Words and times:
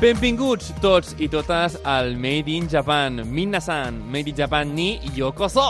Benvinguts 0.00 0.70
tots 0.80 1.10
i 1.20 1.26
totes 1.28 1.74
al 1.84 2.14
Made 2.16 2.48
in 2.48 2.64
Japan. 2.72 3.20
Minna-san, 3.28 3.98
Made 4.08 4.30
in 4.30 4.36
Japan 4.38 4.70
ni 4.72 4.94
yokoso! 5.12 5.66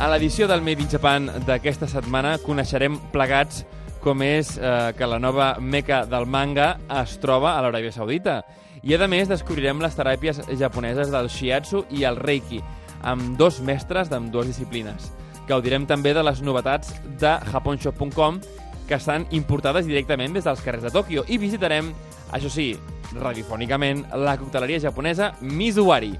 A 0.00 0.08
l'edició 0.08 0.48
del 0.48 0.64
Made 0.64 0.80
in 0.80 0.88
Japan 0.88 1.28
d'aquesta 1.44 1.84
setmana 1.84 2.38
coneixerem 2.40 2.96
plegats 3.12 3.66
com 4.00 4.24
és 4.24 4.54
eh, 4.56 4.94
que 4.96 5.04
la 5.04 5.18
nova 5.20 5.50
meca 5.60 6.06
del 6.08 6.24
manga 6.24 6.70
es 7.02 7.18
troba 7.20 7.52
a 7.52 7.60
l'Aràbia 7.60 7.92
Saudita. 7.92 8.38
I 8.80 8.96
a 8.96 9.04
més 9.04 9.28
descobrirem 9.28 9.84
les 9.84 10.00
teràpies 10.00 10.40
japoneses 10.56 11.12
del 11.12 11.28
shiatsu 11.28 11.84
i 11.92 12.08
el 12.08 12.16
reiki, 12.16 12.62
amb 13.04 13.36
dos 13.36 13.60
mestres 13.60 14.08
d'amb 14.08 14.32
dues 14.32 14.48
disciplines. 14.48 15.12
Gaudirem 15.44 15.84
també 15.84 16.16
de 16.16 16.24
les 16.24 16.40
novetats 16.40 16.96
de 17.20 17.36
japonshop.com 17.52 18.40
que 18.90 18.98
estan 18.98 19.22
importades 19.30 19.86
directament 19.86 20.34
des 20.34 20.46
dels 20.48 20.62
carrers 20.66 20.82
de 20.82 20.90
Tòquio 20.90 21.22
i 21.30 21.38
visitarem, 21.38 21.92
això 22.34 22.50
sí, 22.50 22.72
radiofònicament, 23.14 24.02
la 24.18 24.34
cocteleria 24.40 24.82
japonesa 24.82 25.30
Mizuwari. 25.46 26.10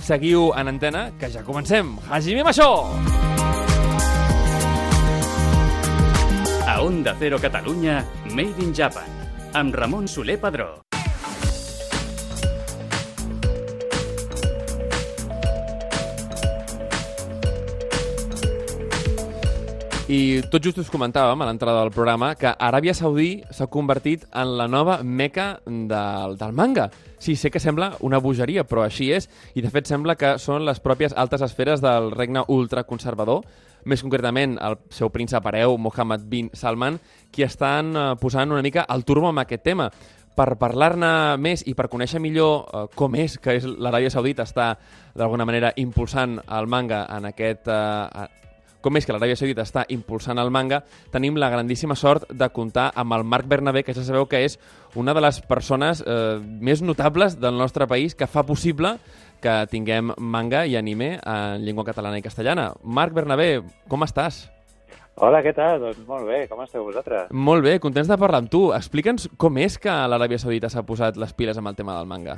Seguiu 0.00 0.48
en 0.56 0.72
antena, 0.72 1.10
que 1.20 1.28
ja 1.28 1.44
comencem. 1.44 1.92
Hajime 2.08 2.44
Masho! 2.46 2.70
A 6.66 6.80
Onda 6.80 7.14
Cero 7.20 7.38
Catalunya, 7.38 8.00
Made 8.32 8.64
in 8.64 8.72
Japan, 8.72 9.12
amb 9.52 9.76
Ramon 9.76 10.08
Soler 10.08 10.40
Padró. 10.40 10.85
I 20.06 20.38
tot 20.52 20.62
just 20.62 20.78
us 20.78 20.86
comentàvem 20.86 21.40
a 21.42 21.46
l'entrada 21.48 21.80
del 21.82 21.90
programa 21.90 22.28
que 22.38 22.52
Aràbia 22.62 22.92
Saudí 22.94 23.40
s'ha 23.50 23.66
convertit 23.66 24.22
en 24.38 24.52
la 24.54 24.68
nova 24.70 25.00
meca 25.02 25.56
del, 25.66 26.36
del 26.38 26.52
manga. 26.54 26.84
Sí, 27.18 27.34
sé 27.34 27.50
que 27.50 27.58
sembla 27.58 27.96
una 28.06 28.20
bogeria, 28.22 28.62
però 28.62 28.84
així 28.84 29.08
és, 29.10 29.26
i 29.58 29.64
de 29.64 29.72
fet 29.74 29.90
sembla 29.90 30.14
que 30.14 30.36
són 30.38 30.62
les 30.62 30.78
pròpies 30.78 31.16
altes 31.18 31.42
esferes 31.42 31.82
del 31.82 32.12
regne 32.14 32.44
ultraconservador, 32.46 33.42
més 33.82 34.06
concretament 34.06 34.54
el 34.62 34.78
seu 34.94 35.10
príncep 35.10 35.50
hereu, 35.50 35.74
Mohammed 35.74 36.30
bin 36.30 36.54
Salman, 36.54 37.00
qui 37.34 37.42
estan 37.42 37.90
eh, 37.90 38.06
posant 38.22 38.54
una 38.54 38.62
mica 38.62 38.86
el 38.86 39.02
turbo 39.02 39.32
amb 39.34 39.42
aquest 39.42 39.66
tema. 39.66 39.90
Per 40.38 40.52
parlar-ne 40.60 41.34
més 41.40 41.66
i 41.66 41.74
per 41.74 41.90
conèixer 41.90 42.22
millor 42.22 42.62
eh, 42.62 42.86
com 42.94 43.18
és 43.18 43.40
que 43.42 43.58
és 43.58 43.66
l'Aràbia 43.66 44.14
Saudita 44.14 44.46
està 44.46 44.76
d'alguna 45.18 45.50
manera 45.50 45.74
impulsant 45.82 46.38
el 46.46 46.70
manga 46.70 47.08
en 47.10 47.26
aquest, 47.34 47.66
eh, 47.66 48.45
com 48.80 48.96
és 48.96 49.06
que 49.06 49.14
l'Aràbia 49.14 49.36
Saudita 49.38 49.64
està 49.66 49.84
impulsant 49.92 50.38
el 50.38 50.50
manga, 50.54 50.82
tenim 51.12 51.38
la 51.40 51.50
grandíssima 51.52 51.96
sort 51.98 52.28
de 52.30 52.48
comptar 52.54 52.90
amb 52.94 53.16
el 53.16 53.24
Marc 53.24 53.48
Bernabé, 53.50 53.84
que 53.84 53.94
ja 53.94 54.04
sabeu 54.06 54.28
que 54.30 54.44
és 54.46 54.58
una 54.94 55.14
de 55.14 55.22
les 55.24 55.40
persones 55.44 56.02
eh, 56.06 56.38
més 56.40 56.82
notables 56.82 57.40
del 57.40 57.56
nostre 57.58 57.86
país 57.86 58.14
que 58.14 58.28
fa 58.30 58.46
possible 58.46 58.96
que 59.42 59.54
tinguem 59.70 60.12
manga 60.18 60.64
i 60.66 60.76
anime 60.76 61.16
en 61.20 61.64
llengua 61.64 61.84
catalana 61.84 62.18
i 62.18 62.24
castellana. 62.24 62.72
Marc 62.82 63.14
Bernabé, 63.14 63.60
com 63.88 64.06
estàs? 64.06 64.46
Hola, 65.16 65.40
què 65.40 65.54
tal? 65.56 65.80
Doncs 65.80 66.02
molt 66.04 66.26
bé, 66.28 66.42
com 66.50 66.60
esteu 66.60 66.84
vosaltres? 66.84 67.30
Molt 67.32 67.64
bé, 67.64 67.78
contents 67.80 68.10
de 68.10 68.18
parlar 68.20 68.42
amb 68.42 68.52
tu. 68.52 68.66
Explica'ns 68.76 69.30
com 69.40 69.56
és 69.62 69.78
que 69.80 69.88
l'Aràbia 69.88 70.40
Saudita 70.42 70.68
s'ha 70.68 70.84
posat 70.84 71.16
les 71.16 71.32
piles 71.32 71.56
amb 71.56 71.72
el 71.72 71.78
tema 71.78 71.96
del 71.96 72.10
manga. 72.10 72.36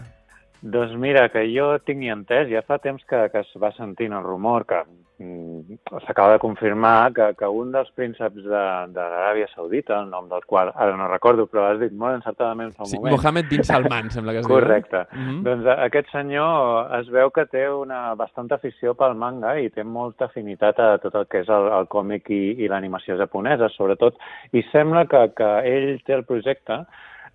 Doncs 0.63 0.97
mira, 0.99 1.29
que 1.31 1.45
jo 1.55 1.77
tinc 1.87 2.03
entès, 2.11 2.49
ja 2.51 2.63
fa 2.67 2.79
temps 2.83 3.05
que, 3.07 3.29
que 3.31 3.39
es 3.45 3.53
va 3.63 3.71
sentint 3.77 4.13
el 4.13 4.25
rumor 4.25 4.65
que 4.67 4.81
mm, 5.23 5.77
s'acaba 6.07 6.33
de 6.33 6.41
confirmar 6.43 7.13
que, 7.15 7.29
que 7.39 7.47
un 7.47 7.71
dels 7.71 7.91
prínceps 7.95 8.43
de, 8.43 8.63
de 8.91 9.05
l'Aràbia 9.13 9.47
Saudita, 9.55 10.01
el 10.03 10.11
nom 10.11 10.27
del 10.29 10.43
qual 10.51 10.73
ara 10.75 10.97
no 10.99 11.07
recordo, 11.07 11.47
però 11.47 11.69
has 11.71 11.79
dit 11.79 11.93
molt 11.95 12.17
encertadament 12.19 12.73
fa 12.75 12.83
un 12.83 12.91
Sí, 12.91 12.99
moment. 12.99 13.15
Mohamed 13.15 13.49
bin 13.53 13.63
Salman, 13.65 14.11
sembla 14.11 14.33
que 14.35 14.41
es 14.43 14.49
Correcte. 14.51 15.05
diu. 15.13 15.21
Mm 15.23 15.29
-hmm. 15.29 15.43
Doncs 15.47 15.67
a- 15.67 15.85
aquest 15.85 16.11
senyor 16.11 16.91
es 17.01 17.09
veu 17.09 17.31
que 17.31 17.47
té 17.47 17.69
una 17.71 18.15
bastanta 18.17 18.57
afició 18.57 18.95
pel 18.95 19.15
manga 19.15 19.61
i 19.61 19.71
té 19.71 19.85
molta 19.85 20.25
afinitat 20.25 20.79
a 20.81 20.99
tot 20.99 21.15
el 21.15 21.27
que 21.29 21.39
és 21.41 21.49
el, 21.49 21.69
el 21.79 21.87
còmic 21.87 22.31
i, 22.31 22.65
i 22.65 22.69
l'animació 22.69 23.17
japonesa, 23.17 23.69
sobretot, 23.69 24.15
i 24.53 24.63
sembla 24.73 25.07
que, 25.07 25.31
que 25.37 25.49
ell 25.65 26.03
té 26.05 26.15
el 26.15 26.25
projecte 26.25 26.85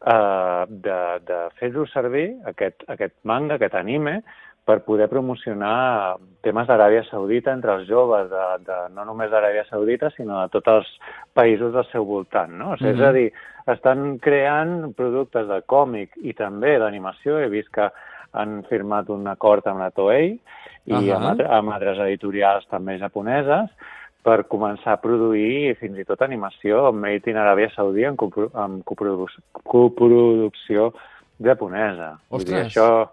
eh, 0.05 0.65
de, 0.69 0.97
de 1.27 1.37
fer-lo 1.59 1.85
servir, 1.87 2.35
aquest, 2.45 2.83
aquest 2.87 3.15
manga, 3.23 3.55
aquest 3.55 3.75
anime, 3.75 4.21
per 4.63 4.77
poder 4.85 5.09
promocionar 5.11 6.15
temes 6.41 6.67
d'Aràbia 6.69 7.03
Saudita 7.09 7.51
entre 7.51 7.73
els 7.75 7.87
joves, 7.89 8.29
de, 8.31 8.43
de, 8.63 8.77
no 8.95 9.03
només 9.03 9.29
d'Aràbia 9.31 9.65
Saudita, 9.67 10.09
sinó 10.15 10.39
de 10.41 10.53
tots 10.53 10.67
els 10.71 10.91
països 11.35 11.73
del 11.73 11.83
seu 11.91 12.05
voltant. 12.07 12.51
No? 12.55 12.71
O 12.71 12.77
sigui, 12.77 12.93
Mhm. 12.93 13.01
És 13.01 13.07
a 13.07 13.11
dir, 13.11 13.33
estan 13.67 14.17
creant 14.19 14.93
productes 14.95 15.47
de 15.47 15.61
còmic 15.67 16.11
i 16.23 16.33
també 16.33 16.77
d'animació. 16.79 17.39
He 17.39 17.49
vist 17.49 17.69
que 17.75 17.89
han 18.33 18.63
firmat 18.69 19.09
un 19.09 19.27
acord 19.27 19.67
amb 19.67 19.79
la 19.79 19.91
Toei 19.91 20.39
i 20.85 20.93
Ahà. 20.93 21.15
amb, 21.17 21.25
altre- 21.25 21.49
amb 21.51 21.69
altres 21.69 21.99
editorials 21.99 22.65
també 22.67 22.97
japoneses 22.99 23.69
per 24.23 24.43
començar 24.51 24.95
a 24.95 25.01
produir 25.03 25.75
fins 25.79 25.99
i 25.99 26.05
tot 26.07 26.21
animació 26.23 26.91
made 26.95 27.29
in 27.31 27.39
Aràbia 27.39 27.71
Saudí 27.75 28.05
en, 28.07 28.15
copro 28.19 28.49
en 28.65 28.79
coprodu 28.87 29.27
coproducció 29.67 30.91
japonesa. 31.45 32.13
Vull 32.31 32.45
dir, 32.45 32.55
Ostres. 32.63 32.71
això 32.71 33.09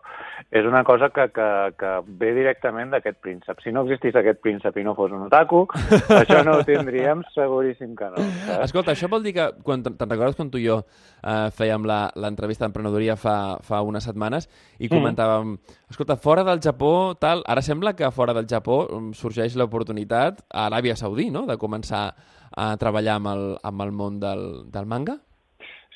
és 0.50 0.64
una 0.66 0.80
cosa 0.82 1.10
que, 1.14 1.28
que, 1.30 1.46
que 1.78 1.90
ve 2.18 2.30
directament 2.34 2.90
d'aquest 2.90 3.18
príncep. 3.22 3.60
Si 3.62 3.70
no 3.70 3.82
existís 3.84 4.16
aquest 4.16 4.40
príncep 4.42 4.78
i 4.80 4.84
no 4.86 4.94
fos 4.98 5.12
un 5.14 5.26
otaku, 5.28 5.60
això 6.20 6.40
no 6.46 6.56
ho 6.58 6.64
tindríem 6.66 7.20
seguríssim 7.34 7.92
que 7.94 8.08
no. 8.10 8.24
Saps? 8.46 8.64
Escolta, 8.70 8.94
això 8.96 9.10
vol 9.12 9.22
dir 9.22 9.34
que, 9.36 9.46
quan 9.62 9.84
te'n 9.84 9.98
recordes 10.10 10.38
quan 10.38 10.50
tu 10.50 10.58
i 10.58 10.64
jo 10.66 10.80
eh, 10.80 11.50
fèiem 11.54 11.86
l'entrevista 11.86 12.64
d'emprenedoria 12.66 13.18
fa, 13.20 13.36
fa 13.62 13.82
unes 13.86 14.04
setmanes 14.08 14.48
i 14.78 14.88
Mm. 14.88 14.96
comentàvem, 14.96 15.54
escolta, 15.92 16.16
fora 16.16 16.42
del 16.42 16.58
Japó, 16.64 17.14
tal, 17.20 17.44
ara 17.46 17.62
sembla 17.62 17.94
que 17.94 18.10
fora 18.10 18.34
del 18.34 18.48
Japó 18.50 18.88
mm, 18.88 19.12
sorgeix 19.14 19.54
l'oportunitat 19.56 20.40
a 20.50 20.66
Aràbia 20.66 20.96
Saudí, 20.96 21.30
no?, 21.30 21.46
de 21.46 21.56
començar 21.60 22.08
a 22.56 22.76
treballar 22.76 23.20
amb 23.20 23.28
el, 23.30 23.44
amb 23.62 23.82
el 23.86 23.92
món 23.92 24.18
del, 24.18 24.70
del 24.72 24.86
manga? 24.90 25.20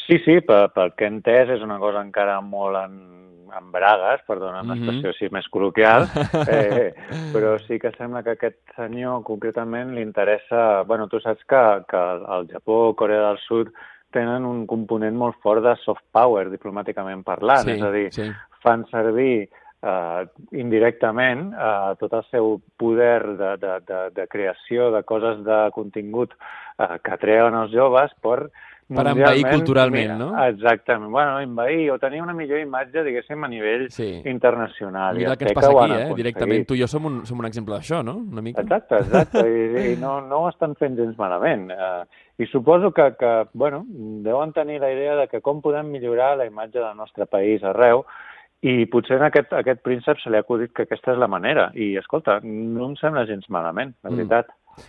Sí, 0.07 0.19
sí, 0.25 0.41
pel, 0.45 0.69
pel 0.75 0.93
que 0.99 1.07
he 1.07 1.13
entès 1.13 1.49
és 1.55 1.63
una 1.65 1.79
cosa 1.81 2.03
encara 2.05 2.41
molt 2.45 2.77
en, 2.77 2.99
en 3.57 3.71
bragues, 3.73 4.21
perdona 4.29 4.63
Mhm. 4.63 4.71
l'expressió 4.75 5.13
així 5.15 5.31
més 5.33 5.49
col·loquial, 5.49 6.05
eh, 6.53 6.93
però 7.33 7.57
sí 7.67 7.79
que 7.81 7.93
sembla 7.97 8.23
que 8.23 8.37
aquest 8.37 8.61
senyor 8.77 9.23
concretament 9.25 9.95
li 9.95 10.03
interessa... 10.03 10.83
bueno, 10.83 11.09
tu 11.09 11.21
saps 11.21 11.45
que, 11.49 11.65
que 11.89 12.03
el 12.37 12.49
Japó, 12.53 12.95
Corea 12.95 13.29
del 13.29 13.39
Sud, 13.49 13.73
tenen 14.15 14.45
un 14.47 14.67
component 14.67 15.17
molt 15.17 15.41
fort 15.43 15.63
de 15.65 15.75
soft 15.83 16.05
power, 16.13 16.49
diplomàticament 16.53 17.25
parlant, 17.27 17.69
és 17.69 17.83
a 17.83 17.91
dir, 17.91 18.11
sí. 18.15 18.29
fan 18.63 18.85
servir 18.93 19.49
eh, 19.85 20.23
indirectament 20.53 21.49
eh, 21.53 21.95
tot 22.01 22.13
el 22.13 22.23
seu 22.31 22.61
poder 22.81 23.37
de, 23.41 23.57
de, 23.63 23.73
de, 23.89 24.03
de 24.15 24.29
creació 24.31 24.91
de 24.95 25.03
coses 25.03 25.43
de 25.45 25.59
contingut 25.75 26.37
eh, 26.79 26.97
que 27.03 27.17
atreuen 27.17 27.59
els 27.65 27.75
joves 27.75 28.15
per 28.23 28.51
Per 28.87 29.07
envair 29.09 29.45
culturalment, 29.49 30.03
mira, 30.13 30.17
no? 30.19 30.45
Exactament. 30.45 31.11
Bueno, 31.11 31.41
envair 31.41 31.91
o 31.91 31.99
tenir 31.99 32.21
una 32.21 32.35
millor 32.37 32.59
imatge, 32.61 33.03
diguéssim, 33.03 33.43
a 33.45 33.49
nivell 33.49 33.91
Sí. 33.91 34.21
internacional. 34.27 35.17
Mira 35.17 35.33
el 35.33 35.39
que 35.39 35.45
ens 35.45 35.55
passa 35.55 35.71
aquí, 35.71 35.93
eh? 35.93 36.15
Directament 36.15 36.67
tu 36.67 36.75
i 36.75 36.81
jo 36.83 36.87
som 36.87 37.07
un, 37.07 37.25
som 37.25 37.39
un 37.39 37.47
exemple 37.47 37.75
d'això, 37.75 38.03
no?, 38.05 38.17
una 38.31 38.43
mica. 38.43 38.61
Exacte, 38.61 38.97
exacte, 38.97 39.41
i, 39.49 39.93
i 39.93 39.97
no, 39.97 40.21
no 40.21 40.43
ho 40.45 40.49
estan 40.51 40.75
fent 40.77 40.97
gens 40.99 41.17
malament. 41.19 41.71
Uh, 41.73 42.05
I 42.37 42.47
suposo 42.51 42.91
que, 42.93 43.15
que, 43.17 43.33
bueno, 43.55 43.85
deuen 43.89 44.53
tenir 44.53 44.81
la 44.81 44.93
idea 44.93 45.17
de 45.17 45.29
que 45.29 45.41
com 45.41 45.63
podem 45.63 45.87
millorar 45.91 46.37
la 46.37 46.47
imatge 46.47 46.79
del 46.81 46.97
nostre 46.97 47.27
país 47.27 47.63
arreu 47.65 48.05
i 48.61 48.87
potser 48.87 49.17
en 49.17 49.25
aquest, 49.29 49.53
aquest 49.53 49.83
príncep 49.85 50.19
se 50.23 50.31
li 50.31 50.37
ha 50.37 50.41
acudit 50.41 50.73
que 50.73 50.83
aquesta 50.83 51.13
és 51.13 51.19
la 51.19 51.29
manera. 51.29 51.71
I, 51.75 51.97
escolta, 52.01 52.41
no 52.43 52.87
em 52.89 52.97
sembla 52.97 53.27
gens 53.27 53.49
malament, 53.49 53.95
la 54.03 54.11
Mm. 54.11 54.17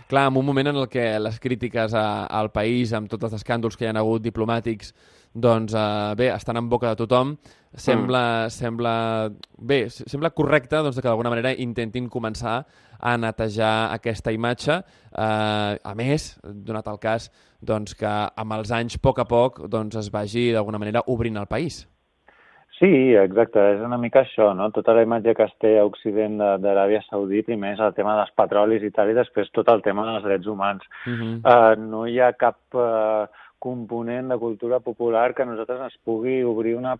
Clar, 0.08 0.26
en 0.30 0.40
un 0.40 0.46
moment 0.46 0.72
en 0.72 0.80
el 0.82 0.88
que 0.92 1.04
les 1.20 1.38
crítiques 1.40 1.94
a, 1.94 2.26
al 2.26 2.50
país, 2.54 2.92
amb 2.96 3.10
tots 3.10 3.28
els 3.28 3.38
escàndols 3.40 3.76
que 3.76 3.86
hi 3.86 3.92
ha 3.92 3.98
hagut 4.00 4.24
diplomàtics, 4.24 4.92
doncs 5.36 5.74
eh, 5.76 6.14
bé, 6.16 6.30
estan 6.32 6.56
en 6.56 6.68
boca 6.68 6.90
de 6.90 7.00
tothom, 7.02 7.34
sembla, 7.76 8.22
mm. 8.46 8.54
sembla, 8.54 8.94
bé, 9.58 9.80
sembla 9.92 10.32
correcte 10.36 10.80
doncs, 10.80 11.00
que 11.00 11.08
d'alguna 11.08 11.32
manera 11.32 11.52
intentin 11.52 12.08
començar 12.12 12.62
a 12.96 13.16
netejar 13.20 13.92
aquesta 13.92 14.32
imatge. 14.32 14.78
Eh, 15.12 15.74
a 15.76 15.94
més, 15.98 16.30
donat 16.44 16.88
el 16.88 17.02
cas 17.02 17.28
doncs, 17.60 17.96
que 17.98 18.14
amb 18.28 18.56
els 18.56 18.72
anys, 18.72 18.96
a 18.96 19.04
poc 19.04 19.20
a 19.20 19.28
poc, 19.28 19.66
doncs, 19.72 19.98
es 20.00 20.10
vagi 20.12 20.48
d'alguna 20.56 20.80
manera 20.80 21.04
obrint 21.12 21.36
el 21.36 21.50
país. 21.50 21.84
Sí, 22.76 23.14
exacte, 23.16 23.62
és 23.72 23.80
una 23.80 23.96
mica 23.96 24.20
això, 24.20 24.50
no? 24.56 24.66
Tota 24.74 24.92
la 24.92 25.06
imatge 25.06 25.32
que 25.36 25.46
es 25.48 25.54
té 25.64 25.70
a 25.78 25.86
Occident 25.88 26.36
d'Aràbia 26.60 27.00
Saudita 27.06 27.54
i 27.54 27.56
més 27.56 27.80
el 27.80 27.94
tema 27.96 28.18
dels 28.18 28.34
petrolis 28.36 28.84
i 28.84 28.90
tal, 28.92 29.08
i 29.08 29.16
després 29.16 29.48
tot 29.56 29.70
el 29.72 29.80
tema 29.86 30.04
dels 30.04 30.26
drets 30.26 30.46
humans. 30.46 30.84
Uh 31.06 31.14
-huh. 31.14 31.34
uh, 31.40 31.74
no 31.80 32.04
hi 32.06 32.20
ha 32.20 32.32
cap 32.36 32.58
uh, 32.74 33.24
component 33.58 34.28
de 34.28 34.38
cultura 34.38 34.80
popular 34.80 35.32
que 35.34 35.42
a 35.42 35.46
nosaltres 35.46 35.80
ens 35.80 35.98
pugui 36.04 36.42
obrir 36.44 36.76
una 36.76 36.98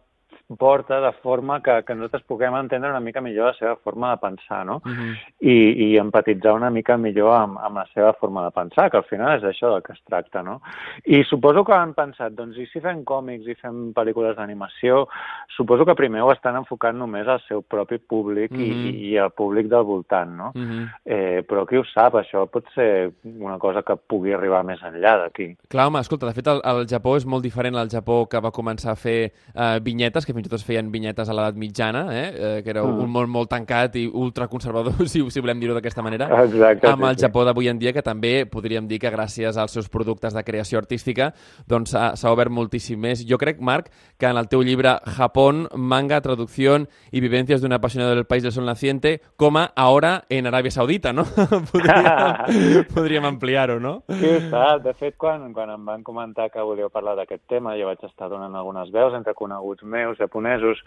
porta 0.58 1.00
de 1.00 1.12
forma 1.22 1.60
que, 1.62 1.82
que 1.82 1.94
nosaltres 1.94 2.22
puguem 2.28 2.54
entendre 2.54 2.90
una 2.90 3.00
mica 3.00 3.20
millor 3.20 3.50
la 3.50 3.54
seva 3.58 3.76
forma 3.82 4.12
de 4.12 4.20
pensar, 4.22 4.64
no? 4.66 4.76
Uh 4.84 4.92
-huh. 4.92 5.14
I, 5.40 5.56
I 5.86 5.98
empatitzar 5.98 6.54
una 6.54 6.70
mica 6.70 6.96
millor 6.96 7.34
amb, 7.34 7.58
amb 7.58 7.76
la 7.76 7.86
seva 7.94 8.12
forma 8.14 8.44
de 8.44 8.50
pensar, 8.50 8.90
que 8.90 8.96
al 8.96 9.04
final 9.04 9.36
és 9.36 9.42
això 9.42 9.72
del 9.72 9.82
que 9.82 9.92
es 9.92 10.02
tracta, 10.04 10.42
no? 10.42 10.60
I 11.04 11.24
suposo 11.24 11.64
que 11.64 11.74
han 11.74 11.94
pensat, 11.94 12.32
doncs, 12.32 12.56
i 12.58 12.66
si 12.66 12.80
fem 12.80 13.04
còmics 13.04 13.46
i 13.46 13.54
fem 13.54 13.92
pel·lícules 13.92 14.36
d'animació, 14.36 15.08
suposo 15.56 15.84
que 15.84 15.94
primer 15.94 16.22
ho 16.22 16.32
estan 16.32 16.56
enfocant 16.56 16.98
només 16.98 17.26
al 17.26 17.40
seu 17.48 17.62
propi 17.62 17.98
públic 17.98 18.52
uh 18.52 18.56
-huh. 18.56 18.62
i, 18.62 19.10
i 19.10 19.18
al 19.18 19.30
públic 19.30 19.66
del 19.66 19.82
voltant, 19.84 20.30
no? 20.30 20.52
Uh 20.54 20.62
-huh. 20.62 20.88
eh, 21.04 21.44
però 21.48 21.66
qui 21.66 21.76
ho 21.76 21.84
sap, 21.84 22.14
això 22.14 22.46
pot 22.46 22.64
ser 22.74 23.12
una 23.24 23.58
cosa 23.58 23.82
que 23.82 23.96
pugui 23.96 24.32
arribar 24.32 24.64
més 24.64 24.80
enllà 24.82 25.18
d'aquí. 25.18 25.56
Clar, 25.68 25.86
home, 25.86 26.00
escolta, 26.00 26.26
de 26.26 26.32
fet, 26.32 26.46
el, 26.46 26.60
el 26.64 26.86
Japó 26.86 27.16
és 27.16 27.26
molt 27.26 27.42
diferent 27.42 27.76
al 27.76 27.88
Japó 27.88 28.26
que 28.28 28.40
va 28.40 28.52
començar 28.52 28.92
a 28.92 28.96
fer 28.96 29.32
eh, 29.54 29.78
vinyetes, 29.82 30.24
que 30.24 30.35
fins 30.36 30.46
i 30.46 30.52
tot 30.52 30.60
es 30.60 30.66
feien 30.66 30.90
vinyetes 30.92 31.28
a 31.28 31.36
l'edat 31.36 31.58
mitjana, 31.60 32.06
eh? 32.12 32.26
eh? 32.28 32.52
que 32.64 32.72
era 32.74 32.84
mm. 32.84 33.02
un 33.04 33.12
món 33.12 33.30
molt 33.32 33.50
tancat 33.52 33.96
i 34.00 34.06
ultraconservador, 34.06 35.06
si, 35.12 35.24
si 35.32 35.44
volem 35.44 35.62
dir-ho 35.62 35.76
d'aquesta 35.76 36.04
manera, 36.04 36.28
Exacte, 36.44 36.90
amb 36.92 37.08
el 37.10 37.18
Japó 37.20 37.46
d'avui 37.48 37.70
en 37.72 37.80
dia, 37.82 37.94
que 37.96 38.04
també 38.04 38.34
podríem 38.50 38.86
dir 38.88 39.00
que 39.02 39.12
gràcies 39.12 39.56
als 39.56 39.74
seus 39.76 39.90
productes 39.92 40.36
de 40.36 40.44
creació 40.46 40.80
artística 40.82 41.32
doncs 41.66 41.94
s'ha 41.96 42.32
obert 42.32 42.52
moltíssim 42.52 43.00
més. 43.00 43.24
Jo 43.26 43.38
crec, 43.40 43.60
Marc, 43.64 43.90
que 44.18 44.28
en 44.28 44.38
el 44.38 44.48
teu 44.52 44.62
llibre 44.66 44.96
Japón, 45.16 45.66
manga, 45.74 46.20
traducció 46.20 46.66
i 47.12 47.22
vivències 47.22 47.62
d'un 47.62 47.72
apassionado 47.76 48.14
del 48.14 48.26
país 48.26 48.42
del 48.42 48.52
sol 48.52 48.66
naciente, 48.66 49.20
com 49.36 49.56
a 49.56 49.70
ara 49.76 50.24
en 50.28 50.46
Aràbia 50.46 50.70
Saudita, 50.74 51.12
no? 51.12 51.24
podríem, 51.72 52.86
podríem 52.94 53.28
ampliar-ho, 53.28 53.78
no? 53.80 54.00
Sí, 54.08 54.32
està. 54.40 54.78
De 54.82 54.94
fet, 54.98 55.16
quan, 55.20 55.52
quan 55.54 55.70
em 55.70 55.86
van 55.86 56.02
comentar 56.06 56.48
que 56.50 56.62
volíeu 56.62 56.90
parlar 56.90 57.16
d'aquest 57.20 57.44
tema, 57.48 57.76
jo 57.78 57.88
vaig 57.88 58.02
estar 58.06 58.28
donant 58.32 58.54
algunes 58.54 58.90
veus 58.94 59.14
entre 59.14 59.34
coneguts 59.34 59.86
meus, 59.86 60.20
japonesos, 60.26 60.82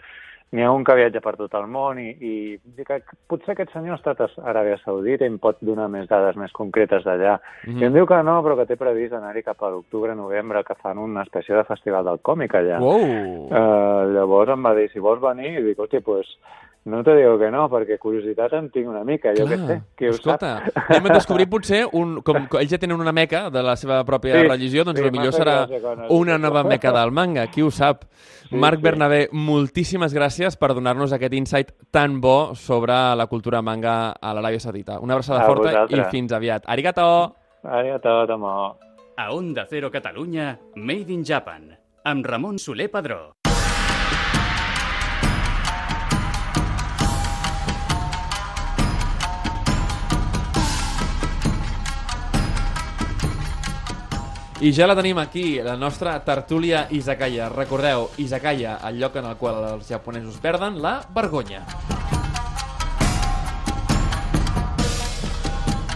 n'hi 0.50 0.64
ha 0.66 0.70
un 0.74 0.82
que 0.82 0.96
viatja 0.98 1.20
per 1.22 1.36
tot 1.38 1.52
el 1.54 1.68
món 1.70 1.98
i, 2.02 2.08
i 2.10 2.32
dic 2.74 2.88
que 2.88 3.16
potser 3.30 3.52
aquest 3.54 3.70
senyor 3.74 3.94
ha 3.94 3.98
estat 4.00 4.22
a 4.24 4.28
Aràbia 4.50 4.80
Saudita 4.82 5.26
i 5.26 5.30
em 5.30 5.36
pot 5.42 5.60
donar 5.62 5.86
més 5.92 6.08
dades 6.10 6.38
més 6.40 6.50
concretes 6.56 7.04
d'allà. 7.06 7.36
Mm 7.38 7.70
-hmm. 7.70 7.82
I 7.82 7.86
em 7.86 7.94
diu 7.94 8.06
que 8.06 8.22
no, 8.22 8.40
però 8.42 8.56
que 8.56 8.66
té 8.66 8.76
previst 8.76 9.14
anar-hi 9.14 9.42
cap 9.46 9.62
a 9.62 9.70
l'octubre, 9.70 10.14
novembre, 10.14 10.64
que 10.64 10.74
fan 10.82 10.98
una 10.98 11.22
espècie 11.22 11.54
de 11.54 11.64
festival 11.64 12.04
del 12.04 12.18
còmic 12.18 12.54
allà. 12.54 12.80
Wow. 12.80 13.46
Uh, 13.46 14.02
llavors 14.14 14.50
em 14.50 14.64
va 14.64 14.74
dir, 14.74 14.90
si 14.90 14.98
vols 14.98 15.20
venir, 15.20 15.60
i 15.60 15.62
dic, 15.62 15.78
hòstia, 15.78 16.00
doncs 16.00 16.04
pues, 16.04 16.38
no 16.84 17.02
te 17.04 17.14
digo 17.14 17.38
que 17.38 17.50
no, 17.52 17.66
perquè 17.68 17.98
curiositat 18.00 18.54
en 18.56 18.70
tinc 18.72 18.88
una 18.88 19.02
mica, 19.04 19.34
jo 19.36 19.44
Clar, 19.44 19.58
què 19.58 19.66
sé, 19.68 19.76
qui 19.98 20.08
ho 20.08 20.14
escolta, 20.14 20.52
sap. 20.64 20.78
Anem 20.86 21.10
a 21.10 21.16
descobrir 21.18 21.46
potser, 21.52 21.82
un, 21.96 22.14
com, 22.24 22.46
ells 22.56 22.72
ja 22.72 22.78
tenen 22.80 23.00
una 23.00 23.12
meca 23.12 23.42
de 23.52 23.62
la 23.64 23.74
seva 23.76 23.98
pròpia 24.08 24.38
sí, 24.38 24.46
religió, 24.48 24.84
doncs 24.88 25.02
sí, 25.02 25.10
millor 25.12 25.34
serà 25.36 25.58
una 26.16 26.38
nova 26.40 26.64
meca 26.64 26.92
del 26.96 27.12
manga, 27.12 27.44
qui 27.52 27.64
ho 27.66 27.68
sap. 27.74 28.06
Sí, 28.48 28.56
Marc 28.56 28.80
sí. 28.80 28.86
Bernabé, 28.88 29.20
moltíssimes 29.32 30.16
gràcies 30.16 30.56
per 30.56 30.72
donar-nos 30.72 31.12
aquest 31.12 31.36
insight 31.36 31.74
tan 31.92 32.16
bo 32.24 32.54
sobre 32.56 32.96
la 33.16 33.28
cultura 33.28 33.60
manga 33.60 34.14
a 34.16 34.32
l'Aràbia 34.34 34.64
Saudita. 34.64 34.98
Una 35.04 35.18
abraçada 35.18 35.44
a 35.44 35.50
forta 35.50 35.68
vosaltres. 35.68 36.06
i 36.06 36.10
fins 36.10 36.32
aviat. 36.32 36.64
Arigato! 36.66 37.06
Arigato, 37.62 38.24
tomo. 38.26 38.54
A 39.20 39.28
Onda 39.36 39.66
Cero 39.68 39.90
Catalunya, 39.92 40.56
Made 40.76 41.12
in 41.12 41.22
Japan, 41.28 41.68
amb 42.04 42.24
Ramon 42.24 42.58
Soler 42.58 42.88
Padró. 42.90 43.34
I 54.60 54.74
ja 54.76 54.84
la 54.84 54.92
tenim 54.92 55.16
aquí, 55.16 55.56
la 55.64 55.72
nostra 55.72 56.18
tertúlia 56.20 56.82
Izakaya. 56.92 57.48
Recordeu, 57.48 58.10
Izakaya, 58.20 58.74
el 58.90 58.98
lloc 59.00 59.16
en 59.16 59.24
el 59.30 59.38
qual 59.40 59.62
els 59.64 59.88
japonesos 59.88 60.36
perden 60.36 60.76
la 60.84 60.98
vergonya. 61.16 61.62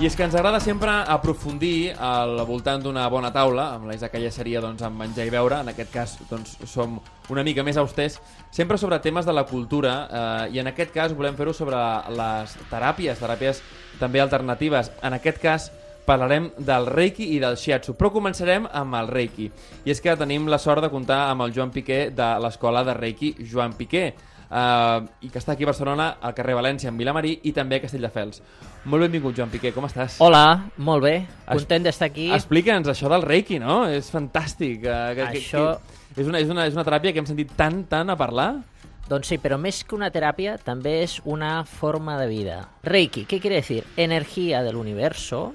I 0.01 0.09
és 0.09 0.17
que 0.17 0.25
ens 0.25 0.33
agrada 0.33 0.63
sempre 0.65 0.95
aprofundir 1.13 1.93
al 1.93 2.41
voltant 2.49 2.81
d'una 2.81 3.05
bona 3.13 3.35
taula, 3.37 3.69
amb 3.77 3.85
la 3.91 3.99
Izakaya 4.01 4.33
seria 4.33 4.65
doncs, 4.65 4.81
amb 4.81 4.97
menjar 4.97 5.29
i 5.29 5.37
beure, 5.37 5.61
en 5.61 5.69
aquest 5.69 5.93
cas 5.93 6.17
doncs, 6.33 6.57
som 6.65 6.97
una 7.29 7.45
mica 7.45 7.63
més 7.63 7.77
austers, 7.77 8.17
sempre 8.51 8.81
sobre 8.81 8.99
temes 9.05 9.29
de 9.29 9.37
la 9.37 9.45
cultura, 9.45 9.95
eh, 10.09 10.57
i 10.57 10.65
en 10.65 10.73
aquest 10.73 10.97
cas 10.97 11.13
volem 11.13 11.37
fer-ho 11.37 11.53
sobre 11.53 11.77
les 12.17 12.57
teràpies, 12.73 13.21
teràpies 13.21 13.61
també 14.01 14.25
alternatives. 14.25 14.89
En 15.05 15.21
aquest 15.21 15.45
cas, 15.45 15.73
parlarem 16.05 16.51
del 16.59 16.87
Reiki 16.87 17.31
i 17.35 17.41
del 17.43 17.57
Shiatsu, 17.57 17.97
però 17.99 18.13
començarem 18.13 18.69
amb 18.71 18.99
el 19.01 19.09
Reiki. 19.09 19.49
I 19.85 19.95
és 19.95 20.01
que 20.05 20.15
tenim 20.21 20.49
la 20.53 20.61
sort 20.63 20.85
de 20.85 20.93
comptar 20.93 21.25
amb 21.31 21.47
el 21.47 21.55
Joan 21.57 21.73
Piqué 21.75 22.09
de 22.15 22.31
l'escola 22.45 22.85
de 22.85 22.95
Reiki 22.95 23.35
Joan 23.51 23.75
Piqué, 23.79 24.05
eh, 24.55 25.01
i 25.25 25.31
que 25.31 25.41
està 25.41 25.55
aquí 25.55 25.67
a 25.67 25.71
Barcelona, 25.71 26.11
al 26.21 26.35
carrer 26.37 26.57
València, 26.59 26.91
en 26.93 27.01
Vilamarí, 27.01 27.39
i 27.49 27.55
també 27.57 27.79
a 27.79 27.85
Castelldefels. 27.85 28.43
Molt 28.85 29.07
benvingut, 29.07 29.37
Joan 29.39 29.53
Piqué, 29.53 29.73
com 29.75 29.89
estàs? 29.89 30.21
Hola, 30.25 30.71
molt 30.77 31.05
bé, 31.05 31.17
content 31.49 31.89
d'estar 31.89 32.11
aquí. 32.13 32.29
Explica'ns 32.37 32.91
això 32.93 33.11
del 33.13 33.25
Reiki, 33.25 33.59
no? 33.63 33.85
És 33.89 34.13
fantàstic. 34.13 34.85
Eh, 34.85 35.01
que, 35.19 35.27
això... 35.41 35.67
Que, 35.81 36.21
és, 36.21 36.29
una, 36.29 36.39
és, 36.39 36.51
una, 36.53 36.69
és 36.69 36.77
una 36.77 36.87
teràpia 36.87 37.13
que 37.13 37.23
hem 37.23 37.27
sentit 37.27 37.57
tant, 37.59 37.83
tant 37.91 38.13
a 38.13 38.19
parlar. 38.19 38.53
Doncs 39.09 39.29
sí, 39.29 39.37
però 39.37 39.59
més 39.61 39.83
que 39.85 39.97
una 39.97 40.09
teràpia, 40.15 40.55
també 40.65 41.03
és 41.03 41.19
una 41.29 41.59
forma 41.69 42.17
de 42.21 42.29
vida. 42.31 42.63
Reiki, 42.87 43.27
què 43.29 43.41
quiere 43.43 43.61
decir? 43.61 43.83
Energía 44.01 44.63
del 44.65 44.79
universo, 44.81 45.51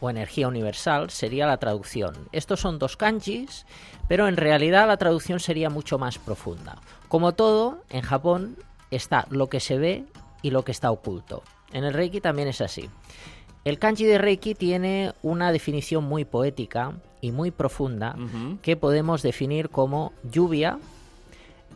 o 0.00 0.10
energía 0.10 0.48
universal 0.48 1.10
sería 1.10 1.46
la 1.46 1.58
traducción. 1.58 2.28
Estos 2.32 2.60
son 2.60 2.78
dos 2.78 2.96
kanjis, 2.96 3.66
pero 4.08 4.28
en 4.28 4.36
realidad 4.36 4.86
la 4.86 4.96
traducción 4.96 5.40
sería 5.40 5.70
mucho 5.70 5.98
más 5.98 6.18
profunda. 6.18 6.78
Como 7.08 7.32
todo, 7.32 7.82
en 7.90 8.02
Japón 8.02 8.56
está 8.90 9.26
lo 9.30 9.48
que 9.48 9.60
se 9.60 9.78
ve 9.78 10.04
y 10.42 10.50
lo 10.50 10.64
que 10.64 10.72
está 10.72 10.90
oculto. 10.90 11.42
En 11.72 11.84
el 11.84 11.94
Reiki 11.94 12.20
también 12.20 12.48
es 12.48 12.60
así. 12.60 12.88
El 13.64 13.78
kanji 13.78 14.04
de 14.04 14.18
Reiki 14.18 14.54
tiene 14.54 15.12
una 15.22 15.52
definición 15.52 16.04
muy 16.04 16.24
poética 16.24 16.94
y 17.20 17.30
muy 17.30 17.50
profunda 17.50 18.16
que 18.62 18.76
podemos 18.76 19.22
definir 19.22 19.68
como 19.68 20.14
lluvia 20.22 20.78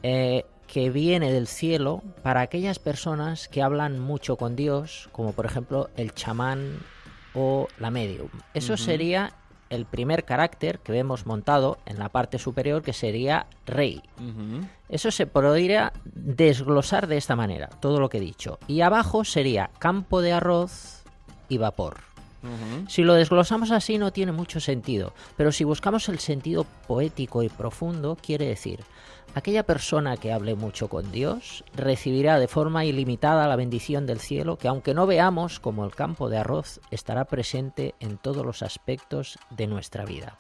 eh, 0.02 0.44
que 0.66 0.90
viene 0.90 1.30
del 1.30 1.46
cielo 1.46 2.02
para 2.22 2.40
aquellas 2.40 2.78
personas 2.78 3.48
que 3.48 3.62
hablan 3.62 4.00
mucho 4.00 4.36
con 4.36 4.56
Dios, 4.56 5.08
como 5.12 5.32
por 5.32 5.44
ejemplo 5.44 5.90
el 5.96 6.14
chamán 6.14 6.78
o 7.34 7.68
la 7.78 7.90
medium. 7.90 8.28
Eso 8.54 8.76
sería 8.76 9.32
el 9.70 9.86
primer 9.86 10.24
carácter 10.24 10.78
que 10.78 10.92
vemos 10.92 11.26
montado 11.26 11.78
en 11.86 11.98
la 11.98 12.08
parte 12.08 12.38
superior, 12.38 12.82
que 12.82 12.92
sería 12.92 13.46
rey. 13.66 14.02
Eso 14.88 15.10
se 15.10 15.26
podría 15.26 15.92
desglosar 16.04 17.06
de 17.06 17.16
esta 17.16 17.36
manera, 17.36 17.68
todo 17.80 17.98
lo 17.98 18.08
que 18.08 18.18
he 18.18 18.20
dicho. 18.20 18.58
Y 18.68 18.82
abajo 18.82 19.24
sería 19.24 19.70
campo 19.78 20.20
de 20.20 20.32
arroz 20.32 21.02
y 21.48 21.58
vapor. 21.58 22.13
Si 22.88 23.02
lo 23.02 23.14
desglosamos 23.14 23.70
así 23.70 23.98
no 23.98 24.12
tiene 24.12 24.32
mucho 24.32 24.60
sentido, 24.60 25.14
pero 25.36 25.52
si 25.52 25.64
buscamos 25.64 26.08
el 26.08 26.18
sentido 26.18 26.64
poético 26.86 27.42
y 27.42 27.48
profundo, 27.48 28.16
quiere 28.20 28.46
decir, 28.46 28.80
aquella 29.34 29.64
persona 29.64 30.16
que 30.16 30.32
hable 30.32 30.54
mucho 30.54 30.88
con 30.88 31.10
Dios 31.10 31.64
recibirá 31.74 32.38
de 32.38 32.48
forma 32.48 32.84
ilimitada 32.84 33.48
la 33.48 33.56
bendición 33.56 34.06
del 34.06 34.20
cielo 34.20 34.58
que 34.58 34.68
aunque 34.68 34.94
no 34.94 35.06
veamos 35.06 35.60
como 35.60 35.84
el 35.84 35.94
campo 35.94 36.28
de 36.28 36.38
arroz, 36.38 36.80
estará 36.90 37.24
presente 37.24 37.94
en 38.00 38.18
todos 38.18 38.44
los 38.44 38.62
aspectos 38.62 39.38
de 39.50 39.66
nuestra 39.66 40.04
vida. 40.04 40.36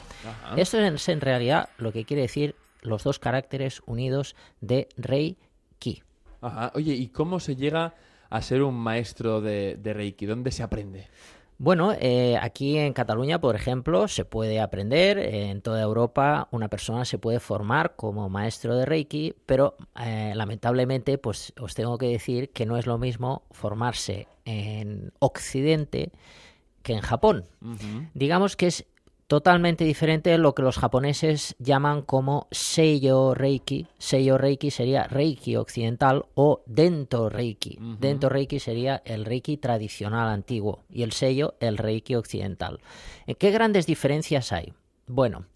Esto 0.56 0.78
es 0.78 1.08
en 1.08 1.20
realidad 1.20 1.70
lo 1.78 1.92
que 1.92 2.04
quiere 2.04 2.22
decir 2.22 2.54
los 2.82 3.02
dos 3.02 3.18
caracteres 3.18 3.82
unidos 3.86 4.36
de 4.60 4.88
Reiki. 4.96 6.02
Oye, 6.74 6.92
¿y 6.92 7.08
cómo 7.08 7.40
se 7.40 7.56
llega 7.56 7.94
a 8.28 8.42
ser 8.42 8.62
un 8.62 8.74
maestro 8.74 9.40
de 9.40 9.78
Reiki? 9.82 10.26
¿Dónde 10.26 10.50
se 10.50 10.62
aprende? 10.62 11.08
Bueno, 11.64 11.94
eh, 11.98 12.36
aquí 12.42 12.76
en 12.76 12.92
Cataluña, 12.92 13.40
por 13.40 13.56
ejemplo, 13.56 14.06
se 14.06 14.26
puede 14.26 14.60
aprender, 14.60 15.16
en 15.18 15.62
toda 15.62 15.80
Europa 15.80 16.46
una 16.50 16.68
persona 16.68 17.06
se 17.06 17.16
puede 17.16 17.40
formar 17.40 17.96
como 17.96 18.28
maestro 18.28 18.76
de 18.76 18.84
Reiki, 18.84 19.34
pero 19.46 19.74
eh, 19.98 20.34
lamentablemente 20.34 21.16
pues 21.16 21.54
os 21.58 21.74
tengo 21.74 21.96
que 21.96 22.08
decir 22.08 22.50
que 22.50 22.66
no 22.66 22.76
es 22.76 22.84
lo 22.84 22.98
mismo 22.98 23.44
formarse 23.50 24.28
en 24.44 25.10
Occidente 25.20 26.12
que 26.82 26.92
en 26.92 27.00
Japón. 27.00 27.46
Digamos 28.12 28.56
que 28.56 28.66
es 28.66 28.84
totalmente 29.26 29.84
diferente 29.84 30.30
de 30.30 30.38
lo 30.38 30.54
que 30.54 30.62
los 30.62 30.78
japoneses 30.78 31.56
llaman 31.58 32.02
como 32.02 32.46
Seiyo 32.50 33.34
Reiki. 33.34 33.86
Seiyo 33.98 34.38
Reiki 34.38 34.70
sería 34.70 35.04
Reiki 35.04 35.56
occidental 35.56 36.26
o 36.34 36.62
Dento 36.66 37.28
Reiki. 37.28 37.78
Dento 37.98 38.28
Reiki 38.28 38.58
sería 38.58 39.02
el 39.04 39.24
Reiki 39.24 39.56
tradicional 39.56 40.28
antiguo 40.28 40.84
y 40.90 41.02
el 41.02 41.12
Seiyo 41.12 41.54
el 41.60 41.78
Reiki 41.78 42.14
occidental. 42.14 42.80
Eh, 43.26 43.34
¿Qué 43.34 43.50
grandes 43.50 43.86
diferencias 43.86 44.52
hay? 44.52 44.72
Bueno, 45.06 45.46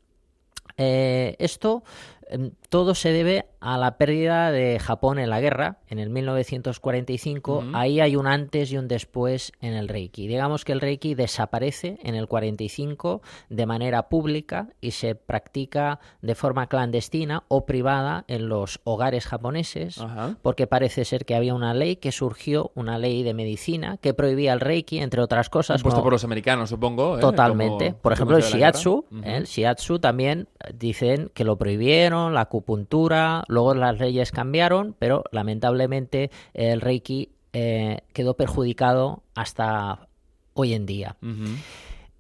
eh, 0.77 1.37
esto 1.39 1.83
em, 2.29 2.53
todo 2.69 2.95
se 2.95 3.13
debe 3.13 3.47
a 3.61 3.77
la 3.79 3.97
pérdida 3.99 4.53
de 4.53 4.79
Japón 4.79 5.19
en 5.19 5.31
la 5.31 5.41
guerra, 5.41 5.79
en 5.89 5.99
el 5.99 6.11
1945. 6.11 7.65
Ahí 7.75 8.01
hay 8.01 8.17
un 8.17 8.27
antes 8.27 8.71
y 8.73 8.77
un 8.77 8.89
después 8.89 9.53
en 9.61 9.75
el 9.75 9.89
Reiki. 9.89 10.27
Digamos 10.29 10.65
que 10.65 10.73
el 10.73 10.81
Reiki 10.81 11.15
desaparece 11.15 11.99
en 12.03 12.15
el 12.15 12.29
45 12.29 13.23
de 13.49 13.67
manera 13.67 14.09
pública 14.09 14.69
y 14.81 14.93
se 14.93 15.15
practica 15.15 15.99
de 16.23 16.35
forma 16.35 16.69
clandestina 16.69 17.45
o 17.49 17.67
privada 17.67 18.25
en 18.29 18.49
los 18.49 18.81
hogares 18.85 19.27
japoneses, 19.27 20.01
porque 20.43 20.67
parece 20.67 21.05
ser 21.05 21.25
que 21.25 21.35
había 21.35 21.55
una 21.55 21.75
ley 21.75 21.97
que 21.97 22.13
surgió, 22.13 22.71
una 22.75 22.99
ley 22.99 23.23
de 23.23 23.35
medicina, 23.35 23.97
que 23.97 24.15
prohibía 24.15 24.53
el 24.53 24.61
Reiki, 24.61 24.99
entre 24.99 25.21
otras 25.23 25.49
cosas. 25.51 25.81
Impuesto 25.81 25.97
como- 26.01 26.05
por 26.05 26.13
los 26.13 26.25
americanos, 26.25 26.69
supongo. 26.71 27.19
¿eh? 27.19 27.21
Totalmente. 27.21 27.91
Como 27.91 28.03
Por 28.03 28.13
ejemplo, 28.13 28.37
el 28.37 28.43
shiatsu. 28.43 29.05
¿eh? 29.25 29.37
El 29.39 29.45
shiatsu 29.45 29.99
también 29.99 30.49
eh, 30.65 30.73
dicen 30.79 31.31
que 31.35 31.45
lo 31.45 31.57
prohibieron, 31.59 32.35
la 32.35 32.47
acupuntura, 32.59 33.45
luego 33.47 33.75
las 33.75 33.99
leyes 34.01 34.33
cambiaron, 34.33 34.97
pero 34.99 35.23
lamentablemente 35.31 36.31
el 36.55 36.81
reiki 36.81 37.31
eh, 37.53 38.01
quedó 38.13 38.35
perjudicado 38.35 39.23
hasta 39.35 40.09
hoy 40.55 40.75
en 40.75 40.85
día. 40.85 41.17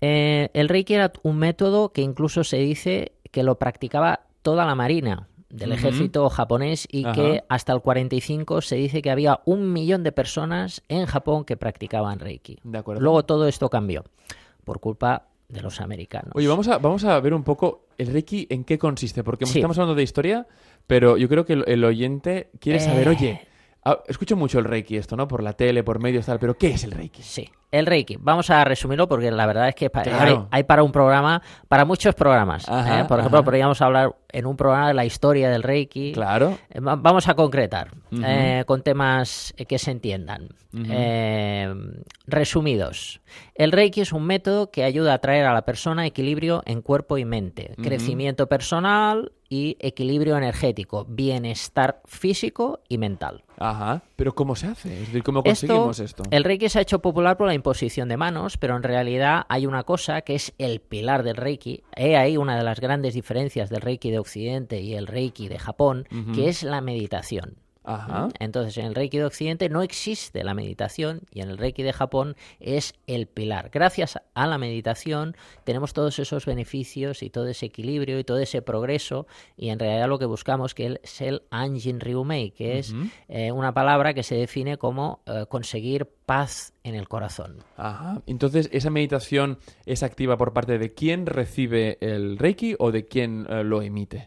Eh, 0.00 0.49
el 0.54 0.68
reiki 0.68 0.95
era 0.95 1.12
un 1.25 1.38
método 1.38 1.92
que 1.92 2.02
incluso 2.02 2.45
se 2.45 2.59
dice 2.59 3.12
que 3.33 3.42
lo 3.42 3.59
practicaba 3.59 4.21
toda 4.42 4.64
la 4.64 4.76
marina 4.76 5.28
del 5.50 5.73
ejército 5.73 6.28
japonés 6.28 6.87
y 6.90 7.04
Ajá. 7.04 7.14
que 7.14 7.45
hasta 7.49 7.73
el 7.73 7.80
45 7.80 8.61
se 8.61 8.76
dice 8.76 9.02
que 9.02 9.11
había 9.11 9.40
un 9.45 9.73
millón 9.73 10.04
de 10.04 10.12
personas 10.12 10.83
en 10.88 11.07
Japón 11.07 11.45
que 11.45 11.57
practicaban 11.57 12.21
reiki. 12.21 12.59
De 12.62 12.78
acuerdo. 12.78 13.00
Luego 13.00 13.25
todo 13.25 13.49
esto 13.49 13.68
cambió 13.71 14.04
por 14.64 14.78
culpa 14.78 15.28
de 15.49 15.62
los 15.62 15.80
americanos. 15.80 16.33
Oye, 16.35 16.47
vamos 16.47 16.68
a, 16.68 16.78
vamos 16.78 17.04
a 17.04 17.18
ver 17.21 17.35
un 17.35 17.42
poco 17.42 17.88
el 17.99 18.07
Reiki 18.09 18.47
en 18.50 18.64
qué 18.64 18.78
consiste, 18.78 19.23
porque 19.25 19.45
Sí. 19.47 19.59
estamos 19.59 19.76
hablando 19.78 19.95
de 19.95 20.02
historia, 20.02 20.47
pero 20.87 21.17
yo 21.17 21.28
creo 21.28 21.45
que 21.45 21.52
el, 21.55 21.64
el 21.67 21.85
oyente 21.85 22.49
quiere 22.61 22.81
saber, 22.81 23.09
Eh. 23.09 23.11
oye, 23.11 23.40
ah, 23.90 23.99
escucho 24.07 24.37
mucho 24.37 24.59
el 24.59 24.64
Reiki 24.64 24.97
esto, 24.97 25.16
¿no? 25.16 25.26
Por 25.28 25.42
la 25.42 25.52
tele, 25.52 25.83
por 25.83 25.99
medios, 26.00 26.26
tal, 26.26 26.38
pero 26.38 26.57
¿qué 26.57 26.68
es 26.68 26.85
el 26.85 26.90
Reiki? 26.92 27.23
Sí, 27.23 27.49
el 27.71 27.87
Reiki. 27.87 28.16
Vamos 28.21 28.50
a 28.50 28.64
resumirlo 28.64 29.09
porque 29.09 29.30
la 29.30 29.47
verdad 29.47 29.68
es 29.68 29.75
que 29.75 29.90
Claro. 29.90 30.49
hay, 30.50 30.59
hay 30.59 30.62
para 30.64 30.83
un 30.83 30.92
programa, 30.92 31.42
para 31.68 31.85
muchos 31.85 32.14
programas. 32.14 32.68
Ajá, 32.68 33.00
¿eh? 33.00 33.04
Por 33.04 33.18
ejemplo, 33.18 33.38
ajá. 33.38 33.45
podríamos 33.45 33.80
hablar 33.83 34.14
en 34.30 34.47
un 34.47 34.57
programa 34.57 34.88
de 34.88 34.95
la 34.95 35.04
historia 35.04 35.50
del 35.50 35.62
Reiki. 35.62 36.12
Claro. 36.12 36.59
Eh, 36.71 36.80
va- 36.80 36.97
Vamos 36.97 37.28
a 37.28 37.35
concretar 37.35 37.90
eh, 38.25 38.64
con 38.66 38.83
temas 38.83 39.54
que 39.66 39.78
se 39.78 39.90
entiendan. 39.90 40.49
Eh, 40.75 41.75
resumidos, 42.26 43.21
el 43.54 43.73
Reiki 43.73 44.00
es 44.02 44.12
un 44.12 44.25
método 44.26 44.71
que 44.71 44.85
ayuda 44.85 45.14
a 45.14 45.18
traer 45.18 45.47
a 45.47 45.54
la 45.54 45.62
persona 45.62 46.07
equilibrio 46.07 46.62
en 46.66 46.83
cuerpo 46.83 47.18
y 47.18 47.25
mente, 47.25 47.75
crecimiento 47.83 48.49
personal 48.49 49.33
y 49.49 49.76
equilibrio 49.81 50.37
energético, 50.37 51.07
bienestar 51.09 52.00
físico 52.05 52.81
y 52.88 52.99
mental. 52.99 53.45
Ajá. 53.59 54.02
Pero 54.17 54.35
¿cómo 54.35 54.55
se 54.55 54.69
hace? 54.69 54.93
Es 54.95 55.07
decir, 55.07 55.23
¿cómo 55.23 55.43
conseguimos 55.43 55.99
esto? 56.00 56.23
El 56.31 56.45
Reiki 56.45 56.69
se 56.69 56.78
ha 56.78 56.83
hecho 56.83 57.00
popular 57.00 57.37
por 57.37 57.47
la 57.47 57.55
imposición 57.55 58.09
de 58.09 58.17
manos, 58.17 58.57
pero 58.57 58.76
en 58.76 58.83
realidad 58.83 59.47
hay 59.49 59.67
una 59.67 59.83
cosa 59.85 60.21
que 60.23 60.35
es 60.35 60.52
el 60.59 60.81
pilar 60.81 61.23
del 61.23 61.37
Reiki. 61.37 61.83
He 61.97 62.17
ahí 62.17 62.37
una 62.37 62.57
de 62.57 62.64
las 62.64 62.81
grandes 62.81 63.14
diferencias 63.14 63.71
del 63.71 63.81
Reiki 63.81 64.11
de 64.11 64.19
Occidente 64.19 64.81
y 64.81 64.95
el 64.95 65.07
Reiki 65.07 65.49
de 65.49 65.59
Japón, 65.59 66.07
que 66.35 66.49
es 66.49 66.62
la 66.62 66.81
meditación. 66.81 67.57
Ajá. 67.88 68.28
Entonces, 68.38 68.76
en 68.76 68.85
el 68.85 68.95
Reiki 68.95 69.16
de 69.16 69.25
Occidente 69.25 69.71
no 69.71 69.80
existe 69.80 70.45
la 70.45 70.52
meditación 70.52 71.23
y 71.33 71.40
en 71.40 71.49
el 71.49 71.57
Reiki 71.57 71.83
de 71.83 71.95
Japón 71.95 72.37
es 72.61 72.92
el 73.07 73.26
pilar. 73.26 73.71
Gracias 73.73 74.21
a 74.35 74.47
la 74.47 74.59
meditación 74.59 75.35
tenemos 75.64 75.95
todos 75.95 76.18
esos 76.18 76.45
beneficios 76.45 77.23
y 77.23 77.30
todo 77.30 77.49
ese 77.49 77.64
equilibrio 77.64 78.18
y 78.18 78.25
todo 78.25 78.38
ese 78.40 78.61
progreso 78.61 79.26
y 79.57 79.71
en 79.71 79.78
realidad 79.78 80.07
lo 80.07 80.18
que 80.18 80.26
buscamos 80.26 80.75
que 80.75 81.00
es 81.02 81.21
el 81.23 81.42
Anjin 81.50 82.00
Ryumei, 82.00 82.50
que 82.50 82.78
es 82.78 82.95
eh, 83.28 83.52
una 83.52 83.73
palabra 83.73 84.12
que 84.12 84.23
se 84.23 84.35
define 84.35 84.76
como 84.76 85.23
eh, 85.25 85.47
conseguir 85.49 86.07
paz 86.26 86.75
en 86.85 86.95
el 86.95 87.09
corazón. 87.09 87.57
Ajá. 87.78 88.21
Entonces, 88.26 88.68
¿esa 88.71 88.90
meditación 88.90 89.59
es 89.87 90.02
activa 90.02 90.37
por 90.37 90.52
parte 90.52 90.76
de 90.76 90.92
quién 90.92 91.25
recibe 91.25 91.97
el 92.02 92.37
Reiki 92.37 92.76
o 92.78 92.92
de 92.92 93.07
quién 93.07 93.47
eh, 93.49 93.64
lo 93.64 93.80
emite? 93.80 94.26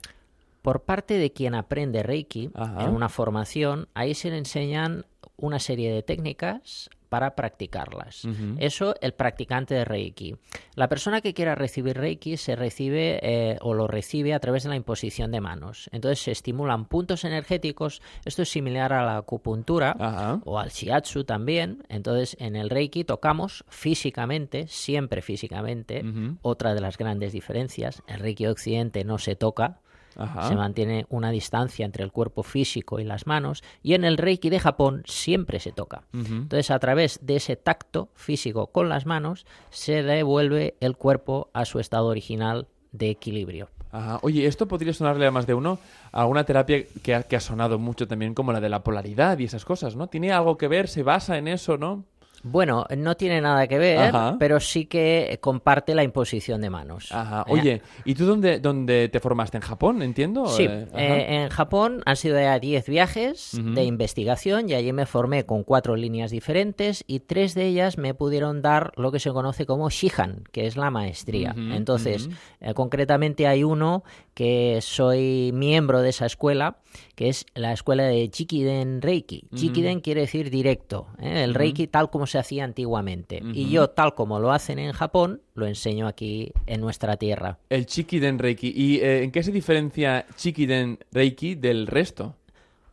Por 0.62 0.84
parte 0.84 1.18
de 1.18 1.32
quien 1.32 1.56
aprende 1.56 2.04
Reiki 2.04 2.52
Ajá. 2.54 2.84
en 2.84 2.90
una 2.92 3.10
formación, 3.10 3.88
ahí 3.94 4.14
se 4.14 4.30
le 4.30 4.38
enseñan 4.38 5.06
una 5.38 5.60
serie 5.60 5.92
de 5.92 6.04
técnicas 6.04 6.90
para 7.12 7.36
practicarlas. 7.36 8.26
Eso 8.58 8.96
el 9.02 9.14
practicante 9.14 9.76
de 9.76 9.84
Reiki. 9.84 10.38
La 10.76 10.88
persona 10.88 11.20
que 11.20 11.34
quiera 11.34 11.56
recibir 11.56 11.98
Reiki 11.98 12.38
se 12.38 12.56
recibe 12.56 13.20
eh, 13.22 13.58
o 13.60 13.74
lo 13.74 13.86
recibe 13.88 14.34
a 14.34 14.40
través 14.40 14.64
de 14.64 14.70
la 14.70 14.78
imposición 14.78 15.30
de 15.30 15.42
manos. 15.42 15.90
Entonces 15.92 16.24
se 16.24 16.32
estimulan 16.32 16.86
puntos 16.86 17.26
energéticos. 17.26 18.02
Esto 18.24 18.44
es 18.44 18.50
similar 18.50 18.94
a 18.94 19.04
la 19.04 19.18
acupuntura 19.18 20.42
o 20.46 20.58
al 20.58 20.70
shiatsu 20.70 21.26
también. 21.26 21.84
Entonces 21.90 22.38
en 22.40 22.56
el 22.56 22.70
Reiki 22.70 23.04
tocamos 23.04 23.66
físicamente, 23.68 24.70
siempre 24.70 25.22
físicamente. 25.22 26.06
Otra 26.42 26.74
de 26.74 26.80
las 26.80 26.98
grandes 26.98 27.34
diferencias. 27.34 28.04
El 28.08 28.22
Reiki 28.22 28.46
de 28.46 28.52
Occidente 28.52 29.04
no 29.04 29.18
se 29.18 29.36
toca, 29.36 29.82
Ajá. 30.16 30.48
se 30.48 30.56
mantiene 30.56 31.06
una 31.10 31.32
distancia 31.32 31.86
entre 31.86 32.04
el 32.04 32.12
cuerpo 32.12 32.44
físico 32.44 33.00
y 33.00 33.04
las 33.04 33.28
manos 33.28 33.64
y 33.82 33.94
en 33.94 34.04
el 34.04 34.18
Reiki 34.18 34.50
de 34.50 34.60
Japón 34.60 35.04
siempre 35.06 35.60
se 35.60 35.72
toca. 35.72 36.04
Entonces 36.14 36.72
a 36.72 36.80
través 36.80 37.20
de 37.22 37.38
ese 37.38 37.56
tacto 37.56 38.10
físico 38.16 38.68
con 38.68 38.90
las 38.90 39.06
manos 39.06 39.46
se 39.70 40.04
devuelve 40.04 40.76
el 40.80 40.98
cuerpo 40.98 41.50
a 41.54 41.66
su 41.66 41.80
estado 41.80 42.08
original 42.08 42.68
de 42.92 43.10
equilibrio. 43.10 43.70
Ajá. 43.92 44.20
Oye, 44.22 44.46
esto 44.46 44.68
podría 44.68 44.94
sonarle 44.94 45.28
a 45.28 45.32
más 45.32 45.48
de 45.48 45.54
uno 45.54 45.80
a 46.12 46.26
una 46.26 46.46
terapia 46.46 46.84
que 47.04 47.16
ha, 47.16 47.24
que 47.24 47.36
ha 47.36 47.42
sonado 47.42 47.78
mucho 47.78 48.08
también 48.08 48.34
como 48.34 48.54
la 48.54 48.62
de 48.62 48.70
la 48.70 48.84
polaridad 48.84 49.38
y 49.40 49.46
esas 49.46 49.66
cosas, 49.66 49.96
¿no? 49.96 50.08
¿Tiene 50.08 50.32
algo 50.32 50.58
que 50.58 50.68
ver? 50.68 50.88
¿Se 50.88 51.04
basa 51.04 51.38
en 51.38 51.48
eso, 51.48 51.78
no? 51.78 52.06
Bueno, 52.44 52.86
no 52.98 53.16
tiene 53.16 53.42
nada 53.42 53.68
que 53.68 53.78
ver, 53.78 54.00
Ajá. 54.00 54.36
pero 54.40 54.60
sí 54.60 54.86
que 54.86 55.38
comparte 55.42 55.96
la 55.96 56.04
imposición 56.04 56.62
de 56.62 56.70
manos. 56.70 57.12
Ajá. 57.12 57.46
Eh, 57.48 57.52
Oye, 57.54 57.82
¿y 58.06 58.16
tú 58.16 58.26
dónde, 58.26 58.60
dónde 58.60 59.10
te 59.10 59.20
formaste? 59.20 59.58
¿En 59.58 59.64
Japón, 59.64 60.02
entiendo? 60.02 60.48
Sí, 60.48 60.64
Eh, 60.64 60.88
eh, 60.96 61.44
en 61.44 61.50
Japón 61.50 62.02
han 62.06 62.16
sido 62.16 62.40
ya 62.40 62.58
10 62.60 62.88
viajes 62.88 63.60
de 63.62 63.84
investigación 63.84 64.70
y 64.70 64.74
allí 64.74 64.92
me 64.94 65.06
formé 65.06 65.46
con 65.46 65.64
cuatro 65.64 65.96
líneas 65.96 66.32
diferentes 66.32 67.04
y 67.08 67.20
tres 67.22 67.54
de 67.54 67.66
ellas 67.68 67.98
me 67.98 68.14
pudieron 68.14 68.62
dar 68.62 68.92
lo 68.96 69.12
que 69.12 69.20
se 69.20 69.32
conoce 69.32 69.66
como 69.66 69.90
Shihan, 69.90 70.44
que 70.52 70.66
es 70.68 70.78
la 70.78 70.90
maestría. 70.90 71.54
Entonces, 71.56 72.30
eh, 72.60 72.74
concretamente 72.74 73.48
hay 73.48 73.64
uno 73.64 74.04
que 74.42 74.80
soy 74.82 75.52
miembro 75.54 76.02
de 76.02 76.10
esa 76.10 76.26
escuela, 76.26 76.80
que 77.14 77.30
es 77.30 77.46
la 77.54 77.74
escuela 77.74 78.06
de 78.06 78.28
Chikiden 78.28 79.04
Reiki. 79.04 79.48
Chikiden 79.54 80.00
quiere 80.00 80.22
decir 80.22 80.50
directo, 80.50 81.10
¿eh? 81.20 81.44
el 81.44 81.54
Reiki 81.54 81.86
tal 81.86 82.10
como 82.10 82.26
se 82.26 82.40
hacía 82.40 82.64
antiguamente. 82.64 83.40
Y 83.54 83.70
yo, 83.70 83.92
tal 83.92 84.16
como 84.16 84.40
lo 84.40 84.52
hacen 84.52 84.80
en 84.80 84.94
Japón, 84.94 85.44
lo 85.54 85.68
enseño 85.68 86.08
aquí 86.08 86.54
en 86.66 86.82
nuestra 86.82 87.18
tierra. 87.18 87.60
El 87.70 87.86
Chikiden 87.86 88.40
Reiki. 88.40 88.74
¿Y 88.76 88.96
eh, 89.02 89.24
en 89.24 89.32
qué 89.32 89.44
se 89.44 89.52
diferencia 89.52 90.26
Chikiden 90.36 90.98
Reiki 91.12 91.54
del 91.54 91.86
resto? 91.86 92.36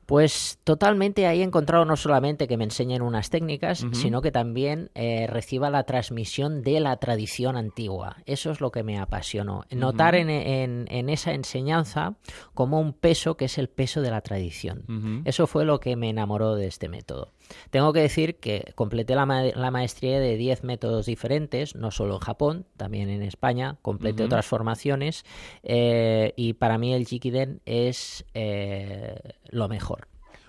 Pues 0.08 0.58
totalmente 0.64 1.26
ahí 1.26 1.42
he 1.42 1.44
encontrado 1.44 1.84
no 1.84 1.94
solamente 1.94 2.48
que 2.48 2.56
me 2.56 2.64
enseñen 2.64 3.02
unas 3.02 3.28
técnicas, 3.28 3.84
sino 3.92 4.22
que 4.22 4.32
también 4.32 4.90
eh, 4.94 5.26
reciba 5.26 5.68
la 5.68 5.82
transmisión 5.82 6.62
de 6.62 6.80
la 6.80 6.96
tradición 6.96 7.58
antigua. 7.58 8.16
Eso 8.24 8.50
es 8.50 8.62
lo 8.62 8.70
que 8.70 8.82
me 8.82 8.98
apasionó. 8.98 9.64
Notar 9.80 10.14
en, 10.14 10.30
en- 10.30 10.86
en 10.88 11.10
esa 11.10 11.34
enseñanza 11.34 12.14
como 12.54 12.80
un 12.80 12.94
peso 12.94 13.36
que 13.36 13.44
es 13.44 13.58
el 13.58 13.68
peso 13.68 14.00
de 14.00 14.10
la 14.10 14.22
tradición. 14.22 14.84
Eso 15.26 15.46
fue 15.46 15.66
lo 15.66 15.78
que 15.78 15.94
me 15.94 16.08
enamoró 16.08 16.54
de 16.54 16.68
este 16.68 16.88
método. 16.88 17.32
Tengo 17.70 17.92
que 17.92 18.00
decir 18.00 18.36
que 18.40 18.72
completé 18.76 19.14
la, 19.14 19.26
ma- 19.26 19.42
la 19.42 19.70
maestría 19.70 20.20
de 20.20 20.36
10 20.38 20.64
métodos 20.64 21.04
diferentes, 21.04 21.74
no 21.74 21.90
solo 21.90 22.14
en 22.14 22.20
Japón, 22.20 22.66
también 22.78 23.10
en 23.10 23.22
España, 23.22 23.76
completé 23.82 24.22
otras 24.24 24.46
formaciones 24.46 25.24
eh, 25.62 26.32
y 26.36 26.54
para 26.54 26.78
mí 26.78 26.94
el 26.94 27.06
Jikiden 27.06 27.60
es 27.66 28.24
eh, 28.32 29.18
lo 29.50 29.68
mejor. 29.68 29.97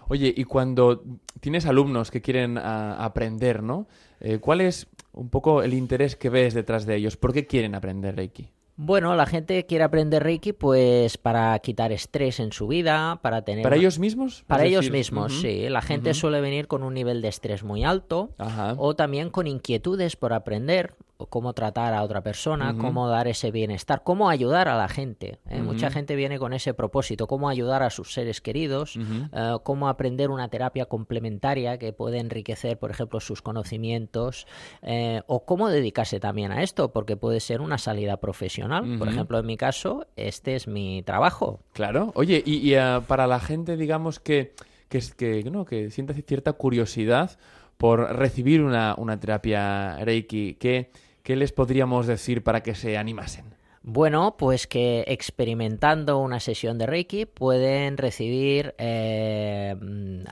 Oye, 0.10 0.34
y 0.36 0.44
cuando 0.44 1.04
tienes 1.40 1.66
alumnos 1.66 2.12
que 2.12 2.22
quieren 2.22 2.58
ah, 2.58 2.98
aprender, 3.04 3.64
¿no? 3.64 3.88
Eh, 4.20 4.40
¿Cuál 4.40 4.62
es 4.62 4.88
un 5.14 5.30
poco 5.30 5.64
el 5.64 5.74
interés 5.74 6.16
que 6.16 6.30
ves 6.30 6.54
detrás 6.54 6.86
de 6.86 6.96
ellos? 6.96 7.16
¿Por 7.16 7.32
qué 7.32 7.48
quieren 7.48 7.76
aprender 7.76 8.16
Reiki? 8.16 8.50
Bueno, 8.82 9.14
la 9.16 9.26
gente 9.26 9.66
quiere 9.66 9.84
aprender 9.84 10.24
Reiki 10.24 10.54
pues 10.54 11.18
para 11.18 11.60
quitar 11.60 11.92
estrés 11.92 12.40
en 12.40 12.54
su 12.54 12.66
vida, 12.68 13.20
para 13.22 13.42
tener... 13.44 13.62
¿Para 13.62 13.76
ellos 13.76 14.00
mismos? 14.00 14.46
Para 14.48 14.64
ellos 14.64 14.86
decir, 14.86 14.94
mismos, 14.94 15.42
sí. 15.42 15.68
La 15.68 15.82
gente 15.82 16.14
suele 16.14 16.40
venir 16.40 16.68
con 16.68 16.84
un 16.84 16.94
nivel 16.94 17.22
de 17.22 17.28
estrés 17.28 17.64
muy 17.64 17.84
alto 17.84 18.30
Ajá. 18.38 18.76
o 18.78 18.96
también 18.96 19.32
con 19.32 19.48
inquietudes 19.48 20.16
por 20.16 20.32
aprender, 20.32 20.96
cómo 21.28 21.54
tratar 21.54 21.94
a 21.94 22.04
otra 22.04 22.22
persona, 22.22 22.76
cómo 22.78 23.10
dar 23.10 23.28
ese 23.28 23.52
bienestar, 23.52 24.04
cómo 24.04 24.30
ayudar 24.30 24.70
a 24.70 24.78
la 24.78 24.88
gente. 24.88 25.40
¿eh? 25.50 25.62
Mucha 25.62 25.92
gente 25.92 26.16
viene 26.16 26.40
con 26.40 26.54
ese 26.54 26.74
propósito, 26.74 27.28
cómo 27.28 27.50
ayudar 27.50 27.84
a 27.84 27.90
sus 27.90 28.14
seres 28.14 28.40
queridos, 28.40 28.98
eh, 28.98 29.56
cómo 29.64 29.90
aprender 29.90 30.30
una 30.30 30.48
terapia 30.48 30.86
complementaria 30.86 31.78
que 31.78 31.92
puede 31.92 32.20
enriquecer, 32.20 32.80
por 32.80 32.92
ejemplo, 32.92 33.20
sus 33.20 33.42
conocimientos, 33.42 34.48
eh, 34.82 35.22
o 35.28 35.46
cómo 35.46 35.68
dedicarse 35.70 36.22
también 36.22 36.54
a 36.54 36.64
esto, 36.64 36.94
porque 36.94 37.18
puede 37.18 37.42
ser 37.42 37.60
una 37.60 37.78
salida 37.78 38.18
profesional. 38.18 38.98
Por 38.98 39.10
ejemplo, 39.10 39.40
en 39.40 39.46
mi 39.46 39.58
caso, 39.58 40.08
este 40.16 40.56
es 40.56 40.68
mi 40.68 41.04
trabajo. 41.04 41.60
Claro. 41.74 42.12
Oye, 42.16 42.42
y, 42.46 42.74
y, 42.74 42.78
para 43.08 43.28
la 43.28 43.40
gente, 43.40 43.76
digamos, 43.76 44.20
que, 44.20 44.54
que, 44.88 45.02
que, 45.18 45.52
no, 45.52 45.66
que 45.66 45.92
sienta 45.92 46.14
cierta 46.14 46.54
curiosidad 46.54 47.38
por 47.78 48.00
recibir 48.18 48.62
una, 48.62 48.96
una 48.98 49.20
terapia 49.20 49.98
Reiki, 50.04 50.56
¿qué, 50.56 50.92
¿qué 51.24 51.36
les 51.36 51.52
podríamos 51.52 52.08
decir 52.08 52.44
para 52.44 52.62
que 52.62 52.76
se 52.76 52.98
animasen? 52.98 53.46
Bueno, 53.82 54.36
pues 54.38 54.68
que 54.68 55.06
experimentando 55.08 56.20
una 56.20 56.40
sesión 56.40 56.78
de 56.78 56.86
Reiki 56.86 57.26
pueden 57.26 57.98
recibir 57.98 58.76
eh, 58.78 59.76
mm, 59.80 60.24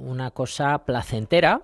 una 0.00 0.30
cosa 0.30 0.84
placentera 0.84 1.60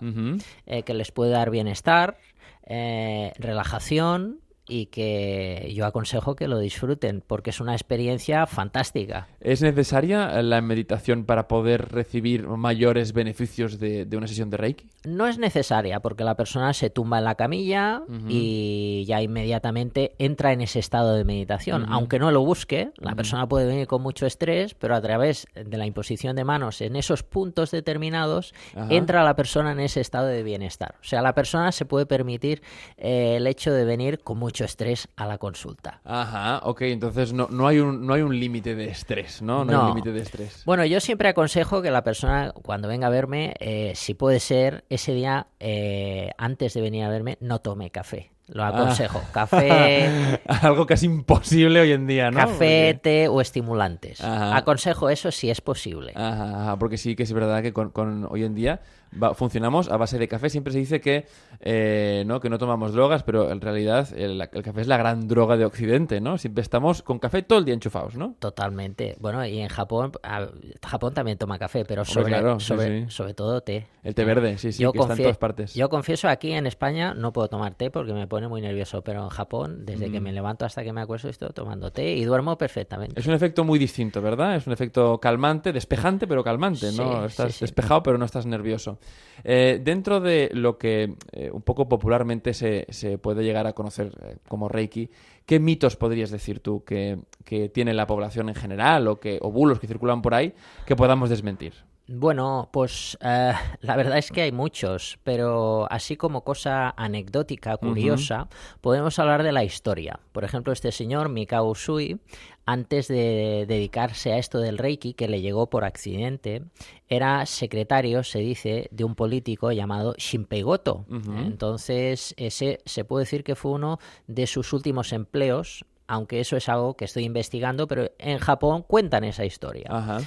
eh, 0.67 0.83
que 0.83 0.95
les 0.95 1.13
puede 1.13 1.31
dar 1.31 1.51
bienestar, 1.51 2.19
eh, 2.67 3.33
relajación 3.39 4.41
y 4.67 4.87
que 4.87 5.71
yo 5.75 5.87
aconsejo 5.87 6.37
que 6.37 6.49
lo 6.49 6.59
disfruten 6.59 7.23
porque 7.27 7.51
es 7.51 7.61
una 7.61 7.73
experiencia 7.75 8.47
fantástica. 8.47 9.29
¿Es 9.41 9.63
necesaria 9.63 10.43
la 10.43 10.61
meditación 10.61 11.25
para 11.25 11.49
poder 11.49 11.93
recibir 11.93 12.47
mayores 12.47 13.13
beneficios 13.13 13.79
de, 13.79 14.07
de 14.07 14.17
una 14.17 14.27
sesión 14.27 14.51
de 14.51 14.57
Reiki? 14.57 14.91
No 15.05 15.27
es 15.27 15.39
necesaria 15.39 16.01
porque 16.01 16.25
la 16.25 16.35
persona 16.35 16.73
se 16.73 16.89
tumba 16.91 17.19
en 17.19 17.25
la 17.25 17.35
camilla 17.35 18.03
y 18.29 19.05
ya 19.07 19.21
inmediatamente 19.21 20.15
entra 20.19 20.53
en 20.53 20.63
ese 20.63 20.79
estado 20.79 21.15
de 21.15 21.25
meditación. 21.25 21.87
Aunque 21.91 22.19
no 22.19 22.31
lo 22.31 22.45
busque, 22.45 22.93
la 22.97 23.15
persona 23.15 23.47
puede 23.47 23.67
venir 23.67 23.87
con 23.87 24.03
mucho 24.03 24.25
estrés, 24.27 24.75
pero 24.75 24.95
a 24.95 25.01
través 25.01 25.47
de 25.55 25.77
la 25.77 25.87
imposición 25.87 26.37
de 26.37 26.45
manos 26.45 26.81
en 26.81 26.97
esos 26.97 27.23
puntos 27.23 27.71
determinados, 27.71 28.55
entra 28.89 29.25
la 29.25 29.37
persona 29.37 29.73
en 29.73 29.81
ese 29.81 30.01
estado 30.01 30.27
de 30.27 30.43
bienestar. 30.43 30.95
O 31.01 31.05
sea, 31.05 31.21
la 31.21 31.35
persona 31.35 31.73
se 31.73 31.85
puede 31.85 32.07
permitir 32.07 32.63
eh, 32.97 33.37
el 33.37 33.47
hecho 33.47 33.73
de 33.73 33.85
venir 33.85 34.21
con 34.21 34.39
mucho 34.39 34.54
estrés 34.63 35.09
a 35.17 35.27
la 35.27 35.39
consulta. 35.39 36.01
Ajá, 36.05 36.61
ok, 36.63 36.83
entonces 36.83 37.33
no, 37.33 37.49
no 37.51 37.67
hay 37.67 37.81
un, 37.81 38.07
no 38.07 38.15
hay 38.15 38.23
un 38.23 38.39
límite 38.39 38.77
de 38.77 38.85
estrés, 38.91 39.43
¿no? 39.43 39.65
No, 39.65 39.73
hay 39.73 39.77
No. 39.79 39.83
un 39.83 39.89
límite 39.89 40.13
de 40.13 40.21
estrés. 40.21 40.63
Bueno, 40.65 40.85
yo 40.85 41.01
siempre 41.01 41.29
aconsejo 41.31 41.83
que 41.83 41.91
la 41.91 42.05
persona 42.05 42.53
cuando 42.63 42.87
venga 42.87 43.09
a 43.09 43.11
verme, 43.11 43.55
eh, 43.59 43.93
si 43.97 44.15
puede 44.15 44.39
ser, 44.39 44.85
ese 44.91 45.13
día, 45.15 45.49
eh, 45.59 46.31
antes 46.39 46.75
de 46.75 46.81
venir 46.83 47.03
a 47.05 47.09
verme, 47.09 47.39
no 47.41 47.59
tome 47.59 47.91
café. 47.91 48.31
Lo 48.49 48.63
aconsejo. 48.65 49.23
Café, 49.33 50.41
Algo 50.63 50.87
casi 50.87 51.07
imposible 51.07 51.81
hoy 51.81 51.93
en 51.93 52.07
día, 52.07 52.31
¿no? 52.31 52.39
café, 52.39 52.93
Porque- 52.95 53.01
té 53.03 53.29
o 53.29 53.41
estimulantes. 53.41 54.21
Ajá. 54.21 54.57
Aconsejo 54.57 55.09
eso 55.11 55.31
si 55.33 55.51
es 55.51 55.61
posible. 55.61 56.13
Ajá, 56.15 56.63
ajá, 56.63 56.79
porque 56.79 56.99
sí 56.99 57.17
que 57.17 57.23
es 57.23 57.33
verdad 57.33 57.63
que 57.63 57.73
con, 57.73 57.91
con- 57.91 58.27
hoy 58.31 58.45
en 58.45 58.55
día 58.55 58.81
va- 59.21 59.35
funcionamos 59.35 59.89
a 59.91 59.97
base 59.97 60.19
de 60.19 60.29
café. 60.29 60.51
Siempre 60.51 60.73
se 60.73 60.79
dice 60.79 61.01
que, 61.01 61.27
eh, 61.61 62.25
¿no? 62.27 62.41
que 62.41 62.51
no 62.51 62.59
tomamos 62.59 62.93
drogas, 62.93 63.23
pero 63.23 63.51
en 63.51 63.61
realidad 63.63 64.09
el, 64.15 64.41
el 64.41 64.63
café 64.63 64.83
es 64.83 64.89
la 64.89 64.99
gran 64.99 65.27
droga 65.27 65.57
de 65.57 65.65
Occidente, 65.65 66.21
¿no? 66.21 66.37
Siempre 66.37 66.61
estamos 66.63 67.03
con 67.03 67.19
café 67.19 67.43
todo 67.43 67.59
el 67.59 67.65
día 67.65 67.75
enchufados, 67.75 68.15
¿no? 68.17 68.35
Totalmente. 68.39 69.17
Bueno, 69.21 69.45
y 69.47 69.61
en 69.61 69.69
Japón, 69.69 70.13
a- 70.23 70.49
Japón 70.87 71.15
también 71.15 71.39
toma 71.39 71.59
café, 71.59 71.85
pero 71.87 72.05
sobre, 72.05 72.27
claro, 72.33 72.61
sobre, 72.61 73.05
sí. 73.07 73.11
sobre 73.11 73.33
todo 73.33 73.63
té. 73.63 73.87
El 74.03 74.15
té 74.15 74.25
verde, 74.27 74.59
sí, 74.59 74.71
sí, 74.73 74.83
Yo 74.83 74.93
que 74.93 74.99
está 74.99 75.15
en 75.15 75.23
todas 75.23 75.39
partes. 75.39 75.73
Yo 75.75 75.89
confieso, 75.89 76.29
aquí 76.29 76.53
en 76.53 76.67
España 76.67 77.15
no 77.15 77.33
puedo 77.33 77.49
tomar 77.49 77.75
té 77.75 77.91
porque 77.91 78.13
me 78.13 78.27
pone 78.35 78.49
muy 78.49 78.61
nervioso, 78.61 79.03
pero 79.03 79.23
en 79.23 79.29
Japón, 79.29 79.87
desde 79.87 80.09
Mm. 80.09 80.13
que 80.13 80.21
me 80.21 80.33
levanto 80.33 80.65
hasta 80.65 80.83
que 80.83 80.93
me 80.93 81.01
acuesto, 81.01 81.29
estoy 81.29 81.51
tomando 81.55 81.93
té 81.93 82.15
y 82.17 82.25
duermo 82.25 82.59
perfectamente. 82.59 83.21
Es 83.21 83.27
un 83.29 83.35
efecto 83.35 83.63
muy 83.63 83.79
distinto, 83.79 84.21
¿verdad? 84.21 84.57
Es 84.57 84.67
un 84.67 84.73
efecto 84.73 85.19
calmante, 85.21 85.73
despejante, 85.73 86.27
pero 86.27 86.43
calmante, 86.43 86.91
¿no? 86.93 87.25
Estás 87.27 87.55
sí. 87.55 87.65
despejado, 87.65 88.03
pero 88.03 88.19
no 88.19 88.25
estás 88.25 88.45
nervioso. 88.47 88.99
Eh, 89.45 89.81
dentro 89.85 90.21
de 90.21 90.51
lo 90.53 90.79
que 90.79 91.15
eh, 91.33 91.51
un 91.53 91.63
poco 91.63 91.89
popularmente 91.89 92.55
se, 92.55 92.87
se 92.89 93.19
puede 93.19 93.45
llegar 93.45 93.67
a 93.69 93.73
conocer 93.73 94.11
eh, 94.23 94.37
como 94.49 94.69
Reiki, 94.69 95.09
¿qué 95.47 95.61
mitos 95.61 95.95
podrías 95.97 96.31
decir 96.31 96.59
tú 96.59 96.83
que, 96.85 97.19
que 97.45 97.69
tiene 97.69 97.95
la 97.95 98.07
población 98.09 98.49
en 98.49 98.57
general 98.57 99.07
o, 99.07 99.21
que, 99.21 99.39
o 99.43 99.53
bulos 99.53 99.79
que 99.79 99.87
circulan 99.87 100.23
por 100.23 100.35
ahí 100.35 100.53
que 100.87 100.97
podamos 100.97 101.31
desmentir? 101.31 101.75
Bueno, 102.07 102.69
pues 102.71 103.17
eh, 103.23 103.53
la 103.81 103.97
verdad 103.97 104.19
es 104.19 104.31
que 104.31 104.43
hay 104.43 104.53
muchos, 104.53 105.19
pero 105.25 105.91
así 105.91 106.17
como 106.17 106.43
cosa 106.43 106.93
anecdótica, 106.97 107.77
curiosa, 107.79 108.49
podemos 108.81 109.19
hablar 109.19 109.43
de 109.43 109.53
la 109.53 109.65
historia. 109.65 110.21
Por 110.33 110.45
ejemplo, 110.45 110.73
este 110.73 110.93
señor, 110.93 111.31
Mikao 111.31 111.71
Usui, 111.71 112.19
antes 112.67 113.09
de 113.09 113.65
dedicarse 113.67 114.33
a 114.33 114.39
esto 114.39 114.59
del 114.59 114.79
Reiki, 114.79 115.15
que 115.15 115.29
le 115.29 115.41
llegó 115.41 115.69
por 115.69 115.85
accidente, 115.85 116.63
era 117.09 117.47
secretario, 117.47 118.23
se 118.23 118.39
dice, 118.39 118.89
de 118.91 119.05
un 119.05 119.15
político 119.15 119.73
llamado 119.73 120.15
Shinpei 120.17 120.63
Goto. 120.63 121.07
Entonces, 121.09 122.35
ese 122.37 122.81
se 122.85 123.05
puede 123.05 123.25
decir 123.25 123.45
que 123.45 123.55
fue 123.55 123.73
uno 123.73 123.99
de 124.27 124.47
sus 124.47 124.73
últimos 124.73 125.13
empleos, 125.13 125.85
aunque 126.07 126.41
eso 126.41 126.57
es 126.57 126.69
algo 126.69 126.97
que 126.97 127.05
estoy 127.07 127.25
investigando, 127.25 127.87
pero 127.87 128.11
en 128.19 128.39
Japón 128.39 128.83
cuentan 128.87 129.25
esa 129.25 129.45
historia. 129.45 129.87
Ajá. 129.89 130.21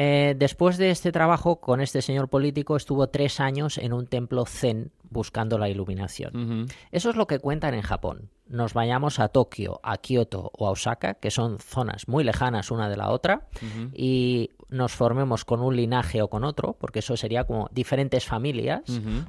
Eh, 0.00 0.36
después 0.38 0.78
de 0.78 0.90
este 0.90 1.10
trabajo 1.10 1.56
con 1.56 1.80
este 1.80 2.02
señor 2.02 2.28
político, 2.28 2.76
estuvo 2.76 3.08
tres 3.08 3.40
años 3.40 3.78
en 3.78 3.92
un 3.92 4.06
templo 4.06 4.46
zen 4.46 4.92
buscando 5.10 5.58
la 5.58 5.68
iluminación. 5.68 6.68
Eso 6.92 7.10
es 7.10 7.16
lo 7.16 7.26
que 7.26 7.40
cuentan 7.40 7.74
en 7.74 7.82
Japón. 7.82 8.30
Nos 8.46 8.72
vayamos 8.72 9.18
a 9.18 9.28
Tokio, 9.28 9.80
a 9.82 9.98
Kioto 9.98 10.50
o 10.56 10.66
a 10.66 10.70
Osaka, 10.70 11.14
que 11.14 11.30
son 11.30 11.58
zonas 11.58 12.08
muy 12.08 12.24
lejanas 12.24 12.70
una 12.70 12.88
de 12.88 12.96
la 12.96 13.10
otra, 13.10 13.48
y 13.92 14.50
nos 14.70 14.92
formemos 14.92 15.44
con 15.44 15.60
un 15.60 15.76
linaje 15.76 16.22
o 16.22 16.28
con 16.28 16.44
otro, 16.44 16.76
porque 16.78 16.98
eso 17.00 17.16
sería 17.16 17.44
como 17.44 17.68
diferentes 17.72 18.24
familias. 18.24 18.82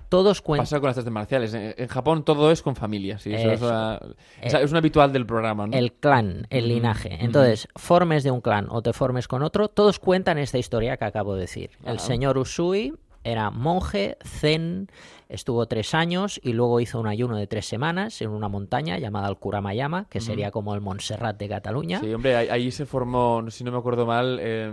Todos 0.10 0.42
cuentan. 0.42 0.64
Pasa 0.64 0.80
con 0.80 0.88
las 0.88 0.98
artes 0.98 1.12
marciales. 1.12 1.54
En, 1.54 1.88
Japón 1.88 2.24
todo 2.24 2.52
es 2.52 2.62
con 2.62 2.76
familias. 2.76 3.24
Sí, 3.24 3.34
eso 3.34 4.00
es, 4.42 4.72
un 4.72 4.78
habitual 4.78 5.12
del 5.12 5.26
programa, 5.26 5.68
¿no? 5.68 5.76
El 5.76 5.94
clan, 5.94 6.48
el 6.50 6.68
linaje. 6.68 7.18
Entonces, 7.22 7.68
formes 7.76 8.24
de 8.24 8.32
un 8.32 8.42
clan 8.42 8.68
o 8.70 8.82
te 8.82 8.94
formes 8.94 9.28
con 9.28 9.44
otro, 9.44 9.70
todos 9.70 10.00
cuentan 10.00 10.38
esta 10.38 10.59
historia 10.60 10.98
que 10.98 11.06
acabo 11.06 11.34
de 11.36 11.42
decir. 11.42 11.72
El 11.86 12.00
señor 12.00 12.38
Usui 12.38 12.94
era 13.24 13.50
monje, 13.52 14.18
zen, 14.24 14.88
estuvo 15.28 15.66
tres 15.66 15.94
años 15.94 16.40
y 16.42 16.54
luego 16.54 16.80
hizo 16.80 17.00
un 17.00 17.08
ayuno 17.08 17.36
de 17.36 17.48
tres 17.48 17.66
semanas 17.68 18.22
en 18.22 18.30
una 18.30 18.48
montaña 18.48 18.98
llamada 18.98 19.28
el 19.28 19.36
Kuramayama, 19.36 20.06
que 20.10 20.22
sería 20.22 20.52
como 20.52 20.74
el 20.74 20.80
Montserrat 20.82 21.38
de 21.38 21.50
Cataluña. 21.50 22.00
Sí, 22.00 22.14
hombre, 22.14 22.36
ahí, 22.38 22.48
ahí 22.50 22.72
se 22.72 22.86
formó, 22.86 23.44
si 23.52 23.64
no 23.66 23.72
me 23.72 23.78
acuerdo 23.78 24.06
mal, 24.06 24.40
eh, 24.42 24.72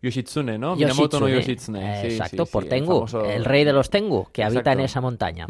Yoshitsune, 0.00 0.58
¿no? 0.58 0.70
Yoshitsune. 0.74 0.86
Minamoto 0.94 1.20
no 1.20 1.28
Yoshitsune. 1.28 2.00
Sí, 2.00 2.06
Exacto, 2.14 2.46
sí, 2.46 2.52
por 2.52 2.62
sí, 2.64 2.68
Tengu, 2.70 3.06
famoso- 3.06 3.24
el 3.30 3.44
rey 3.44 3.64
de 3.64 3.72
los 3.74 3.90
Tengu, 3.90 4.26
que 4.32 4.42
habita 4.42 4.72
en 4.72 4.80
esa 4.80 5.00
montaña. 5.02 5.46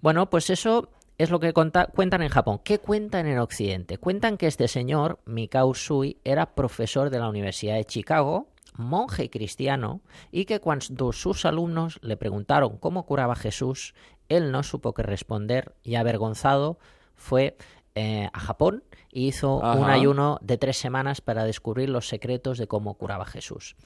Bueno, 0.00 0.30
pues 0.30 0.50
eso 0.50 0.88
es 1.18 1.30
lo 1.30 1.40
que 1.40 1.52
conta- 1.52 1.86
cuentan 1.86 2.22
en 2.22 2.28
Japón. 2.28 2.60
¿Qué 2.64 2.78
cuentan 2.78 3.26
en 3.26 3.38
Occidente? 3.38 3.98
Cuentan 3.98 4.36
que 4.36 4.46
este 4.46 4.68
señor, 4.68 5.18
Mikao 5.26 5.66
Usui, 5.68 6.18
era 6.24 6.54
profesor 6.54 7.10
de 7.10 7.18
la 7.18 7.28
Universidad 7.28 7.74
de 7.74 7.84
Chicago, 7.84 8.46
monje 8.74 9.30
cristiano, 9.30 10.00
y 10.30 10.44
que 10.44 10.60
cuando 10.60 11.12
sus 11.12 11.44
alumnos 11.44 11.98
le 12.02 12.16
preguntaron 12.16 12.78
cómo 12.78 13.06
curaba 13.06 13.36
Jesús, 13.36 13.94
él 14.28 14.52
no 14.52 14.62
supo 14.62 14.94
qué 14.94 15.02
responder 15.02 15.74
y 15.82 15.96
avergonzado 15.96 16.78
fue 17.14 17.56
eh, 17.94 18.28
a 18.32 18.40
Japón 18.40 18.82
y 19.12 19.28
hizo 19.28 19.58
un 19.58 19.88
ayuno 19.88 20.38
de 20.42 20.58
tres 20.58 20.76
semanas 20.76 21.20
para 21.20 21.44
descubrir 21.44 21.88
los 21.88 22.08
secretos 22.08 22.58
de 22.58 22.66
cómo 22.66 22.94
curaba 22.94 23.24
Jesús. 23.24 23.76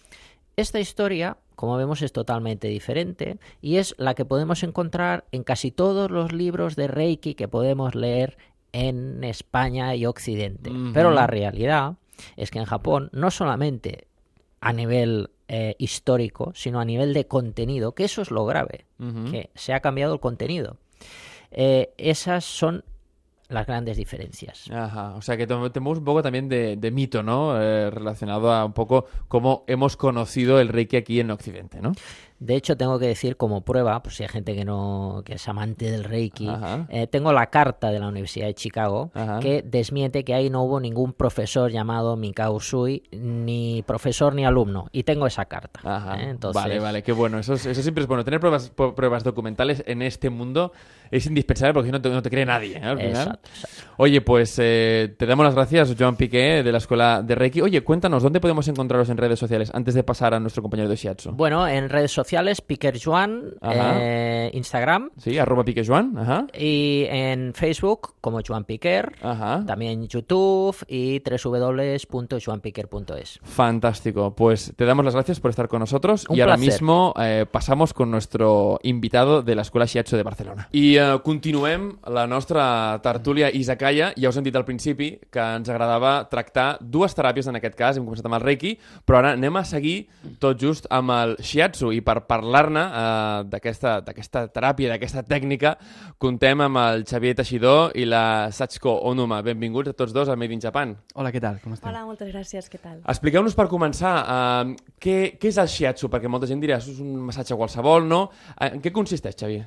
Esta 0.57 0.81
historia, 0.81 1.37
como 1.55 1.77
vemos, 1.77 2.03
es 2.03 2.13
totalmente 2.13 2.69
diferente 2.69 3.39
y 3.61 3.77
es 3.77 3.95
la 3.99 4.15
que 4.15 4.25
podemos 4.25 4.63
encontrar 4.63 5.27
en 5.31 5.45
casi 5.45 5.71
todos 5.71 6.11
los 6.11 6.33
libros 6.33 6.75
de 6.75 6.89
Reiki 6.89 7.35
que 7.35 7.49
podemos 7.49 7.95
leer 7.95 8.39
en 8.73 9.23
España 9.25 9.95
y 9.95 10.07
Occidente. 10.07 10.73
Pero 10.93 11.11
la 11.11 11.27
realidad 11.27 11.95
es 12.37 12.51
que 12.51 12.59
en 12.59 12.65
Japón 12.65 13.11
no 13.13 13.31
solamente 13.31 14.09
a 14.61 14.73
nivel 14.73 15.31
eh, 15.49 15.75
histórico, 15.79 16.53
sino 16.55 16.81
a 16.81 16.85
nivel 16.85 17.15
de 17.15 17.27
contenido, 17.27 17.93
que 17.93 18.05
eso 18.05 18.23
es 18.23 18.31
lo 18.31 18.45
grave, 18.45 18.87
que 19.31 19.51
se 19.55 19.73
ha 19.73 19.81
cambiado 19.81 20.15
el 20.15 20.21
contenido. 20.21 20.77
Eh, 21.51 21.93
esas 21.97 22.45
son 22.45 22.85
las 23.49 23.67
grandes 23.67 23.97
diferencias. 23.97 24.71
Ajá, 24.71 25.15
o 25.15 25.23
sea 25.23 25.37
que 25.37 25.47
tenemos 25.47 25.99
un 25.99 26.05
poco 26.05 26.23
también 26.23 26.49
de, 26.49 26.77
de 26.77 26.91
mito, 26.91 27.23
¿no? 27.23 27.61
Eh, 27.61 27.91
relacionado 27.91 28.53
a 28.53 28.65
un 28.65 28.75
poco 28.75 29.07
cómo 29.27 29.65
hemos 29.67 29.97
conocido 29.97 30.61
el 30.61 30.69
Reiki 30.69 30.97
aquí 30.97 31.21
en 31.21 31.31
Occidente, 31.31 31.81
¿no? 31.81 31.93
De 32.41 32.55
hecho, 32.55 32.77
tengo 32.77 33.01
que 33.01 33.07
decir 33.09 33.37
como 33.37 33.63
prueba, 33.63 34.01
pues 34.03 34.15
si 34.17 34.23
hay 34.23 34.29
gente 34.29 34.55
que 34.55 34.65
no 34.65 35.23
que 35.25 35.35
es 35.35 35.49
amante 35.49 35.91
del 35.91 36.05
Reiki, 36.05 36.49
eh, 36.89 37.07
tengo 37.09 37.33
la 37.33 37.47
carta 37.51 37.91
de 37.91 37.99
la 37.99 38.07
Universidad 38.09 38.47
de 38.47 38.55
Chicago 38.55 39.11
Ajá. 39.13 39.41
que 39.41 39.63
desmiente 39.63 40.25
que 40.25 40.35
ahí 40.35 40.49
no 40.49 40.63
hubo 40.63 40.79
ningún 40.79 41.13
profesor 41.13 41.71
llamado 41.73 42.17
Mikao 42.17 42.61
Sui, 42.61 43.03
ni 43.11 43.83
profesor 43.85 44.35
ni 44.35 44.45
alumno. 44.47 44.87
Y 44.93 45.03
tengo 45.03 45.27
esa 45.27 45.47
carta. 45.47 45.81
Ajá. 45.83 46.21
¿eh? 46.21 46.31
Entonces, 46.31 46.63
Vale, 46.63 46.79
vale, 46.79 47.03
qué 47.03 47.11
bueno. 47.13 47.39
Eso, 47.41 47.55
es- 47.55 47.67
eso 47.67 47.83
siempre 47.83 48.03
es 48.03 48.09
bueno. 48.09 48.25
Tener 48.25 48.39
pruebas, 48.39 48.71
pruebas 48.71 49.25
documentales 49.25 49.83
en 49.87 50.03
este 50.03 50.31
mundo 50.31 50.73
es 51.11 51.27
indispensable 51.27 51.75
porque 51.75 51.89
si 51.89 51.93
no 51.93 52.01
te, 52.01 52.09
no 52.11 52.23
te 52.23 52.31
cree 52.31 52.47
nadie, 52.47 52.77
¿eh? 52.79 52.85
Al 52.85 52.99
final. 52.99 53.11
Exacto, 53.11 53.49
exacto. 53.53 53.88
Oye, 54.01 54.21
pues 54.21 54.57
eh, 54.63 55.13
te 55.19 55.27
damos 55.27 55.45
las 55.45 55.57
gracias, 55.57 55.93
Joan 55.99 56.15
Piqué, 56.15 56.63
de 56.63 56.71
la 56.71 56.79
Escuela 56.79 57.21
de 57.21 57.35
Reiki. 57.35 57.61
Oye, 57.63 57.81
cuéntanos, 57.83 58.23
¿dónde 58.23 58.39
podemos 58.39 58.69
encontraros 58.69 59.09
en 59.11 59.17
redes 59.17 59.41
sociales 59.41 59.73
antes 59.75 59.95
de 59.95 60.05
pasar 60.05 60.35
a 60.35 60.41
nuestro 60.41 60.63
compañero 60.63 60.89
de 60.89 60.95
Shiatsu? 60.95 61.33
Bueno, 61.33 61.67
en 61.67 61.89
redes 61.89 62.13
sociales, 62.13 62.61
Piquer 62.61 62.97
Juan, 63.03 63.55
Ajá. 63.61 63.97
eh, 64.01 64.51
Instagram 64.55 65.11
Sí, 65.17 65.37
arroba 65.37 65.65
Piqué 65.65 65.85
Joan. 65.85 66.17
Ajá. 66.17 66.47
y 66.57 67.07
en 67.09 67.53
Facebook 67.55 68.15
como 68.21 68.39
Joan 68.47 68.63
Piquer, 68.65 69.15
Ajá. 69.21 69.65
también 69.67 70.07
YouTube 70.07 70.77
y 70.87 71.21
www.joanpiquer.es. 71.21 73.41
Fantástico. 73.43 74.33
Pues 74.35 74.73
te 74.77 74.85
damos 74.85 75.05
las 75.05 75.15
gracias 75.15 75.41
por 75.41 75.51
estar 75.51 75.67
con 75.67 75.81
nosotros 75.81 76.25
Un 76.29 76.37
y 76.37 76.41
ahora 76.41 76.57
mismo 76.57 77.15
eh, 77.21 77.47
pasamos 77.51 77.93
con 77.93 78.13
nuestro 78.13 78.79
invitado 78.85 79.43
de 79.43 79.57
la 79.57 79.63
Escuela 79.63 79.87
Shiatsu 79.87 80.17
de 80.17 80.23
Barcelona. 80.23 80.69
I 80.73 80.97
eh, 80.99 81.19
continuem 81.25 81.97
la 82.07 82.29
nostra 82.29 83.01
tertúlia 83.03 83.51
Izakaya. 83.89 84.13
Ja 84.17 84.29
heu 84.29 84.33
sentit 84.35 84.57
al 84.57 84.65
principi 84.67 85.19
que 85.33 85.41
ens 85.41 85.69
agradava 85.69 86.29
tractar 86.31 86.79
dues 86.81 87.15
teràpies 87.17 87.49
en 87.49 87.57
aquest 87.57 87.77
cas. 87.79 87.97
Hem 87.97 88.05
començat 88.07 88.27
amb 88.27 88.37
el 88.39 88.45
Reiki, 88.45 88.75
però 89.07 89.19
ara 89.21 89.33
anem 89.37 89.57
a 89.57 89.65
seguir 89.65 90.09
tot 90.41 90.59
just 90.61 90.87
amb 90.91 91.11
el 91.15 91.37
Shiatsu 91.41 91.93
i 91.97 92.01
per 92.05 92.21
parlar-ne 92.29 92.85
eh, 92.85 93.45
d'aquesta 93.49 93.99
d'aquesta 94.05 94.47
teràpia, 94.53 94.93
d'aquesta 94.93 95.25
tècnica, 95.27 95.77
contem 96.19 96.61
amb 96.65 96.81
el 96.83 97.05
Xavier 97.09 97.35
Teixidor 97.39 97.97
i 97.97 98.05
la 98.09 98.51
Sachiko 98.53 98.99
Onuma. 99.09 99.41
Benvinguts 99.43 99.93
a 99.93 99.97
tots 99.97 100.13
dos 100.13 100.29
a 100.29 100.37
Made 100.37 100.55
in 100.55 100.61
Japan. 100.65 100.97
Hola, 101.15 101.33
què 101.33 101.41
tal? 101.41 101.61
Com 101.63 101.75
esteu? 101.77 101.89
Hola, 101.91 102.05
moltes 102.09 102.31
gràcies, 102.33 102.69
què 102.71 102.81
tal? 102.83 103.01
Expliqueu-nos 103.09 103.57
per 103.59 103.69
començar 103.71 104.15
uh, 104.23 104.77
què, 105.01 105.39
què 105.41 105.53
és 105.53 105.59
el 105.59 105.69
shiatsu, 105.73 106.11
perquè 106.13 106.29
molta 106.29 106.47
gent 106.47 106.61
dirà, 106.63 106.79
"Això 106.79 106.93
és 106.93 107.01
un 107.01 107.17
massatge 107.31 107.57
qualsevol, 107.57 108.07
no? 108.09 108.29
Eh, 108.61 108.69
En 108.79 108.83
què 108.83 108.93
consisteix, 108.93 109.35
Xavier? 109.35 109.67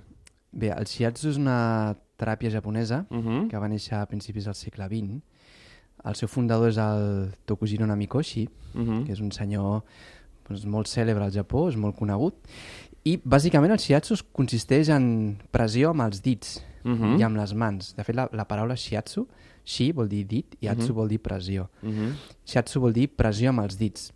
Bé, 0.51 0.69
el 0.75 0.85
shiatsu 0.85 1.29
és 1.31 1.37
una 1.39 1.95
teràpia 2.19 2.51
japonesa 2.51 3.05
Uh 3.09 3.17
-huh. 3.17 3.47
que 3.49 3.57
va 3.57 3.67
néixer 3.67 3.93
a 3.97 4.05
principis 4.05 4.45
del 4.45 4.53
segle 4.55 4.85
XX. 4.87 5.21
El 6.05 6.15
seu 6.15 6.27
fundador 6.27 6.69
és 6.69 6.77
el 6.77 7.31
Tokujiro 7.45 7.85
Namikoshi, 7.85 8.49
Uh 8.75 8.81
-huh. 8.81 9.05
que 9.05 9.11
és 9.13 9.19
un 9.19 9.31
senyor 9.31 9.83
doncs, 10.49 10.65
molt 10.65 10.87
cèlebre 10.87 11.23
al 11.23 11.31
Japó, 11.31 11.69
és 11.69 11.75
molt 11.75 11.95
conegut. 11.95 12.33
I, 13.03 13.17
bàsicament, 13.17 13.71
el 13.71 13.77
shiatsu 13.79 14.15
consisteix 14.31 14.89
en 14.89 15.37
pressió 15.51 15.89
amb 15.89 16.01
els 16.01 16.21
dits 16.21 16.61
Mhm. 16.83 17.19
i 17.19 17.23
amb 17.23 17.37
les 17.37 17.53
mans. 17.53 17.95
De 17.95 18.03
fet, 18.03 18.15
la, 18.15 18.27
la 18.33 18.45
paraula 18.47 18.75
shiatsu, 18.75 19.27
shi 19.63 19.91
vol 19.91 20.07
dir 20.07 20.25
dit 20.27 20.55
i 20.59 20.67
atsu 20.67 20.93
vol 20.93 21.07
dir 21.07 21.19
pressió. 21.19 21.69
Uh 21.83 21.89
-huh. 21.89 22.13
Shiatsu 22.45 22.79
vol 22.79 22.91
dir 22.93 23.07
pressió 23.07 23.49
amb 23.49 23.59
els 23.61 23.77
dits. 23.77 24.11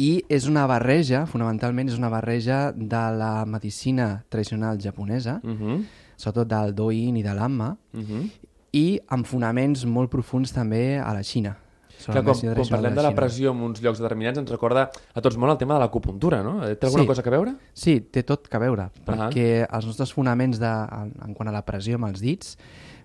I 0.00 0.22
és 0.32 0.46
una 0.48 0.62
barreja, 0.70 1.24
fonamentalment, 1.28 1.90
és 1.92 1.98
una 1.98 2.08
barreja 2.08 2.70
de 2.72 3.00
la 3.18 3.44
medicina 3.46 4.22
tradicional 4.32 4.78
japonesa, 4.80 5.40
Uh 5.44 5.50
-huh. 5.50 5.84
sobretot 6.16 6.48
del 6.48 6.74
Do-In 6.74 7.16
i 7.16 7.22
de 7.22 7.34
l'Amma, 7.34 7.76
Uh 7.92 8.00
-huh. 8.00 8.30
i 8.72 9.00
amb 9.08 9.26
fonaments 9.26 9.84
molt 9.84 10.10
profuns 10.10 10.52
també 10.52 10.98
a 10.98 11.12
la 11.12 11.22
Xina. 11.22 11.56
Clar, 12.04 12.16
la 12.16 12.22
quan, 12.22 12.54
quan 12.54 12.68
parlem 12.70 12.94
de 12.94 13.02
la 13.02 13.08
Xina. 13.10 13.14
pressió 13.20 13.50
en 13.52 13.60
uns 13.60 13.82
llocs 13.82 13.98
determinats 13.98 14.38
ens 14.38 14.50
recorda 14.50 14.90
a 15.14 15.20
tots 15.20 15.36
molt 15.36 15.52
el 15.52 15.58
tema 15.58 15.74
de 15.74 15.80
l'acupuntura, 15.80 16.42
no? 16.42 16.66
Eh, 16.66 16.76
Té 16.76 16.86
alguna 16.86 17.02
Sí. 17.02 17.06
cosa 17.08 17.22
que 17.22 17.30
veure? 17.30 17.54
Sí, 17.74 18.00
té 18.00 18.22
tot 18.22 18.48
que 18.48 18.58
veure, 18.58 18.88
perquè 19.04 19.66
els 19.70 19.84
nostres 19.84 20.10
fonaments 20.14 20.58
de, 20.58 20.66
en, 20.66 21.12
en 21.26 21.34
quant 21.34 21.48
a 21.48 21.52
la 21.52 21.62
pressió 21.62 21.96
amb 21.96 22.06
els 22.06 22.20
dits 22.20 22.56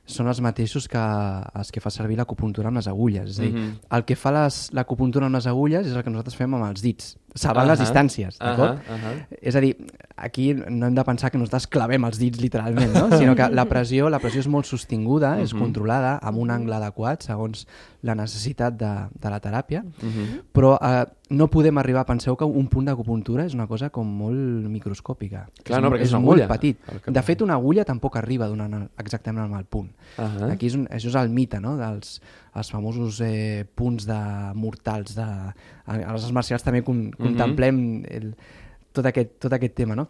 són 0.06 0.28
els 0.28 0.40
mateixos 0.42 0.88
que 0.88 1.02
els 1.56 1.72
que 1.72 1.82
fa 1.82 1.90
servir 1.90 2.18
l'acupuntura 2.18 2.68
amb 2.70 2.78
les 2.78 2.88
agulles. 2.88 3.30
És 3.32 3.40
a 3.40 3.42
dir, 3.44 3.54
Mhm. 3.54 3.80
el 3.92 4.06
que 4.06 4.16
fa 4.16 4.32
l'acupuntura 4.72 5.26
amb 5.26 5.36
les 5.36 5.48
agulles 5.48 5.88
és 5.88 5.94
el 5.96 6.04
que 6.04 6.10
nosaltres 6.10 6.36
fem 6.36 6.54
amb 6.54 6.64
els 6.66 6.82
dits, 6.82 7.18
salvant 7.36 7.68
les 7.68 7.80
Ahà. 7.80 7.86
distàncies, 7.86 8.38
d'acord? 8.40 8.80
Ahà, 8.88 8.96
ahà. 8.96 9.28
És 9.42 9.56
a 9.56 9.60
dir, 9.62 9.76
aquí 10.16 10.54
no 10.56 10.88
hem 10.88 10.96
de 10.96 11.04
pensar 11.04 11.30
que 11.32 11.38
nosaltres 11.38 11.68
clavem 11.68 12.06
els 12.08 12.18
dits 12.18 12.40
literalment, 12.40 12.94
no? 12.96 13.10
sinó 13.18 13.36
que 13.36 13.50
la 13.52 13.66
pressió, 13.66 14.10
la 14.10 14.20
pressió 14.20 14.40
és 14.40 14.48
molt 14.48 14.66
sostinguda, 14.66 15.42
és 15.42 15.54
Mhm. 15.54 15.60
controlada, 15.62 16.18
amb 16.24 16.38
un 16.40 16.50
angle 16.52 16.76
adequat, 16.76 17.22
segons 17.24 17.68
la 18.02 18.16
necessitat 18.16 18.78
de, 18.78 18.94
de 19.20 19.30
la 19.30 19.40
teràpia, 19.42 19.84
Mhm. 19.84 20.42
però 20.54 20.78
eh, 20.82 21.06
no 21.30 21.48
podem 21.50 21.78
arribar, 21.78 22.06
penseu 22.06 22.38
que 22.38 22.46
un 22.46 22.68
punt 22.68 22.86
d'acupuntura 22.86 23.46
és 23.46 23.54
una 23.54 23.68
cosa 23.68 23.90
com 23.90 24.08
molt 24.08 24.38
microscòpica. 24.70 25.48
Clar, 25.64 25.80
és, 25.80 25.84
no, 25.84 25.90
perquè 25.92 26.02
és 26.02 26.08
és 26.08 26.14
una 26.14 26.20
molt 26.22 26.42
agulla. 26.42 26.48
petit. 26.48 26.78
De 27.08 27.22
fet, 27.22 27.42
una 27.42 27.56
agulla 27.56 27.84
tampoc 27.84 28.16
arriba 28.16 28.48
donant 28.48 28.90
exactament 28.98 29.54
al 29.54 29.66
punt. 29.66 29.90
Ahà. 30.18 30.52
Aquí 30.54 30.68
és 30.68 30.76
un, 30.76 30.88
això 30.88 31.08
és 31.10 31.16
el 31.16 31.30
mite, 31.30 31.60
no?, 31.60 31.76
dels 31.78 32.22
els 32.56 32.72
famosos 32.72 33.20
eh, 33.22 33.66
punts 33.76 34.06
de 34.08 34.20
mortals. 34.56 35.16
De, 35.16 35.22
a, 35.24 35.98
les 36.14 36.32
marcials 36.32 36.64
també 36.64 36.82
con, 36.84 37.10
contemplem 37.12 38.04
el, 38.10 38.36
tot, 38.96 39.06
aquest, 39.06 39.38
tot 39.40 39.54
aquest 39.54 39.76
tema, 39.76 39.96
no? 39.96 40.08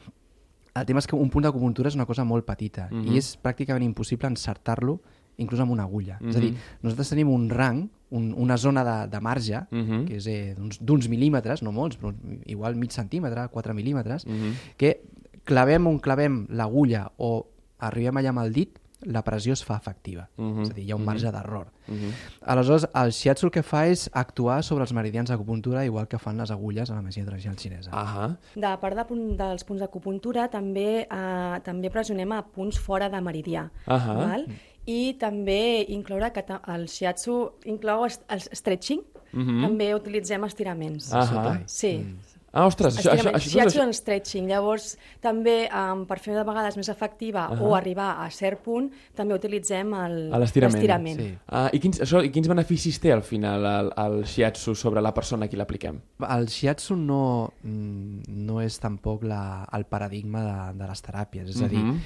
El 0.76 0.86
tema 0.86 1.00
és 1.00 1.08
que 1.08 1.16
un 1.16 1.30
punt 1.32 1.46
d'acupuntura 1.46 1.88
és 1.90 1.96
una 1.96 2.06
cosa 2.06 2.24
molt 2.28 2.46
petita 2.46 2.90
Mhm. 2.92 3.14
i 3.14 3.18
és 3.18 3.38
pràcticament 3.42 3.84
impossible 3.84 4.28
encertar-lo 4.28 5.00
inclús 5.38 5.60
amb 5.60 5.72
una 5.72 5.84
agulla. 5.84 6.18
És 6.30 6.36
a 6.36 6.40
dir, 6.40 6.52
Mhm. 6.52 6.58
nosaltres 6.84 7.10
tenim 7.10 7.30
un 7.30 7.50
rang, 7.50 7.90
un, 8.12 8.34
una 8.38 8.58
zona 8.58 8.84
de, 8.86 9.10
de 9.10 9.20
marge, 9.20 9.60
Mhm. 9.72 10.06
que 10.06 10.16
és 10.18 10.28
eh, 10.28 10.56
d'uns- 10.56 11.10
mil·límetres, 11.10 11.62
no 11.62 11.72
molts, 11.72 11.98
però 12.00 12.14
igual 12.46 12.76
mig 12.76 12.92
centímetre, 12.92 13.48
4 13.50 13.74
mil·límetres, 13.74 14.26
Mhm. 14.28 14.54
que 14.78 15.02
clavem 15.44 15.88
on 15.88 16.00
clavem 16.00 16.46
l'agulla 16.50 17.12
o 17.18 17.48
arribem 17.80 18.16
allà 18.16 18.30
amb 18.30 18.40
el 18.40 18.54
dit, 18.54 18.80
la 19.02 19.24
pressió 19.24 19.54
es 19.54 19.64
fa 19.66 19.76
efectiva. 19.78 20.30
Mhm. 20.38 20.62
És 20.64 20.70
a 20.72 20.74
dir, 20.74 20.86
hi 20.86 20.92
ha 20.92 20.96
un 20.96 21.06
marge 21.06 21.32
d'error. 21.32 21.68
Mhm. 21.88 22.12
Aleshores, 22.42 22.88
el 22.94 23.12
shiatsu 23.12 23.48
el 23.48 23.52
que 23.52 23.64
fa 23.64 23.88
és 23.88 24.10
actuar 24.14 24.64
sobre 24.64 24.84
els 24.84 24.94
meridians 24.94 25.30
d'acupuntura 25.30 25.86
igual 25.86 26.08
que 26.08 26.18
fan 26.20 26.38
les 26.38 26.52
agulles 26.52 26.90
a 26.90 26.96
la 26.96 27.02
medicina 27.02 27.26
tradicional 27.28 27.58
xinesa. 27.58 27.92
Ahà. 27.92 28.38
De 28.56 28.78
part 28.82 28.96
de, 28.96 29.36
dels 29.38 29.64
punts 29.64 29.82
d'acupuntura, 29.82 30.50
també, 30.50 31.08
eh, 31.10 31.60
també 31.64 31.90
pressionem 31.90 32.32
a 32.32 32.44
punts 32.46 32.80
fora 32.80 33.10
de 33.10 33.18
meridià. 33.22 33.70
Ahà. 33.86 34.14
Val? 34.16 34.48
I 34.88 35.14
també 35.20 35.86
incloure 35.90 36.32
que 36.32 36.46
el 36.68 36.88
shiatsu 36.88 37.54
inclou 37.66 38.06
el 38.06 38.42
stretching, 38.54 39.02
Mhm. 39.34 39.62
també 39.62 39.94
utilitzem 39.96 40.44
estiraments. 40.46 41.12
Ahà. 41.12 41.64
Sí. 41.66 42.16
Ah, 42.56 42.66
ostres, 42.70 42.96
això, 43.02 43.12
això, 43.12 43.34
això, 43.36 43.60
això, 43.66 43.82
and 43.84 43.94
stretching. 43.94 44.46
Llavors, 44.48 44.94
també, 45.20 45.68
um, 45.76 46.06
per 46.08 46.18
fer 46.24 46.34
de 46.38 46.44
vegades 46.48 46.78
més 46.80 46.88
efectiva 46.88 47.50
Ahà. 47.52 47.60
o 47.62 47.74
arribar 47.76 48.14
a 48.24 48.30
cert 48.32 48.62
punt, 48.64 48.88
també 49.14 49.36
utilitzem 49.36 49.92
l'estirament. 50.40 51.20
Sí. 51.20 51.28
Ah, 51.52 51.68
i, 51.76 51.80
quins, 51.84 52.00
això, 52.06 52.22
I 52.24 52.32
quins 52.34 52.48
beneficis 52.48 53.00
té 53.04 53.12
al 53.12 53.24
final 53.28 53.66
el, 53.66 53.92
el 54.06 54.16
shiatsu 54.30 54.76
sobre 54.76 55.04
la 55.04 55.12
persona 55.14 55.46
a 55.46 55.52
qui 55.52 55.60
l'apliquem? 55.60 56.00
El 56.30 56.48
shiatsu 56.48 56.96
no, 56.96 57.52
mm, 57.64 58.32
no 58.48 58.62
és 58.64 58.80
tampoc 58.80 59.28
la, 59.28 59.66
el 59.76 59.86
paradigma 59.92 60.46
de, 60.46 60.80
de 60.80 60.90
les 60.94 61.04
teràpies, 61.06 61.52
és 61.52 61.62
a 61.62 61.68
dir, 61.68 61.84
Mhm. 61.84 62.00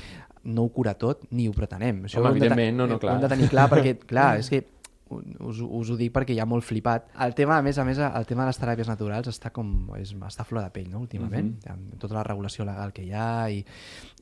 no 0.55 0.63
ho 0.63 0.69
cura 0.73 0.93
tot 0.97 1.25
ni 1.31 1.47
ho 1.47 1.53
pretenem. 1.53 2.05
Això 2.05 2.19
Home, 2.19 2.29
ho 2.29 2.33
hem 2.33 2.39
de 2.39 2.45
evidentment, 2.47 2.77
no, 2.77 2.87
no, 2.87 2.95
ho 2.95 2.99
clar. 2.99 3.15
hem 3.15 3.21
de 3.21 3.29
tenir 3.35 3.49
clar 3.49 3.69
perquè, 3.69 3.97
clar, 4.07 4.39
és 4.39 4.49
que 4.49 4.63
us, 5.11 5.59
us 5.61 5.89
ho 5.89 5.97
dic 5.97 6.13
perquè 6.13 6.35
hi 6.35 6.39
ha 6.39 6.45
molt 6.45 6.63
flipat. 6.63 7.09
El 7.25 7.33
tema, 7.35 7.57
a 7.57 7.61
més 7.65 7.77
a 7.77 7.85
més, 7.85 7.97
el 7.97 8.25
tema 8.29 8.43
de 8.45 8.51
les 8.53 8.59
teràpies 8.61 8.87
naturals 8.87 9.27
està 9.31 9.51
com 9.51 9.89
és, 9.97 10.13
està 10.13 10.45
flor 10.45 10.63
de 10.63 10.69
pell, 10.71 10.89
no?, 10.91 10.99
últimament, 10.99 11.55
Mhm. 11.65 11.71
amb 11.71 11.99
tota 11.99 12.15
la 12.15 12.23
regulació 12.23 12.65
legal 12.65 12.93
que 12.93 13.03
hi 13.03 13.11
ha 13.13 13.49
i, 13.49 13.65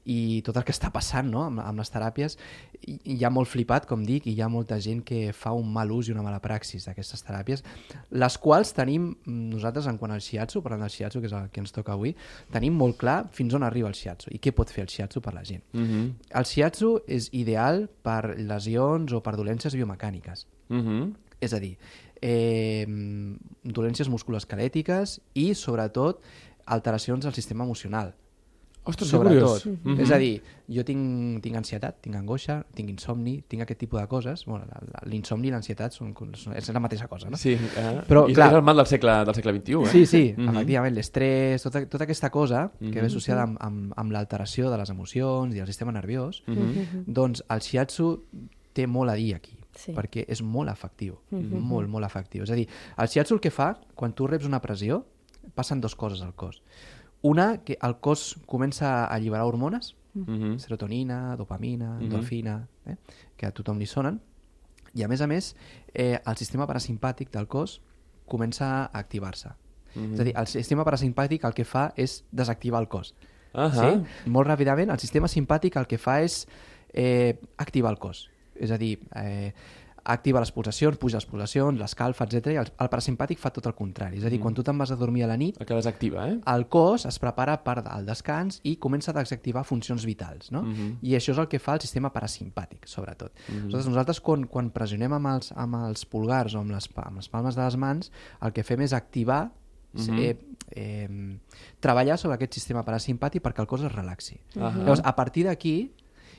i 0.08 0.42
tot 0.42 0.56
el 0.56 0.64
que 0.64 0.72
està 0.72 0.90
passant 0.92 1.28
no? 1.30 1.42
amb, 1.44 1.60
amb 1.60 1.78
les 1.82 1.92
teràpies, 1.92 2.38
i, 2.88 2.98
hi 3.18 3.24
ha 3.26 3.30
molt 3.30 3.50
flipat, 3.52 3.86
com 3.86 4.06
dic, 4.08 4.28
i 4.28 4.32
hi 4.38 4.42
ha 4.42 4.48
molta 4.48 4.80
gent 4.80 5.04
que 5.04 5.34
fa 5.34 5.52
un 5.52 5.68
mal 5.74 5.92
ús 5.92 6.08
i 6.08 6.14
una 6.14 6.24
mala 6.24 6.40
praxis 6.40 6.86
d'aquestes 6.88 7.26
teràpies, 7.28 7.64
les 8.12 8.38
quals 8.38 8.72
tenim 8.74 9.10
mm, 9.26 9.50
nosaltres, 9.52 9.88
en 9.88 9.98
quant 9.98 10.12
al 10.16 10.22
shiatsu, 10.24 10.62
parlant 10.64 10.82
del 10.86 10.90
shiatsu, 10.94 11.20
que 11.20 11.28
és 11.28 11.34
el 11.34 11.50
que 11.52 11.60
ens 11.60 11.76
toca 11.76 11.92
avui, 11.92 12.16
tenim 12.54 12.74
molt 12.74 12.98
clar 12.98 13.26
fins 13.36 13.54
on 13.54 13.64
arriba 13.64 13.90
el 13.90 13.96
shiatsu 14.00 14.32
i 14.32 14.40
què 14.40 14.54
pot 14.56 14.72
fer 14.72 14.84
el 14.86 14.88
shiatsu 14.90 15.20
per 15.22 15.34
la 15.34 15.44
gent. 15.44 15.64
Mhm. 15.74 16.14
El 16.40 16.46
shiatsu 16.46 17.02
és 17.08 17.28
ideal 17.34 17.90
per 18.02 18.38
lesions 18.40 19.12
o 19.12 19.20
per 19.22 19.36
dolències 19.36 19.76
biomecàniques. 19.76 20.46
Mhm. 20.70 21.14
És 21.40 21.54
a 21.54 21.60
dir, 21.60 21.78
eh, 22.22 22.86
dolències 23.64 24.10
musculoesquelètiques 24.10 25.20
i, 25.36 25.54
sobretot, 25.54 26.22
alteracions 26.66 27.24
del 27.26 27.34
sistema 27.34 27.64
emocional. 27.64 28.16
Ostres, 28.88 29.10
que 29.12 29.18
sobretot. 29.18 29.62
curiós. 29.64 29.80
Mhm. 29.84 30.00
És 30.00 30.12
a 30.12 30.18
dir, 30.18 30.42
jo 30.70 30.84
tinc, 30.86 31.42
tinc 31.44 31.58
ansietat, 31.58 31.98
tinc 32.02 32.16
angoixa, 32.16 32.66
tinc 32.74 32.90
insomni, 32.90 33.42
tinc 33.46 33.62
aquest 33.64 33.82
tipus 33.82 34.00
de 34.00 34.08
coses. 34.08 34.46
Bueno, 34.46 34.64
la- 34.66 34.80
la- 34.94 35.02
L'insomni 35.12 35.50
i 35.50 35.52
l'ansietat 35.52 35.92
són, 35.92 36.14
són, 36.36 36.56
és 36.56 36.70
la 36.70 36.80
mateixa 36.80 37.10
cosa, 37.10 37.30
no? 37.30 37.36
Sí, 37.36 37.52
eh? 37.52 38.02
Però, 38.08 38.30
I 38.30 38.34
clar- 38.34 38.48
és 38.48 38.56
el 38.56 38.62
mal 38.62 38.78
del 38.78 38.86
segle, 38.86 39.26
del 39.26 39.36
segle 39.36 39.52
XXI, 39.60 39.84
eh? 39.84 39.88
Sí, 39.92 40.06
sí, 40.06 40.34
Mhm. 40.38 40.50
efectivament, 40.50 40.96
l'estrès, 40.96 41.62
tota, 41.64 41.86
tota 41.86 42.06
aquesta 42.06 42.30
cosa 42.30 42.72
que 42.80 42.86
Mhm. 42.86 42.94
ve 42.94 43.06
associada 43.08 43.42
amb, 43.44 43.58
amb, 43.60 43.92
amb 43.98 44.12
l'alteració 44.14 44.72
de 44.72 44.78
les 44.78 44.90
emocions 44.90 45.54
i 45.54 45.58
del 45.58 45.68
sistema 45.68 45.92
nerviós, 45.92 46.44
Mhm. 46.48 47.04
doncs 47.08 47.44
el 47.50 47.60
shiatsu 47.60 48.24
té 48.72 48.88
molt 48.88 49.10
a 49.12 49.16
dir 49.16 49.36
aquí, 49.36 49.57
Sí. 49.78 49.94
perquè 49.94 50.26
és 50.28 50.42
molt 50.42 50.70
efectiu, 50.72 51.20
Mhm. 51.30 51.60
molt, 51.62 51.88
molt 51.88 52.06
efectiu. 52.06 52.44
És 52.44 52.50
a 52.50 52.56
dir, 52.56 52.68
el 52.98 53.08
shiatsu 53.08 53.36
el 53.36 53.40
que 53.40 53.52
fa, 53.52 53.80
quan 53.96 54.14
tu 54.14 54.26
reps 54.28 54.46
una 54.46 54.60
pressió, 54.62 55.06
passen 55.56 55.80
dues 55.80 55.96
coses 55.96 56.22
al 56.22 56.34
cos. 56.34 56.64
Una, 57.22 57.64
que 57.64 57.78
el 57.82 58.00
cos 58.00 58.38
comença 58.48 59.06
a 59.06 59.06
alliberar 59.06 59.46
hormones, 59.46 59.96
Mhm. 60.14 60.58
serotonina, 60.60 61.36
dopamina, 61.38 61.96
Mhm. 61.96 62.04
endorfina, 62.04 62.68
eh? 62.88 62.96
que 63.36 63.46
a 63.46 63.52
tothom 63.52 63.78
li 63.78 63.86
sonen, 63.86 64.20
i 64.96 65.04
a 65.04 65.08
més 65.08 65.22
a 65.22 65.28
més, 65.28 65.56
eh, 65.94 66.20
el 66.26 66.36
sistema 66.38 66.66
parasimpàtic 66.68 67.30
del 67.30 67.48
cos 67.48 67.82
comença 68.28 68.86
a 68.86 68.98
activar-se. 68.98 69.50
Mhm. 69.96 70.14
És 70.14 70.20
a 70.20 70.24
dir, 70.24 70.34
el 70.36 70.48
sistema 70.48 70.84
parasimpàtic 70.84 71.46
el 71.46 71.54
que 71.54 71.66
fa 71.66 71.94
és 71.96 72.26
desactivar 72.32 72.82
el 72.82 72.88
cos. 72.88 73.14
Ahà. 73.54 73.72
Sí? 73.72 74.30
Molt 74.30 74.48
ràpidament, 74.48 74.92
el 74.92 75.00
sistema 75.00 75.28
simpàtic 75.28 75.78
el 75.80 75.88
que 75.88 75.98
fa 75.98 76.22
és 76.22 76.48
eh, 76.94 77.40
activar 77.58 77.92
el 77.92 78.00
cos. 78.00 78.30
És 78.60 78.72
a 78.72 78.78
dir, 78.78 78.98
eh, 79.16 79.54
activa 80.08 80.40
les 80.40 80.52
pulsacions, 80.56 80.98
puja 80.98 81.20
les 81.20 81.26
pulsacions, 81.28 81.80
l'escalfa, 81.80 82.26
etc. 82.28 82.54
I 82.54 82.60
el, 82.62 82.70
el 82.84 82.90
parasimpàtic 82.92 83.42
fa 83.42 83.52
tot 83.54 83.68
el 83.68 83.76
contrari. 83.76 84.22
És 84.22 84.26
a 84.28 84.32
dir, 84.32 84.40
quan 84.44 84.56
tu 84.56 84.64
te'n 84.66 84.78
vas 84.80 84.94
a 84.94 84.98
dormir 85.00 85.26
a 85.26 85.30
la 85.32 85.38
nit, 85.40 85.60
El 85.60 85.68
que 85.68 85.76
desactiva, 85.76 86.28
eh? 86.32 86.38
el 86.54 86.66
cos 86.72 87.06
es 87.10 87.20
prepara 87.20 87.58
per 87.66 87.82
al 87.84 88.08
descans 88.08 88.62
i 88.64 88.78
comença 88.84 89.12
a 89.12 89.18
desactivar 89.20 89.66
funcions 89.68 90.08
vitals, 90.08 90.52
no? 90.56 90.64
Mhm. 90.64 91.04
I 91.04 91.18
això 91.20 91.36
és 91.36 91.44
el 91.44 91.50
que 91.52 91.60
fa 91.60 91.76
el 91.76 91.84
sistema 91.84 92.12
parasimpàtic, 92.14 92.88
sobretot. 92.88 93.36
Nosaltres, 93.50 93.92
nosaltres 93.92 94.22
quan, 94.24 94.48
quan 94.48 94.72
pressionem 94.72 95.14
amb 95.20 95.34
els, 95.36 95.52
amb 95.56 95.76
els 95.84 96.06
pulgars 96.06 96.56
o 96.56 96.64
amb 96.64 96.72
les, 96.72 96.90
amb 96.96 97.20
les 97.20 97.30
palmes 97.30 97.56
de 97.56 97.64
les 97.64 97.78
mans, 97.78 98.12
el 98.42 98.56
que 98.56 98.64
fem 98.64 98.82
és 98.82 98.94
activar, 98.94 99.52
eh, 99.98 100.38
eh, 100.72 101.40
treballar 101.80 102.18
sobre 102.18 102.36
aquest 102.36 102.54
sistema 102.54 102.84
parasimpàtic 102.86 103.42
perquè 103.44 103.60
el 103.60 103.68
cos 103.68 103.84
es 103.84 103.92
relaxi. 103.92 104.40
Ahà. 104.56 104.76
Llavors, 104.78 105.02
a 105.04 105.16
partir 105.16 105.46
d'aquí, 105.46 105.92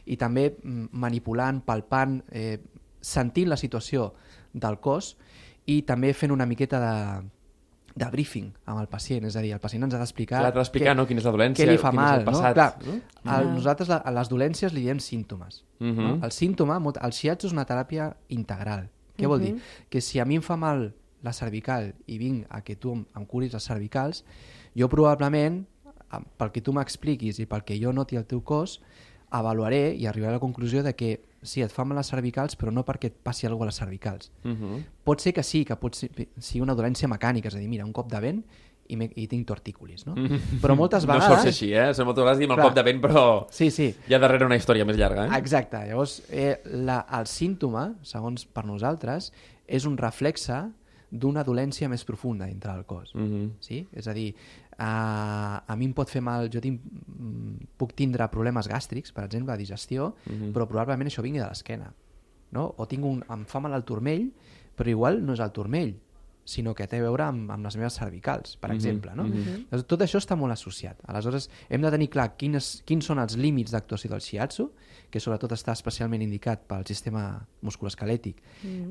i 0.09 0.17
també 0.17 0.51
mm, 0.57 0.89
manipulant, 0.93 1.61
palpant, 1.67 2.21
eh, 2.33 2.59
sentint 3.01 3.49
la 3.53 3.57
situació 3.61 4.13
del 4.53 4.79
cos 4.83 5.17
i 5.69 5.83
també 5.87 6.15
fent 6.17 6.33
una 6.35 6.47
miqueta 6.49 6.81
de, 6.81 6.95
de 7.99 8.09
briefing 8.11 8.49
amb 8.67 8.81
el 8.81 8.89
pacient, 8.89 9.27
és 9.29 9.37
a 9.37 9.43
dir, 9.45 9.53
el 9.55 9.61
pacient 9.61 9.85
ens 9.87 9.95
ha 9.95 10.01
d'explicar... 10.01 10.41
Clar, 10.43 10.53
d'explicar, 10.57 10.93
què- 10.93 10.97
no?, 10.97 11.07
quina 11.07 11.21
és 11.23 11.27
la 11.29 11.33
dolència, 11.37 11.65
què 11.65 11.71
li 11.71 11.81
fa 11.81 11.91
quin 11.93 12.01
és 12.01 12.05
mal, 12.05 12.21
el 12.21 12.29
passat, 12.29 12.57
no? 12.57 12.99
Clar, 13.21 13.25
no? 13.25 13.37
el, 13.37 13.51
nosaltres 13.59 13.91
a, 13.95 14.01
les 14.17 14.31
dolències 14.33 14.73
li 14.75 14.87
diem 14.87 15.01
símptomes. 15.03 15.63
Mhm. 15.81 16.07
no? 16.07 16.15
El 16.25 16.33
símptoma, 16.33 16.79
el 16.81 17.13
shiatsu 17.13 17.51
és 17.51 17.57
una 17.57 17.67
teràpia 17.69 18.13
integral. 18.35 18.89
Què 19.19 19.27
vol 19.27 19.41
dir? 19.43 19.57
Que 19.91 20.01
si 20.01 20.21
a 20.23 20.25
mi 20.25 20.37
em 20.39 20.43
fa 20.47 20.57
mal 20.57 20.93
la 21.27 21.33
cervical 21.35 21.91
i 22.07 22.19
vinc 22.21 22.47
a 22.55 22.61
que 22.63 22.77
tu 22.79 22.93
em, 22.95 23.01
em 23.19 23.25
curis 23.27 23.53
les 23.53 23.65
cervicals, 23.67 24.23
jo 24.79 24.87
probablement, 24.89 25.65
pel 26.39 26.53
que 26.55 26.63
tu 26.65 26.73
m'expliquis 26.73 27.41
i 27.43 27.47
pel 27.51 27.65
que 27.67 27.77
jo 27.83 27.91
noti 27.93 28.17
al 28.17 28.25
teu 28.31 28.41
cos, 28.47 28.79
avaluaré 29.31 29.95
i 29.97 30.07
arribaré 30.07 30.33
a 30.35 30.39
la 30.39 30.43
conclusió 30.43 30.83
de 30.83 30.95
que 30.97 31.21
sí, 31.43 31.63
et 31.63 31.71
fa 31.73 31.85
mal 31.85 31.99
les 32.01 32.09
cervicals, 32.11 32.57
però 32.59 32.73
no 32.75 32.83
perquè 32.85 33.11
et 33.13 33.19
passi 33.23 33.47
alguna 33.47 33.69
cosa 33.69 33.69
a 33.69 33.73
les 33.73 33.83
cervicals. 33.85 34.31
Mhm. 34.45 34.85
Pot 35.05 35.21
ser 35.21 35.33
que 35.35 35.43
sí, 35.43 35.65
que 35.65 35.77
pot 35.77 35.95
ser, 35.95 36.11
sigui 36.39 36.63
una 36.65 36.75
dolència 36.75 37.09
mecànica, 37.09 37.49
és 37.49 37.55
a 37.55 37.59
dir, 37.59 37.69
mira, 37.69 37.85
un 37.85 37.93
cop 37.93 38.11
de 38.11 38.21
vent 38.21 38.41
i, 38.89 38.97
me, 38.97 39.11
i 39.21 39.27
tinc 39.29 39.47
tortícolis, 39.47 40.07
no? 40.07 40.15
Però 40.63 40.75
moltes 40.75 41.05
No 41.07 41.13
vegades... 41.13 41.29
sol 41.29 41.43
ser 41.45 41.53
així, 41.53 41.73
eh? 41.75 41.93
Moltes 42.05 42.25
vegades 42.25 42.39
diem 42.41 42.55
el 42.57 42.63
cop 42.63 42.75
de 42.75 42.83
vent, 42.83 43.01
però 43.05 43.23
Sí, 43.53 43.71
sí. 43.71 43.91
hi 44.09 44.15
ha 44.15 44.19
darrere 44.19 44.47
una 44.49 44.57
història 44.57 44.87
més 44.89 44.97
llarga, 44.97 45.27
eh? 45.29 45.39
Exacte. 45.39 45.77
Llavors, 45.91 46.23
eh, 46.31 46.59
la, 46.73 47.03
el 47.21 47.27
símptoma, 47.29 47.95
segons 48.03 48.47
per 48.47 48.65
nosaltres, 48.65 49.31
és 49.69 49.85
un 49.85 49.97
reflexe 50.01 50.71
d'una 51.11 51.45
dolència 51.45 51.89
més 51.89 52.03
profunda 52.05 52.47
dintre 52.49 52.73
del 52.73 52.85
cos. 52.85 53.15
Mhm. 53.15 53.53
sí? 53.61 53.87
És 53.93 54.09
a 54.09 54.13
dir, 54.17 54.35
a, 54.79 55.65
a 55.67 55.77
mi 55.77 55.89
em 55.91 55.95
pot 55.95 56.11
fer 56.11 56.23
mal, 56.23 56.49
jo 56.53 56.63
tinc, 56.63 56.83
mm, 56.87 57.71
puc 57.79 57.95
tindre 57.99 58.29
problemes 58.31 58.69
gàstrics, 58.71 59.13
per 59.13 59.25
exemple, 59.27 59.53
de 59.53 59.65
digestió, 59.65 60.13
però 60.55 60.69
probablement 60.71 61.11
això 61.11 61.23
vingui 61.23 61.43
de 61.43 61.49
l'esquena. 61.49 61.93
No? 62.55 62.75
O 62.79 62.87
tinc 62.87 63.05
un, 63.05 63.25
em 63.29 63.45
fa 63.45 63.61
mal 63.61 63.75
el 63.75 63.85
turmell, 63.85 64.31
però 64.79 64.89
igual 64.89 65.25
no 65.27 65.35
és 65.35 65.43
el 65.43 65.51
turmell, 65.53 65.97
sinó 66.49 66.73
que 66.75 66.87
té 66.89 66.97
a 66.97 67.03
veure 67.05 67.27
amb, 67.27 67.51
amb 67.53 67.67
les 67.67 67.77
meves 67.77 67.99
cervicals, 67.99 68.57
per 68.57 68.71
exemple. 68.73 69.13
No? 69.19 69.27
Doncs 69.69 69.85
Tot 69.91 70.01
això 70.01 70.17
està 70.23 70.37
molt 70.39 70.55
associat. 70.55 71.03
Aleshores, 71.05 71.51
hem 71.69 71.83
de 71.83 71.91
tenir 71.91 72.09
clar 72.09 72.31
quines, 72.39 72.83
quins 72.89 73.05
són 73.05 73.19
els 73.19 73.37
límits 73.37 73.75
d'actuació 73.75 74.09
del 74.15 74.23
shiatsu, 74.25 74.71
que 75.11 75.21
sobretot 75.21 75.53
està 75.53 75.75
especialment 75.77 76.23
indicat 76.23 76.63
pel 76.71 76.87
sistema 76.87 77.45
musculoesquelètic, 77.67 78.41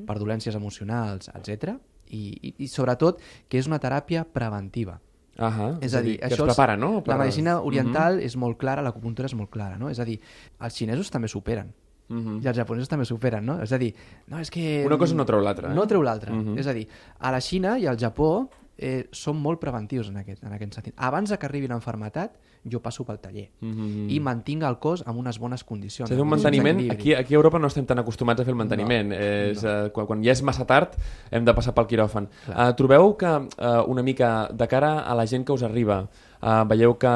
per 0.06 0.18
dolències 0.20 0.54
emocionals, 0.54 1.32
etc. 1.34 1.74
I, 2.10 2.38
i, 2.42 2.54
I 2.62 2.68
sobretot 2.68 3.18
que 3.48 3.58
és 3.58 3.66
una 3.66 3.80
teràpia 3.82 4.22
preventiva. 4.24 5.00
Ahà. 5.38 5.68
És 5.80 5.94
a 5.94 6.02
dir, 6.02 6.16
que 6.18 6.26
això 6.26 6.42
es 6.42 6.50
prepara, 6.50 6.76
no? 6.76 6.98
La 7.06 7.16
medicina 7.20 7.60
oriental 7.62 8.18
és 8.20 8.34
molt 8.36 8.58
clara, 8.58 8.82
l'acupuntura 8.82 9.30
és 9.30 9.36
molt 9.38 9.50
clara, 9.54 9.78
no? 9.78 9.90
És 9.90 10.00
a 10.02 10.06
dir, 10.08 10.18
els 10.60 10.74
xinesos 10.74 11.10
també 11.14 11.30
superen. 11.30 11.70
Mhm. 12.08 12.40
I 12.42 12.48
els 12.48 12.56
japonesos 12.56 12.88
també 12.88 13.04
superen, 13.04 13.44
no? 13.46 13.58
És 13.62 13.72
a 13.72 13.78
dir, 13.78 13.92
no, 14.26 14.40
és 14.40 14.50
que... 14.50 14.82
Una 14.86 14.98
cosa 14.98 15.14
no 15.14 15.26
treu 15.28 15.40
l'altra, 15.44 15.70
eh? 15.70 15.76
No 15.76 15.86
treu 15.86 16.02
l'altra. 16.02 16.32
Mhm. 16.32 16.58
És 16.58 16.66
a 16.66 16.72
dir, 16.72 16.88
a 17.18 17.30
la 17.30 17.40
Xina 17.40 17.78
i 17.78 17.86
al 17.86 17.98
Japó 17.98 18.48
eh, 18.78 19.08
són 19.12 19.40
molt 19.42 19.60
preventius 19.60 20.08
en 20.08 20.16
aquest, 20.22 20.44
en 20.44 20.52
aquest 20.54 20.78
sentit. 20.78 20.94
Abans 20.96 21.34
que 21.36 21.46
arribi 21.46 21.68
l'enfermetat, 21.68 22.38
jo 22.68 22.80
passo 22.82 23.04
pel 23.04 23.18
taller 23.18 23.48
Mhm. 23.60 24.08
i 24.10 24.18
mantinc 24.20 24.62
el 24.62 24.78
cos 24.78 25.04
en 25.06 25.16
unes 25.16 25.38
bones 25.38 25.64
condicions. 25.64 26.08
Fer 26.10 26.16
un 26.16 26.22
amb 26.22 26.30
manteniment, 26.30 26.90
aquí, 26.90 27.14
aquí 27.14 27.34
a 27.34 27.36
Europa 27.36 27.58
no 27.58 27.66
estem 27.66 27.86
tan 27.86 27.98
acostumats 27.98 28.40
a 28.40 28.44
fer 28.44 28.52
el 28.52 28.56
manteniment. 28.56 29.08
No, 29.10 29.14
és, 29.14 29.62
no. 29.62 29.86
Eh, 29.86 29.90
quan, 29.90 30.06
quan 30.06 30.22
ja 30.24 30.32
és 30.32 30.42
massa 30.42 30.66
tard 30.66 30.96
hem 31.30 31.44
de 31.44 31.54
passar 31.54 31.74
pel 31.74 31.86
quiròfan. 31.86 32.28
Uh, 32.48 32.72
trobeu 32.76 33.16
que 33.16 33.26
uh, 33.26 33.84
una 33.86 34.02
mica 34.02 34.48
de 34.52 34.68
cara 34.68 35.00
a 35.00 35.14
la 35.14 35.26
gent 35.26 35.44
que 35.44 35.52
us 35.52 35.62
arriba, 35.62 36.08
uh, 36.40 36.62
veieu 36.70 36.94
que, 37.00 37.12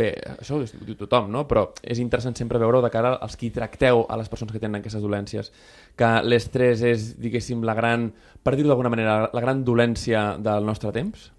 bé, 0.00 0.10
això 0.38 0.58
ho 0.58 0.66
diu 0.66 0.96
tothom, 0.98 1.30
no? 1.32 1.44
però 1.50 1.68
és 1.82 2.00
interessant 2.02 2.36
sempre 2.38 2.60
veure 2.62 2.82
de 2.84 2.90
cara 2.92 3.14
als 3.16 3.36
qui 3.38 3.50
tracteu 3.54 4.04
a 4.08 4.18
les 4.20 4.28
persones 4.28 4.54
que 4.54 4.62
tenen 4.62 4.80
aquestes 4.80 5.04
dolències, 5.04 5.52
que 5.98 6.12
l'estrès 6.24 6.84
és, 6.86 7.08
diguéssim, 7.20 7.64
la 7.66 7.76
gran, 7.78 8.10
per 8.42 8.56
dir-ho 8.56 8.70
d'alguna 8.70 8.92
manera, 8.94 9.18
la 9.32 9.44
gran 9.44 9.64
dolència 9.66 10.30
del 10.42 10.66
nostre 10.68 10.92
temps? 10.94 11.30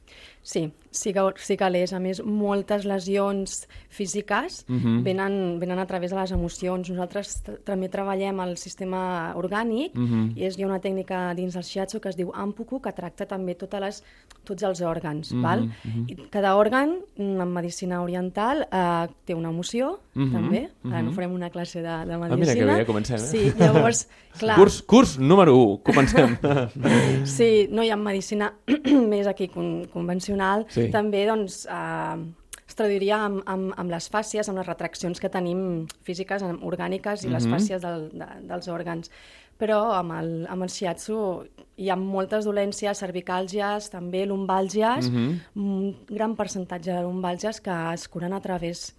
Sí, 0.41 0.69
sí 0.91 1.13
que, 1.13 1.21
sí 1.38 1.56
que 1.58 1.69
l'és. 1.69 1.93
A 1.93 1.99
més, 1.99 2.23
moltes 2.23 2.86
lesions 2.86 3.67
físiques 3.89 4.65
Mhm. 4.67 5.04
venen, 5.04 5.60
venen 5.60 5.80
a 5.80 5.86
través 5.86 6.12
de 6.12 6.17
les 6.17 6.32
emocions. 6.32 6.89
Nosaltres 6.89 7.43
també 7.65 7.89
treballem 7.89 8.39
el 8.41 8.58
sistema 8.58 9.34
orgànic 9.36 9.93
Mhm. 9.95 10.34
i 10.38 10.43
és, 10.45 10.58
hi 10.58 10.63
ha 10.63 10.67
una 10.67 10.80
tècnica 10.82 11.34
dins 11.36 11.54
del 11.54 11.63
shiatsu 11.63 11.99
que 11.99 12.10
es 12.10 12.15
diu 12.17 12.32
Ampuku, 12.34 12.82
que 12.82 12.91
tracta 12.93 13.25
també 13.25 13.56
totes 13.56 13.80
les, 13.82 14.04
tots 14.43 14.63
els 14.63 14.82
òrgans. 14.82 15.32
Mhm, 15.34 15.41
val? 15.43 15.69
I 16.08 16.15
cada 16.30 16.56
òrgan, 16.56 16.97
mm, 17.17 17.41
en 17.41 17.52
medicina 17.54 18.02
oriental, 18.02 18.67
eh, 18.71 19.08
té 19.25 19.34
una 19.36 19.49
emoció, 19.49 19.99
Mhm, 20.15 20.32
també. 20.34 20.69
Ara 20.86 21.02
no 21.02 21.12
farem 21.13 21.32
una 21.34 21.49
classe 21.49 21.82
de, 21.82 21.88
de 21.88 22.17
medicina. 22.17 22.36
mira 22.36 22.54
que 22.54 22.65
bé, 22.65 22.78
ja 22.80 22.86
comencem, 22.86 23.15
eh? 23.15 23.19
Sí, 23.19 23.54
llavors, 23.58 24.08
clar... 24.39 24.58
Curs, 24.58 24.82
curs 24.82 25.19
número 25.19 25.56
1, 25.56 25.78
comencem. 25.84 26.38
Sí, 27.25 27.67
no 27.71 27.84
hi 27.84 27.89
ha 27.89 27.95
medicina 27.95 28.54
més 29.10 29.28
aquí 29.28 29.47
con 29.47 29.86
convencional. 29.93 30.65
Sí. 30.69 30.78
També, 30.91 31.25
doncs, 31.25 31.65
eh, 31.65 32.25
es 32.67 32.75
traduiria 32.75 33.25
amb, 33.25 33.41
amb, 33.45 33.73
amb 33.77 33.89
les 33.91 34.09
fàcies, 34.11 34.47
amb 34.47 34.57
les 34.57 34.67
retraccions 34.67 35.19
que 35.19 35.29
tenim 35.29 35.87
físiques, 36.05 36.43
orgàniques, 36.43 37.25
i 37.25 37.29
les 37.29 37.45
Mhm. 37.45 37.53
fàcies 37.53 37.81
del, 37.81 38.09
de, 38.13 38.25
dels 38.47 38.67
òrgans. 38.67 39.09
Però 39.59 39.91
amb 39.91 40.13
el, 40.13 40.47
amb 40.47 40.63
el 40.63 40.69
shiatsu 40.69 41.45
hi 41.75 41.89
ha 41.89 41.95
moltes 41.97 42.45
dolències, 42.45 43.01
cervicàlgies, 43.03 43.89
també 43.89 44.25
lumbàlgies, 44.25 45.09
Mhm. 45.11 45.39
un 45.55 45.97
gran 46.07 46.35
percentatge 46.35 46.93
de 46.93 47.01
lumbàlgies 47.03 47.59
que 47.61 47.93
es 47.93 48.07
curen 48.07 48.31
a 48.33 48.39
través 48.39 48.95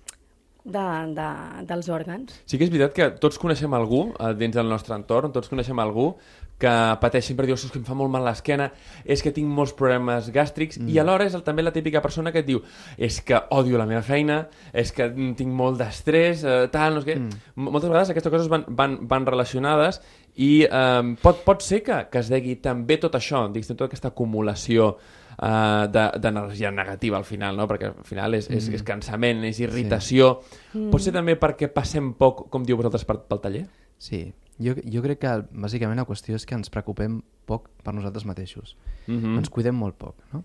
de, 0.65 0.85
de, 1.17 1.31
dels 1.69 1.89
òrgans. 1.89 2.37
Sí 2.45 2.59
que 2.59 2.67
és 2.67 2.73
veritat 2.73 2.95
que 2.97 3.09
tots 3.23 3.41
coneixem 3.41 3.73
algú 3.77 4.11
eh, 4.13 4.35
dins 4.39 4.57
del 4.57 4.69
nostre 4.69 4.97
entorn, 4.99 5.33
tots 5.33 5.51
coneixem 5.53 5.79
algú 5.81 6.13
que 6.61 6.73
pateix 7.01 7.25
sempre, 7.25 7.47
diu, 7.49 7.55
"Ostres, 7.57 7.73
que 7.73 7.79
em 7.81 7.87
fa 7.87 7.95
molt 7.97 8.11
mal 8.13 8.23
l'esquena, 8.23 8.71
és 9.05 9.23
que 9.23 9.33
tinc 9.33 9.49
molts 9.49 9.73
problemes 9.73 10.29
gàstrics, 10.31 10.79
mm. 10.79 10.89
i 10.93 10.99
alhora 11.01 11.25
és 11.25 11.35
el, 11.35 11.43
també 11.43 11.63
la 11.63 11.73
típica 11.73 12.03
persona 12.05 12.33
que 12.33 12.41
et 12.41 12.47
diu 12.47 12.61
és 12.99 13.21
que 13.25 13.41
odio 13.57 13.79
la 13.79 13.87
meva 13.87 14.03
feina, 14.03 14.49
és 14.73 14.93
que 14.93 15.09
tinc 15.09 15.49
molt 15.49 15.79
d'estrès, 15.81 16.45
eh, 16.45 16.69
tal, 16.71 16.95
no 16.95 17.01
sé 17.01 17.15
què. 17.15 17.19
Mm. 17.19 17.71
Moltes 17.71 17.89
vegades 17.89 18.11
aquestes 18.11 18.33
coses 18.33 18.49
van, 18.53 18.67
van, 18.69 18.99
van 19.09 19.27
relacionades 19.27 20.03
i 20.37 20.67
eh, 20.69 21.17
pot, 21.23 21.45
pot 21.45 21.63
ser 21.63 21.83
que, 21.83 22.05
que 22.13 22.21
es 22.21 22.29
degui 22.29 22.57
també 22.61 23.01
tot 23.01 23.17
això, 23.17 23.47
diguéssim, 23.49 23.77
tota 23.77 23.89
aquesta 23.89 24.13
acumulació 24.13 24.99
uh, 25.41 25.87
d'energia 25.91 26.71
negativa 26.71 27.19
al 27.19 27.25
final, 27.25 27.57
no? 27.57 27.67
perquè 27.71 27.91
al 27.91 28.07
final 28.07 28.37
és, 28.39 28.51
és, 28.53 28.69
és 28.77 28.85
cansament, 28.87 29.45
és 29.49 29.61
irritació. 29.65 30.37
Mm. 30.75 30.91
Pot 30.93 31.05
ser 31.05 31.15
també 31.17 31.37
perquè 31.41 31.71
passem 31.73 32.13
poc, 32.19 32.47
com 32.53 32.67
diu 32.67 32.79
vosaltres, 32.81 33.07
per, 33.09 33.21
pel 33.31 33.43
taller? 33.43 33.65
Sí, 34.01 34.25
jo, 34.61 34.77
jo 34.85 35.03
crec 35.03 35.19
que 35.25 35.35
bàsicament 35.51 35.99
la 35.99 36.07
qüestió 36.09 36.37
és 36.39 36.47
que 36.47 36.55
ens 36.55 36.71
preocupem 36.73 37.21
poc 37.51 37.67
per 37.83 37.95
nosaltres 37.97 38.27
mateixos. 38.29 38.77
Mm 39.07 39.19
-hmm. 39.19 39.39
Ens 39.39 39.51
cuidem 39.51 39.75
molt 39.75 39.97
poc, 39.99 40.15
no? 40.33 40.45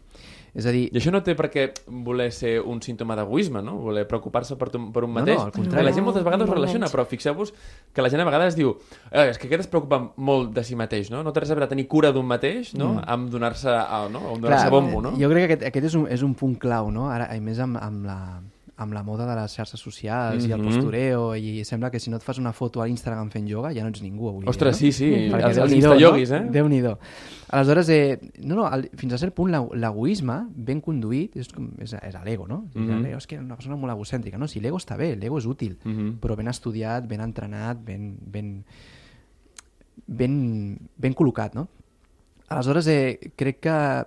És 0.55 0.65
a 0.65 0.71
dir, 0.71 0.87
I 0.87 0.97
això 0.97 1.11
no 1.11 1.21
té 1.21 1.35
per 1.35 1.51
què 1.51 1.71
voler 1.85 2.31
ser 2.31 2.61
un 2.61 2.81
símptoma 2.81 3.15
d'egoisme, 3.15 3.61
no? 3.61 3.75
Voler 3.77 4.07
preocupar-se 4.07 4.55
per, 4.55 4.69
tu, 4.69 4.79
per 4.91 5.03
un 5.03 5.13
No, 5.13 5.19
mateix. 5.19 5.37
no, 5.37 5.43
al 5.43 5.51
contrari. 5.51 5.75
Perquè 5.75 5.83
la 5.83 5.91
gent 5.91 6.05
moltes 6.05 6.23
vegades 6.23 6.45
ho 6.45 6.47
Molt 6.47 6.57
relaciona, 6.57 6.87
però 6.87 7.05
fixeu-vos 7.05 7.53
que 7.93 8.01
la 8.01 8.09
gent 8.09 8.21
a 8.21 8.25
vegades 8.25 8.55
diu 8.55 8.77
eh, 9.11 9.29
és 9.29 9.37
que 9.37 9.47
aquest 9.47 9.59
es 9.59 9.67
preocupa 9.67 10.13
molt 10.15 10.53
de 10.53 10.63
si 10.63 10.75
mateix, 10.75 11.11
no? 11.11 11.23
No 11.23 11.33
té 11.33 11.41
res 11.41 11.51
a 11.51 11.55
veure 11.55 11.67
tenir 11.67 11.87
cura 11.87 12.11
d'un 12.11 12.25
mateix, 12.25 12.73
no? 12.73 12.93
Mm. 12.93 13.03
Amb 13.05 13.29
donar-se 13.29 13.69
a, 13.69 14.07
no? 14.09 14.19
amb 14.31 14.41
donar 14.41 14.57
Clar, 14.57 14.69
bombo, 14.71 15.01
no? 15.01 15.11
Jo 15.11 15.29
crec 15.29 15.47
que 15.47 15.53
aquest, 15.53 15.63
aquest 15.67 15.85
és, 15.85 15.95
un, 15.95 16.07
és 16.07 16.21
un 16.21 16.33
punt 16.33 16.55
clau, 16.57 16.89
no? 16.89 17.09
Ara, 17.09 17.35
i 17.35 17.41
més 17.41 17.59
amb, 17.59 17.77
amb, 17.77 18.05
la, 18.05 18.41
amb 18.77 18.91
la 18.93 19.03
moda 19.03 19.25
de 19.25 19.35
les 19.41 19.53
xarxes 19.55 19.79
socials 19.79 20.43
mm 20.43 20.45
-hmm. 20.45 20.49
i 20.49 20.51
el 20.51 20.59
Mhm. 20.61 20.65
postureo 20.67 21.35
i 21.35 21.63
sembla 21.63 21.89
que 21.89 21.99
si 21.99 22.09
no 22.09 22.17
et 22.17 22.23
fas 22.23 22.37
una 22.37 22.51
foto 22.51 22.81
a 22.81 22.85
l'Instagram 22.85 23.29
fent 23.31 23.47
ioga 23.47 23.73
ja 23.73 23.83
no 23.83 23.89
ets 23.89 24.01
ningú 24.01 24.27
avui 24.29 24.45
Ostres, 24.47 24.77
dia, 24.79 24.91
sí, 24.91 24.97
sí, 24.97 25.27
no? 25.29 25.37
Perquè 25.37 25.47
els, 25.47 25.57
els 25.57 25.71
instayoguis, 25.73 26.29
no? 26.31 26.37
eh? 26.37 26.47
Déu-n'hi-do. 26.51 26.97
Aleshores, 27.49 27.89
eh, 27.89 28.19
no, 28.43 28.55
no, 28.55 28.73
el, 28.73 28.89
fins 28.97 29.13
a 29.13 29.17
cert 29.17 29.33
punt 29.33 29.49
l'e- 29.51 29.77
l'egoisme 29.79 30.47
ben 30.55 30.81
conduït 30.81 31.35
és, 31.37 31.47
com, 31.47 31.69
és, 31.79 31.93
és 31.93 32.15
l'ego, 32.25 32.47
no? 32.47 32.65
Mm. 32.73 32.81
-hmm. 32.89 33.17
És 33.17 33.27
que 33.27 33.35
és 33.35 33.41
una 33.41 33.55
persona 33.55 33.75
molt 33.77 33.93
egocèntrica, 33.93 34.37
no? 34.37 34.47
Si 34.47 34.59
l'ego 34.59 34.77
està 34.77 34.97
bé, 34.97 35.15
l'ego 35.15 35.37
és 35.37 35.45
útil, 35.45 35.77
Mhm. 35.85 36.19
però 36.19 36.35
ben 36.35 36.47
estudiat, 36.47 37.07
ben 37.07 37.21
entrenat, 37.21 37.77
ben, 37.85 38.17
ben, 38.25 38.65
ben, 40.07 40.77
ben 40.97 41.13
col·locat, 41.15 41.53
no? 41.53 41.67
Aleshores, 42.49 42.87
eh, 42.87 43.19
crec 43.35 43.59
que 43.59 44.05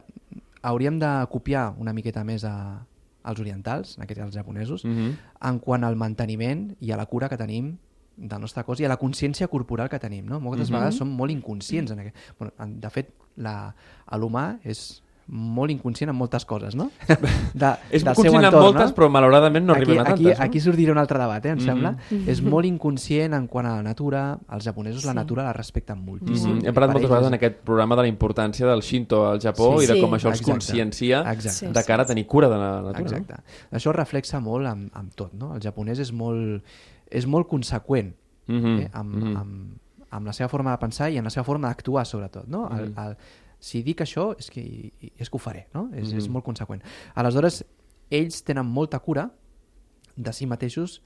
hauríem 0.63 0.99
de 0.99 1.27
copiar 1.31 1.75
una 1.79 1.93
miqueta 1.93 2.23
més 2.25 2.45
a, 2.45 2.85
als 3.29 3.41
orientals, 3.41 3.97
en 3.99 4.05
aquest 4.07 4.19
cas 4.21 4.27
als 4.31 4.37
japonesos, 4.37 4.85
Mhm. 4.85 5.17
en 5.51 5.59
quant 5.61 5.85
al 5.85 5.97
manteniment 5.97 6.75
i 6.81 6.91
a 6.93 6.97
la 6.97 7.07
cura 7.07 7.29
que 7.29 7.37
tenim 7.37 7.77
del 8.17 8.41
nostre 8.41 8.65
cos 8.65 8.81
i 8.81 8.85
a 8.85 8.89
la 8.89 8.99
consciència 8.99 9.47
corporal 9.49 9.89
que 9.89 9.99
tenim. 10.01 10.27
No? 10.27 10.41
Moltes 10.41 10.71
Mhm. 10.71 10.75
vegades 10.77 10.97
som 10.97 11.09
molt 11.09 11.31
inconscients. 11.31 11.93
En 11.93 12.01
aquest... 12.01 12.17
bueno, 12.39 12.53
en- 12.59 12.81
de 12.81 12.91
fet, 12.91 13.13
la- 13.37 13.75
l'humà 14.19 14.59
és 14.65 15.03
molt 15.29 15.71
inconscient 15.71 16.09
en 16.11 16.17
moltes 16.17 16.45
coses, 16.49 16.75
no? 16.75 16.91
De, 17.55 17.71
És 17.91 18.03
del 18.05 18.15
conscient 18.15 18.33
seu 18.33 18.39
en 18.39 18.45
entorn, 18.47 18.63
moltes, 18.65 18.91
no? 18.91 18.95
però 18.97 19.09
malauradament 19.13 19.67
no 19.67 19.75
aquí, 19.75 19.83
arriben 19.83 19.99
a 19.99 20.11
aquí, 20.15 20.25
tantes. 20.25 20.39
no? 20.39 20.45
aquí 20.45 20.61
sortirà 20.65 20.93
un 20.93 20.99
altre 20.99 21.19
debat, 21.19 21.45
eh, 21.45 21.51
em 21.51 21.59
Mhm. 21.59 21.65
sembla. 21.67 21.97
És 22.27 22.41
molt 22.43 22.65
inconscient 22.67 23.35
en 23.35 23.47
quant 23.47 23.67
a 23.67 23.77
la 23.77 23.83
natura. 23.83 24.39
Els 24.51 24.65
japonesos 24.65 25.05
la 25.05 25.13
Sí. 25.13 25.17
natura 25.17 25.43
la 25.45 25.53
respecten 25.53 25.99
moltíssim. 26.05 26.57
Mhm. 26.59 26.67
Hem 26.67 26.75
parlat 26.75 26.93
moltes 26.93 27.11
vegades 27.11 27.27
és- 27.27 27.29
en 27.29 27.35
aquest 27.35 27.57
programa 27.63 27.97
de 27.97 28.03
la 28.03 28.09
importància 28.09 28.67
del 28.67 28.81
Shinto 28.81 29.27
al 29.29 29.39
Japó 29.41 29.79
Sí. 29.81 29.85
i 29.85 29.87
de 29.95 30.01
com 30.01 30.11
això 30.13 30.29
els 30.29 30.41
Exacte. 30.41 30.51
consciencia 30.53 31.33
Exacte. 31.33 31.73
De 31.79 31.85
cara 31.85 32.03
a 32.05 32.07
tenir 32.07 32.27
cura 32.27 32.49
de 32.49 32.57
la 32.57 32.81
natura. 32.83 33.01
Exacte. 33.01 33.35
Això 33.71 33.91
es 33.91 33.97
reflexa 33.97 34.41
molt 34.41 34.67
amb, 34.67 34.91
amb 34.95 35.15
tot, 35.15 35.33
no? 35.35 35.55
El 35.55 35.61
japonès 35.61 35.99
és 35.99 36.13
molt, 36.13 36.65
és 37.11 37.27
molt 37.27 37.47
conseqüent 37.49 38.15
No? 38.47 38.55
Mhm, 38.59 38.79
eh? 38.81 38.91
amb, 38.95 39.15
mhm. 39.15 39.37
amb, 39.37 39.79
amb 40.11 40.27
la 40.27 40.33
seva 40.33 40.49
forma 40.49 40.71
de 40.71 40.79
pensar 40.79 41.11
i 41.13 41.19
amb 41.19 41.27
la 41.27 41.31
seva 41.31 41.45
forma 41.45 41.69
d'actuar, 41.69 42.07
sobretot, 42.07 42.47
no? 42.47 42.67
El, 42.71 42.91
Mhm. 42.91 42.99
el, 43.09 43.17
si 43.59 43.83
dic 43.83 44.01
això, 44.01 44.35
és 44.39 44.51
que, 44.51 44.93
és 45.19 45.29
que 45.31 45.37
ho 45.37 45.39
faré, 45.39 45.67
no? 45.75 45.89
És, 45.95 46.13
és 46.13 46.25
Mhm. 46.29 46.33
molt 46.33 46.45
conseqüent. 46.45 46.83
Aleshores, 47.15 47.65
ells 48.11 48.43
tenen 48.45 48.67
molta 48.67 48.99
cura 49.01 49.31
de 50.17 50.33
si 50.33 50.47
mateixos 50.47 51.03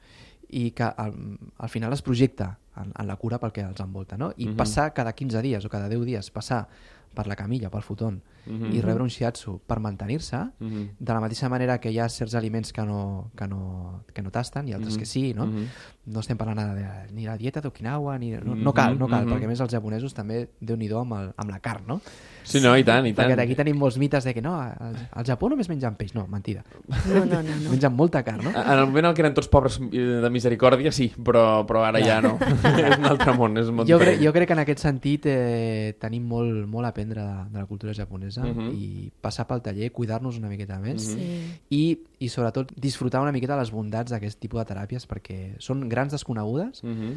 i 0.49 0.71
que 0.73 0.83
al, 0.85 1.39
al 1.59 1.69
final 1.69 1.93
es 1.93 2.03
projecta 2.03 2.59
en, 2.77 2.93
en 2.99 3.07
la 3.07 3.17
cura 3.17 3.39
pel 3.41 3.53
que 3.53 3.63
els 3.63 3.81
envolta, 3.81 4.17
no? 4.19 4.33
I 4.37 4.49
Mhm. 4.49 4.57
passar 4.57 4.93
cada 4.95 5.13
15 5.15 5.41
dies 5.43 5.65
o 5.65 5.69
cada 5.69 5.89
10 5.89 6.05
dies, 6.05 6.31
passar 6.31 6.69
per 7.15 7.27
la 7.27 7.37
camilla, 7.37 7.69
pel 7.71 7.83
futon, 7.83 8.23
Mhm. 8.47 8.73
i 8.75 8.81
rebre 8.81 9.03
un 9.03 9.11
shiatsu 9.11 9.61
per 9.67 9.79
mantenir-se, 9.81 10.37
Mhm. 10.59 10.89
de 10.99 11.13
la 11.13 11.21
mateixa 11.21 11.49
manera 11.49 11.79
que 11.79 11.91
hi 11.93 11.99
ha 11.99 12.09
certs 12.09 12.35
aliments 12.35 12.73
que 12.73 12.83
no, 12.85 13.31
que 13.37 13.47
no, 13.47 14.05
que 14.13 14.23
no 14.23 14.31
tasten 14.31 14.67
i 14.69 14.73
altres 14.73 14.95
Mhm. 14.95 14.99
que 14.99 15.07
sí, 15.07 15.35
no? 15.35 15.47
Mhm. 15.47 15.67
No 16.05 16.19
estem 16.19 16.37
parlant 16.37 16.59
ara 16.59 16.75
de, 16.75 17.13
ni 17.15 17.25
la 17.29 17.37
dieta 17.39 17.61
d'Okinawa, 17.63 18.17
ni... 18.19 18.33
No, 18.33 18.57
no 18.57 18.73
cal, 18.75 18.99
no 18.99 19.07
cal, 19.07 19.23
Mhm. 19.25 19.33
perquè 19.37 19.45
a 19.45 19.49
més 19.53 19.61
els 19.61 19.71
japonesos 19.71 20.13
també, 20.13 20.49
déu 20.59 20.77
nhi 20.77 20.89
amb, 20.91 21.13
el, 21.15 21.29
amb 21.37 21.51
la 21.51 21.61
carn, 21.61 21.85
no? 21.87 22.01
Sí, 22.43 22.59
no, 22.61 22.77
i 22.77 22.83
tant, 22.83 23.07
i 23.07 23.13
tant. 23.15 23.31
Perquè 23.31 23.45
aquí 23.45 23.55
tenim 23.55 23.77
molts 23.79 23.99
mites 24.03 24.25
de 24.25 24.35
que 24.35 24.43
no, 24.43 24.57
al, 24.61 24.97
al 25.13 25.25
Japó 25.25 25.49
només 25.49 25.69
mengen 25.69 25.95
peix. 25.95 26.13
No, 26.13 26.27
mentida. 26.27 26.65
No, 27.07 27.25
no, 27.25 27.39
no. 27.41 27.43
no. 27.43 27.71
Mengen 27.71 27.95
molta 27.95 28.25
carn, 28.25 28.43
no? 28.43 28.51
En 28.51 28.79
el 28.81 28.87
moment 28.87 29.07
en 29.07 29.15
què 29.15 29.21
eren 29.23 29.35
tots 29.37 29.47
pobres 29.47 29.79
de 29.79 30.29
misericòrdia, 30.29 30.91
sí, 30.91 31.13
però, 31.23 31.63
però 31.65 31.85
ara 31.87 32.01
ja 32.03 32.21
no. 32.21 32.35
és 32.83 32.99
un 32.99 33.07
altre 33.07 33.33
món, 33.39 33.55
és 33.63 33.71
molt 33.71 33.87
Jo 33.89 34.01
crec, 34.01 34.17
diferent. 34.19 34.25
jo 34.27 34.33
crec 34.33 34.49
que 34.51 34.57
en 34.59 34.63
aquest 34.65 34.83
sentit 34.83 35.27
eh, 35.31 35.95
tenim 36.03 36.27
molt, 36.27 36.67
molt 36.67 36.85
a 36.85 36.91
aprendre 36.91 37.23
de, 37.23 37.39
de 37.55 37.59
la 37.63 37.67
cultura 37.71 37.95
japonesa 37.95 38.43
Mhm. 38.43 38.73
i 38.75 39.13
passar 39.23 39.47
pel 39.47 39.63
taller, 39.63 39.93
cuidar-nos 39.93 40.37
una 40.43 40.49
miqueta 40.51 40.81
més 40.83 41.13
Sí. 41.13 41.31
i, 41.71 41.83
i 42.19 42.29
sobretot 42.29 42.73
disfrutar 42.75 43.23
una 43.23 43.31
miqueta 43.31 43.57
les 43.57 43.71
bondats 43.71 44.11
d'aquest 44.11 44.41
tipus 44.43 44.65
de 44.65 44.75
teràpies 44.75 45.07
perquè 45.07 45.55
són 45.63 45.89
grans 45.93 46.13
desconegudes 46.17 46.83
Mhm. 46.83 47.17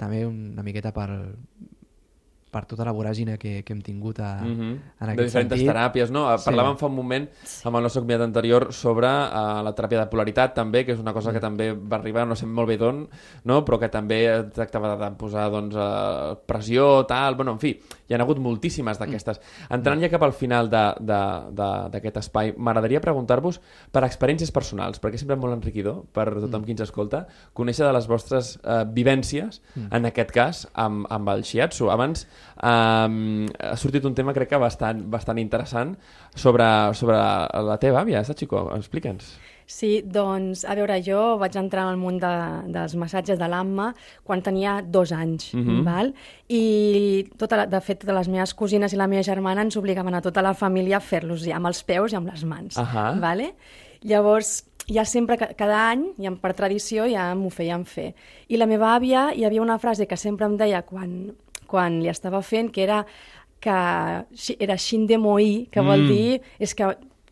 també 0.00 0.24
una 0.26 0.62
miqueta 0.64 0.90
per, 0.92 1.08
per 2.56 2.62
tota 2.64 2.86
la 2.86 2.92
voràgina 2.94 3.34
que, 3.36 3.58
que 3.66 3.72
hem 3.74 3.80
tingut 3.84 4.18
a, 4.24 4.36
Mhm. 4.40 4.68
en 4.70 4.78
de 4.78 5.12
aquest 5.12 5.26
diferents 5.26 5.50
sentit. 5.50 5.68
teràpies, 5.68 6.10
no? 6.10 6.22
Sí. 6.38 6.48
Parlàvem 6.48 6.78
fa 6.80 6.86
un 6.86 6.94
moment 6.94 7.26
amb 7.68 7.76
el 7.76 7.82
nostre 7.82 8.00
convidat 8.00 8.22
anterior 8.24 8.68
sobre 8.72 9.08
uh, 9.08 9.60
la 9.66 9.74
teràpia 9.76 9.98
de 10.00 10.06
polaritat 10.08 10.54
també, 10.54 10.84
que 10.86 10.92
és 10.94 10.98
una 11.02 11.12
cosa 11.12 11.32
que 11.34 11.40
també 11.40 11.72
va 11.74 11.96
arribar, 11.98 12.24
no 12.26 12.34
sé 12.38 12.46
molt 12.46 12.68
bé 12.68 12.78
d'on, 12.78 13.02
no? 13.44 13.62
però 13.64 13.78
que 13.78 13.90
també 13.92 14.22
tractava 14.54 14.94
de 14.96 15.10
posar 15.18 15.50
doncs, 15.50 15.74
uh, 15.76 16.36
pressió, 16.46 17.04
tal, 17.04 17.34
bueno, 17.34 17.52
en 17.52 17.58
fi, 17.58 17.74
hi 18.08 18.14
ha 18.14 18.18
hagut 18.22 18.38
moltíssimes 18.38 18.98
d'aquestes. 18.98 19.40
Entrant 19.70 20.00
ja 20.00 20.08
cap 20.08 20.22
al 20.22 20.32
final 20.32 20.70
de- 20.70 20.94
de- 21.00 21.50
de- 21.50 21.88
d'aquest 21.90 22.16
espai, 22.22 22.54
m'agradaria 22.56 23.00
preguntar-vos 23.00 23.60
per 23.92 24.04
experiències 24.04 24.52
personals, 24.52 25.00
perquè 25.00 25.14
és 25.14 25.20
sempre 25.20 25.36
molt 25.36 25.54
enriquidor 25.54 26.04
per 26.12 26.28
tothom 26.34 26.64
qui 26.64 26.70
ens 26.72 26.80
escolta, 26.86 27.26
conèixer 27.52 27.84
de 27.86 27.92
les 27.92 28.06
vostres 28.06 28.56
uh, 28.64 28.84
vivències, 28.84 29.60
en 29.90 30.04
aquest 30.06 30.30
cas, 30.30 30.66
amb, 30.74 31.06
amb 31.10 31.28
el 31.28 31.42
shiatsu. 31.44 31.90
Abans 31.90 32.26
um, 32.62 33.46
ha 33.58 33.76
sortit 33.76 34.04
un 34.04 34.14
tema, 34.14 34.32
crec 34.36 34.48
que 34.50 34.56
bastant, 34.62 35.02
bastant 35.10 35.38
interessant, 35.38 35.96
sobre, 36.34 36.64
sobre 36.94 37.16
la 37.16 37.78
teva 37.82 38.00
àvia, 38.02 38.22
Sachiko, 38.24 38.68
explica'ns. 38.76 39.34
Sí, 39.66 40.00
doncs, 40.06 40.64
a 40.64 40.74
veure, 40.78 41.00
jo 41.02 41.36
vaig 41.40 41.56
entrar 41.58 41.82
en 41.88 41.94
el 41.94 41.96
món 41.98 42.20
de, 42.22 42.28
dels 42.72 42.94
massatges 42.94 43.38
de 43.38 43.48
l'AMMA 43.50 43.88
quan 44.22 44.40
tenia 44.42 44.80
dos 44.80 45.10
anys, 45.12 45.52
Mhm. 45.54 45.82
val? 45.84 46.12
I, 46.48 47.26
tota 47.36 47.56
la, 47.56 47.66
de 47.66 47.80
fet, 47.80 47.98
totes 48.00 48.14
les 48.14 48.28
meves 48.28 48.54
cosines 48.54 48.92
i 48.92 48.96
la 48.96 49.08
meva 49.08 49.22
germana 49.26 49.62
ens 49.62 49.76
obligaven 49.76 50.14
a 50.14 50.20
tota 50.22 50.40
la 50.42 50.54
família 50.54 50.98
a 50.98 51.00
fer-los 51.00 51.42
ja 51.44 51.56
amb 51.56 51.66
els 51.66 51.82
peus 51.82 52.12
i 52.12 52.16
amb 52.16 52.30
les 52.30 52.44
mans, 52.44 52.76
Ahà. 52.78 53.18
vale? 53.20 53.54
Llavors, 54.02 54.64
ja 54.88 55.04
sempre, 55.04 55.36
ca- 55.36 55.54
cada 55.58 55.90
any, 55.90 56.12
ja 56.16 56.30
per 56.30 56.54
tradició, 56.54 57.06
ja 57.10 57.34
m'ho 57.34 57.50
feien 57.50 57.84
fer. 57.84 58.14
I 58.48 58.56
la 58.56 58.66
meva 58.66 58.94
àvia, 58.94 59.32
hi 59.34 59.44
havia 59.44 59.62
una 59.62 59.78
frase 59.80 60.06
que 60.06 60.16
sempre 60.16 60.46
em 60.46 60.56
deia 60.56 60.82
quan, 60.82 61.34
quan 61.66 62.00
li 62.00 62.08
estava 62.08 62.40
fent, 62.42 62.70
que 62.70 62.84
era 62.84 63.04
que 63.58 63.70
era 64.60 64.76
xin 64.78 65.06
de 65.08 65.16
moí, 65.18 65.66
que 65.72 65.80
vol 65.80 66.02
Mm. 66.02 66.08
dir 66.08 66.42
és 66.60 66.74
que 66.74 66.84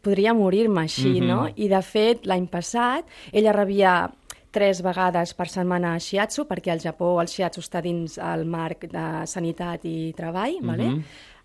podria 0.05 0.35
morir-me 0.37 0.83
així, 0.85 1.21
Mhm. 1.21 1.27
no? 1.27 1.49
I 1.57 1.69
de 1.73 1.81
fet, 1.83 2.27
l'any 2.29 2.47
passat, 2.53 3.05
ella 3.33 3.53
rebia 3.57 4.11
tres 4.55 4.83
vegades 4.83 5.33
per 5.35 5.49
setmana 5.51 5.97
shiatsu, 5.99 6.45
perquè 6.47 6.71
al 6.71 6.79
Japó 6.81 7.17
el 7.21 7.27
shiatsu 7.27 7.61
està 7.61 7.81
dins 7.83 8.19
el 8.19 8.45
marc 8.47 8.87
de 8.87 9.27
sanitat 9.27 9.85
i 9.85 10.12
treball, 10.17 10.61
vale? 10.62 10.85
Mhm. 10.90 11.05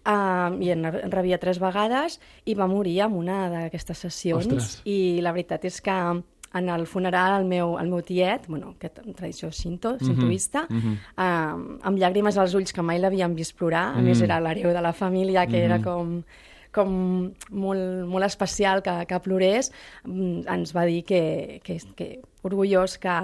Um, 0.10 0.62
i 0.64 0.70
en 0.72 0.84
rebia 1.12 1.38
tres 1.38 1.60
vegades 1.60 2.20
i 2.46 2.54
va 2.56 2.68
morir 2.68 3.02
en 3.02 3.14
una 3.14 3.50
d'aquestes 3.50 3.98
sessions 3.98 4.46
Ostres. 4.48 4.82
i 4.86 5.20
la 5.22 5.32
veritat 5.34 5.66
és 5.66 5.82
que 5.82 5.92
en 5.92 6.70
el 6.70 6.88
funeral 6.88 7.42
el 7.42 7.46
meu, 7.48 7.78
el 7.78 7.90
meu 7.90 8.02
tiet, 8.02 8.48
bueno, 8.48 8.76
que 8.80 8.90
tradició 8.90 9.52
cinto, 9.52 9.98
Mhm. 10.00 10.06
cintoista, 10.08 10.68
um, 10.70 11.80
amb 11.84 11.98
llàgrimes 11.98 12.38
als 12.38 12.54
ulls 12.56 12.72
que 12.74 12.82
mai 12.82 12.98
l'havien 13.00 13.36
vist 13.36 13.56
plorar, 13.58 13.98
a 13.98 14.02
més 14.02 14.20
Mm. 14.20 14.24
era 14.24 14.40
l'hereu 14.40 14.74
de 14.74 14.82
la 14.82 14.94
família 14.94 15.46
que 15.48 15.58
era 15.64 15.78
Mhm. 15.78 15.84
com 15.84 16.24
com 16.74 17.32
molt, 17.50 17.86
molt 18.08 18.26
especial 18.26 18.84
que, 18.86 19.06
que 19.10 19.20
plorés, 19.26 19.72
mm, 20.06 20.44
ens 20.54 20.76
va 20.76 20.84
dir 20.86 21.04
que, 21.04 21.62
que, 21.64 21.80
que 21.96 22.10
orgullós 22.46 22.98
que, 23.02 23.16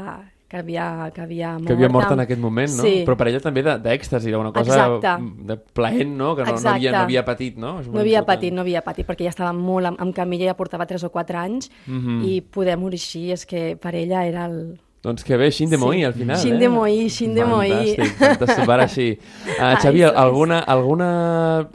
que 0.48 0.58
havia, 0.58 1.12
que 1.14 1.22
havia 1.22 1.54
mort. 1.58 1.68
Que 1.68 1.74
havia 1.74 1.90
mort 1.90 2.12
en 2.14 2.20
aquest 2.24 2.42
moment, 2.42 2.70
no? 2.78 2.84
Sí. 2.84 3.04
Però 3.06 3.16
per 3.18 3.28
ella 3.32 3.40
també 3.44 3.64
d'èxtasi, 3.66 4.34
una 4.38 4.52
cosa 4.54 4.76
Exacte. 4.78 5.14
de 5.52 5.58
plaent, 5.78 6.16
no? 6.18 6.36
Que 6.38 6.44
no, 6.46 6.52
no, 6.52 6.58
Exacte. 6.58 6.76
havia, 6.78 6.92
no 6.92 7.04
havia 7.04 7.26
patit, 7.26 7.58
no? 7.58 7.74
No 7.82 8.00
havia 8.00 8.20
important. 8.20 8.26
patit, 8.34 8.54
no 8.54 8.62
havia 8.66 8.82
patit, 8.86 9.08
perquè 9.08 9.26
ja 9.30 9.34
estava 9.34 9.54
molt 9.54 9.92
amb, 9.92 10.02
amb 10.02 10.16
camilla, 10.16 10.46
ja 10.52 10.58
portava 10.58 10.86
3 10.90 11.04
o 11.06 11.12
4 11.12 11.38
anys, 11.40 11.70
Mhm. 11.88 12.24
i 12.26 12.42
poder 12.42 12.78
morir 12.78 12.98
així 13.02 13.32
és 13.32 13.46
que 13.46 13.76
per 13.78 13.96
ella 13.96 14.26
era 14.26 14.46
el... 14.46 14.80
Doncs 15.06 15.24
que 15.24 15.38
bé, 15.38 15.52
Xin 15.54 15.70
de 15.70 15.78
Moí, 15.78 16.00
Sí. 16.00 16.04
al 16.04 16.14
final, 16.18 16.38
Xin 16.42 16.56
eh? 16.56 16.60
de 16.60 16.70
Moí, 16.70 17.10
Xin 17.14 17.36
de 17.38 17.46
Moí. 17.46 17.70
Fantàstic, 17.70 18.16
fantàstic, 18.18 18.66
per 18.66 18.80
així. 18.82 19.08
Uh, 19.14 19.62
Ai, 19.68 19.76
Xavi, 19.84 20.02
sois. 20.02 20.16
alguna, 20.18 20.60
alguna 20.66 21.10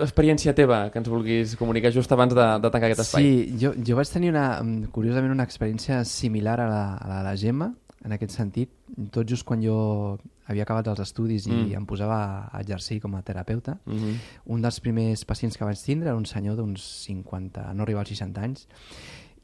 experiència 0.02 0.54
teva 0.58 0.80
que 0.90 0.98
ens 0.98 1.08
vulguis 1.08 1.54
comunicar 1.56 1.92
just 1.94 2.10
abans 2.12 2.34
de, 2.34 2.46
de 2.58 2.70
tancar 2.74 2.90
aquest 2.90 3.04
espai? 3.06 3.22
Sí, 3.22 3.54
jo, 3.60 3.70
jo 3.86 3.94
vaig 4.00 4.10
tenir, 4.10 4.32
una, 4.34 4.48
mm, 4.62 4.90
curiosament, 4.90 5.30
una 5.32 5.46
experiència 5.46 6.02
similar 6.04 6.58
a 6.60 6.68
la, 6.68 6.82
a 6.96 7.08
la 7.08 7.18
de 7.22 7.28
la 7.30 7.36
Gemma, 7.38 7.70
en 8.04 8.12
aquest 8.16 8.32
sentit, 8.34 8.70
tot 9.12 9.28
just 9.28 9.44
quan 9.46 9.62
jo 9.62 10.18
havia 10.50 10.64
acabat 10.66 10.88
els 10.90 10.98
estudis 11.04 11.46
i 11.46 11.52
Mm. 11.52 11.74
em 11.76 11.86
posava 11.86 12.48
a 12.50 12.60
exercir 12.64 12.98
com 13.00 13.14
a 13.14 13.22
terapeuta, 13.22 13.78
Mhm. 13.86 14.16
un 14.46 14.62
dels 14.62 14.80
primers 14.80 15.24
pacients 15.24 15.56
que 15.56 15.64
vaig 15.64 15.78
tindre 15.78 16.08
era 16.08 16.16
un 16.18 16.26
senyor 16.26 16.56
d'uns 16.56 16.80
50, 17.06 17.72
no 17.74 17.82
arriba 17.84 18.00
als 18.00 18.08
60 18.08 18.42
anys, 18.42 18.66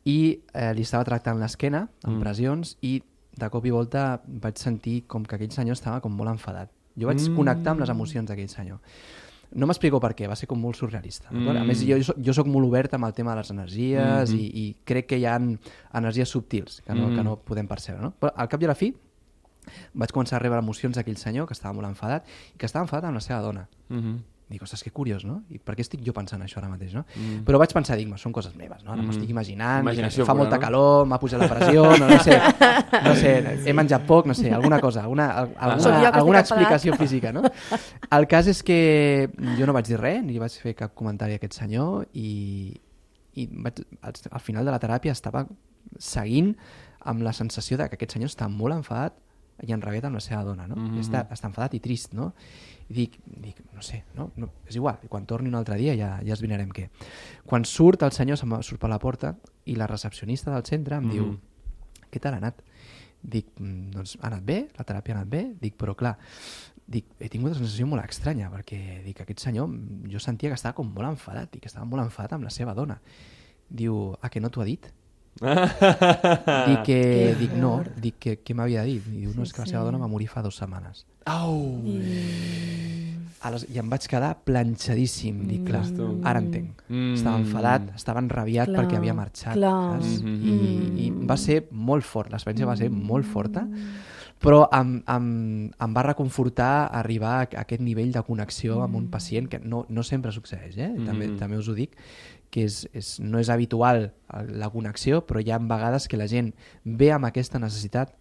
i 0.04 0.40
eh, 0.54 0.72
li 0.74 0.82
estava 0.82 1.04
tractant 1.04 1.38
l'esquena 1.38 1.88
amb 2.02 2.16
Mm. 2.16 2.20
pressions 2.22 2.76
i 2.82 3.02
de 3.36 3.50
cop 3.50 3.66
i 3.66 3.70
volta 3.70 4.20
vaig 4.26 4.56
sentir 4.58 5.02
com 5.06 5.24
que 5.24 5.36
aquell 5.36 5.52
senyor 5.52 5.76
estava 5.76 6.00
com 6.00 6.12
molt 6.16 6.30
enfadat. 6.30 6.70
Jo 6.96 7.06
vaig 7.10 7.20
Mm. 7.20 7.36
connectar 7.36 7.70
amb 7.72 7.80
les 7.80 7.90
emocions 7.90 8.28
d'aquell 8.28 8.48
senyor. 8.48 8.78
No 9.54 9.66
m'explico 9.66 10.00
per 10.00 10.14
què, 10.16 10.26
va 10.28 10.34
ser 10.34 10.48
com 10.48 10.58
molt 10.60 10.76
surrealista. 10.76 11.28
Mm. 11.30 11.44
Mm. 11.44 11.56
A 11.56 11.64
més, 11.64 11.80
jo, 11.86 12.14
jo 12.16 12.32
soc 12.34 12.46
molt 12.46 12.66
obert 12.66 12.92
amb 12.94 13.04
el 13.04 13.12
tema 13.14 13.30
de 13.32 13.36
les 13.38 13.50
energies 13.50 14.30
Mhm. 14.32 14.38
i, 14.38 14.46
i 14.68 14.76
crec 14.84 15.06
que 15.06 15.18
hi 15.18 15.24
ha 15.24 15.36
energies 15.94 16.28
subtils 16.28 16.82
que 16.84 16.94
no, 16.94 17.08
Mhm. 17.08 17.16
que 17.16 17.22
no 17.24 17.36
podem 17.36 17.66
percebre. 17.68 18.02
No? 18.02 18.12
Però 18.18 18.32
al 18.34 18.48
cap 18.48 18.60
i 18.62 18.64
a 18.64 18.68
la 18.68 18.74
fi 18.74 18.94
vaig 19.94 20.10
començar 20.12 20.36
a 20.36 20.38
rebre 20.40 20.58
emocions 20.58 20.96
d'aquell 20.96 21.16
senyor 21.16 21.46
que 21.46 21.52
estava 21.52 21.74
molt 21.74 21.86
enfadat 21.88 22.24
i 22.54 22.58
que 22.58 22.66
estava 22.66 22.84
enfadat 22.84 23.04
amb 23.04 23.14
la 23.14 23.20
seva 23.20 23.40
dona. 23.40 23.68
Mhm. 23.88 24.18
Dic, 24.48 24.62
ostres, 24.62 24.84
que 24.84 24.92
curiós, 24.94 25.24
no? 25.26 25.40
I 25.50 25.58
per 25.58 25.74
què 25.74 25.82
estic 25.82 26.04
jo 26.06 26.12
pensant 26.14 26.38
això 26.44 26.60
ara 26.60 26.68
mateix, 26.70 26.92
no? 26.94 27.00
Mm. 27.16 27.40
Però 27.48 27.58
vaig 27.58 27.72
pensar, 27.74 27.96
dic, 27.98 28.12
són 28.22 28.30
coses 28.32 28.52
meves, 28.54 28.84
no? 28.84 28.92
Ara 28.92 29.02
m'ho 29.02 29.08
Mm. 29.08 29.16
estic 29.16 29.30
imaginant, 29.32 29.82
Imaginació 29.82 30.22
fa 30.24 30.32
pura, 30.36 30.44
molta 30.44 30.56
no? 30.56 30.62
calor, 30.62 31.06
m'ha 31.10 31.18
pujat 31.18 31.40
la 31.42 31.48
pressió, 31.50 31.82
no, 31.98 32.06
no 32.06 32.18
sé, 32.22 32.36
no 33.02 33.14
sé, 33.18 33.32
he 33.66 33.72
menjat 33.74 34.06
poc, 34.06 34.24
no 34.30 34.34
sé, 34.38 34.52
alguna 34.54 34.78
cosa, 34.78 35.02
alguna, 35.02 35.26
alguna, 35.58 35.74
estic 35.80 36.14
alguna 36.20 36.40
explicació 36.44 36.94
física, 36.94 37.32
no? 37.32 37.42
El 38.10 38.28
cas 38.30 38.46
és 38.46 38.62
que 38.62 39.28
jo 39.58 39.66
no 39.66 39.72
vaig 39.74 39.90
dir 39.90 39.98
res, 39.98 40.22
ni 40.22 40.38
vaig 40.38 40.54
fer 40.62 40.76
cap 40.78 40.94
comentari 40.94 41.34
a 41.34 41.42
aquest 41.42 41.58
senyor 41.58 42.06
i, 42.14 42.70
i 43.34 43.48
vaig, 43.50 43.82
al 44.30 44.40
final 44.40 44.64
de 44.64 44.70
la 44.70 44.78
teràpia 44.78 45.10
estava 45.10 45.42
seguint 45.98 46.54
amb 47.02 47.22
la 47.26 47.32
sensació 47.34 47.76
de 47.78 47.88
que 47.90 47.98
aquest 47.98 48.14
senyor 48.14 48.30
està 48.30 48.46
molt 48.48 48.74
enfadat 48.78 49.18
i 49.64 49.72
enrabiat 49.72 50.04
amb 50.04 50.18
la 50.18 50.20
seva 50.20 50.42
dona, 50.44 50.66
no? 50.66 50.76
Mm 50.76 50.90
-hmm. 50.90 51.00
està, 51.00 51.26
està 51.32 51.48
enfadat 51.48 51.74
i 51.74 51.80
trist, 51.80 52.12
no? 52.14 52.32
I 52.88 52.94
dic, 52.94 53.18
dic 53.24 53.62
no 53.74 53.82
sé, 53.82 54.04
no? 54.14 54.30
no 54.36 54.50
és 54.66 54.76
igual, 54.76 54.98
i 55.02 55.08
quan 55.08 55.26
torni 55.26 55.48
un 55.48 55.54
altre 55.54 55.76
dia 55.76 55.96
ja, 55.96 56.20
ja 56.22 56.32
esvinarem 56.32 56.70
què. 56.70 56.88
Quan 57.44 57.64
surt 57.64 58.02
el 58.02 58.12
senyor, 58.12 58.36
se'm 58.38 58.62
surt 58.62 58.80
per 58.80 58.90
la 58.90 58.98
porta 58.98 59.36
i 59.64 59.74
la 59.74 59.86
recepcionista 59.86 60.52
del 60.52 60.64
centre 60.64 60.96
em 60.96 61.04
mm 61.04 61.10
-hmm. 61.10 61.12
diu 61.12 61.38
què 62.10 62.20
tal 62.20 62.34
ha 62.34 62.36
anat? 62.36 62.62
Dic, 63.22 63.46
"Mm, 63.58 63.90
doncs 63.90 64.18
ha 64.20 64.26
anat 64.26 64.44
bé, 64.44 64.68
la 64.78 64.84
teràpia 64.84 65.14
ha 65.14 65.18
anat 65.18 65.28
bé? 65.28 65.54
Dic, 65.60 65.76
però 65.76 65.94
clar, 65.94 66.18
dic, 66.86 67.06
he 67.18 67.28
tingut 67.28 67.50
una 67.50 67.58
sensació 67.58 67.86
molt 67.86 68.04
estranya, 68.04 68.50
perquè 68.50 69.02
dic, 69.04 69.20
aquest 69.20 69.40
senyor, 69.40 69.68
jo 70.08 70.18
sentia 70.18 70.50
que 70.50 70.54
estava 70.54 70.74
com 70.74 70.92
molt 70.94 71.08
enfadat, 71.08 71.56
i 71.56 71.60
que 71.60 71.66
estava 71.66 71.86
molt 71.86 72.02
enfadat 72.02 72.32
amb 72.32 72.44
la 72.44 72.50
seva 72.50 72.74
dona. 72.74 73.00
Diu, 73.68 74.16
ah, 74.20 74.28
que 74.28 74.40
no 74.40 74.50
t'ho 74.50 74.62
ha 74.62 74.64
dit? 74.64 74.92
dic 76.70 76.82
que, 76.86 77.00
Que 77.00 77.34
dic, 77.38 77.52
no, 77.60 77.82
dic 78.00 78.16
que, 78.18 78.38
què 78.42 78.54
m'havia 78.56 78.84
dit? 78.88 79.04
I 79.12 79.24
diu, 79.26 79.34
no, 79.36 79.42
és 79.44 79.52
que 79.52 79.60
la 79.64 79.68
seva 79.68 79.84
dona 79.84 79.98
va 80.00 80.08
morir 80.08 80.28
fa 80.32 80.42
dues 80.44 80.56
setmanes. 80.56 81.04
Au! 81.26 81.58
I 83.70 83.78
em 83.78 83.90
vaig 83.92 84.06
quedar 84.10 84.32
planxadíssim. 84.48 85.44
Dic, 85.46 85.60
clar, 85.68 85.84
Ostres. 85.86 86.16
ara 86.26 86.40
entenc. 86.42 86.80
Mm. 86.88 87.12
Estava 87.14 87.38
enfadat, 87.38 87.92
estava 87.94 88.18
enrabiat 88.24 88.72
Clar, 88.72 88.80
perquè 88.80 88.96
havia 88.98 89.14
marxat. 89.14 89.54
clar. 89.54 90.00
Saps? 90.00 90.22
Mhm. 90.24 90.96
I, 90.98 91.06
I 91.06 91.10
va 91.30 91.36
ser 91.38 91.60
molt 91.70 92.02
fort, 92.04 92.32
l'experiència 92.32 92.66
va 92.66 92.74
ser 92.80 92.90
molt 92.90 93.24
forta, 93.28 93.62
però 94.42 94.66
em, 94.72 95.02
em, 95.08 95.70
em 95.80 95.94
va 95.96 96.02
reconfortar 96.02 96.88
arribar 96.92 97.38
a 97.40 97.48
aquest 97.62 97.80
nivell 97.80 98.12
de 98.12 98.22
connexió 98.22 98.82
amb 98.84 98.96
un 98.96 99.08
pacient 99.10 99.48
que 99.48 99.58
no, 99.58 99.86
no 99.88 100.02
sempre 100.02 100.32
succeeix, 100.32 100.76
eh? 100.76 100.92
també, 101.06 101.28
Mhm. 101.28 101.38
també 101.38 101.56
us 101.56 101.68
ho 101.68 101.74
dic, 101.74 101.96
que 102.50 102.64
és, 102.64 102.88
és, 102.92 103.18
no 103.20 103.38
és 103.38 103.48
habitual 103.50 104.04
eh, 104.12 104.44
la 104.52 104.68
connexió, 104.70 105.24
però 105.26 105.40
hi 105.44 105.50
ha 105.50 105.58
vegades 105.58 106.06
que 106.08 106.16
la 106.16 106.28
gent 106.28 106.54
ve 106.84 107.10
amb 107.12 107.24
aquesta 107.26 107.58
necessitat 107.58 108.14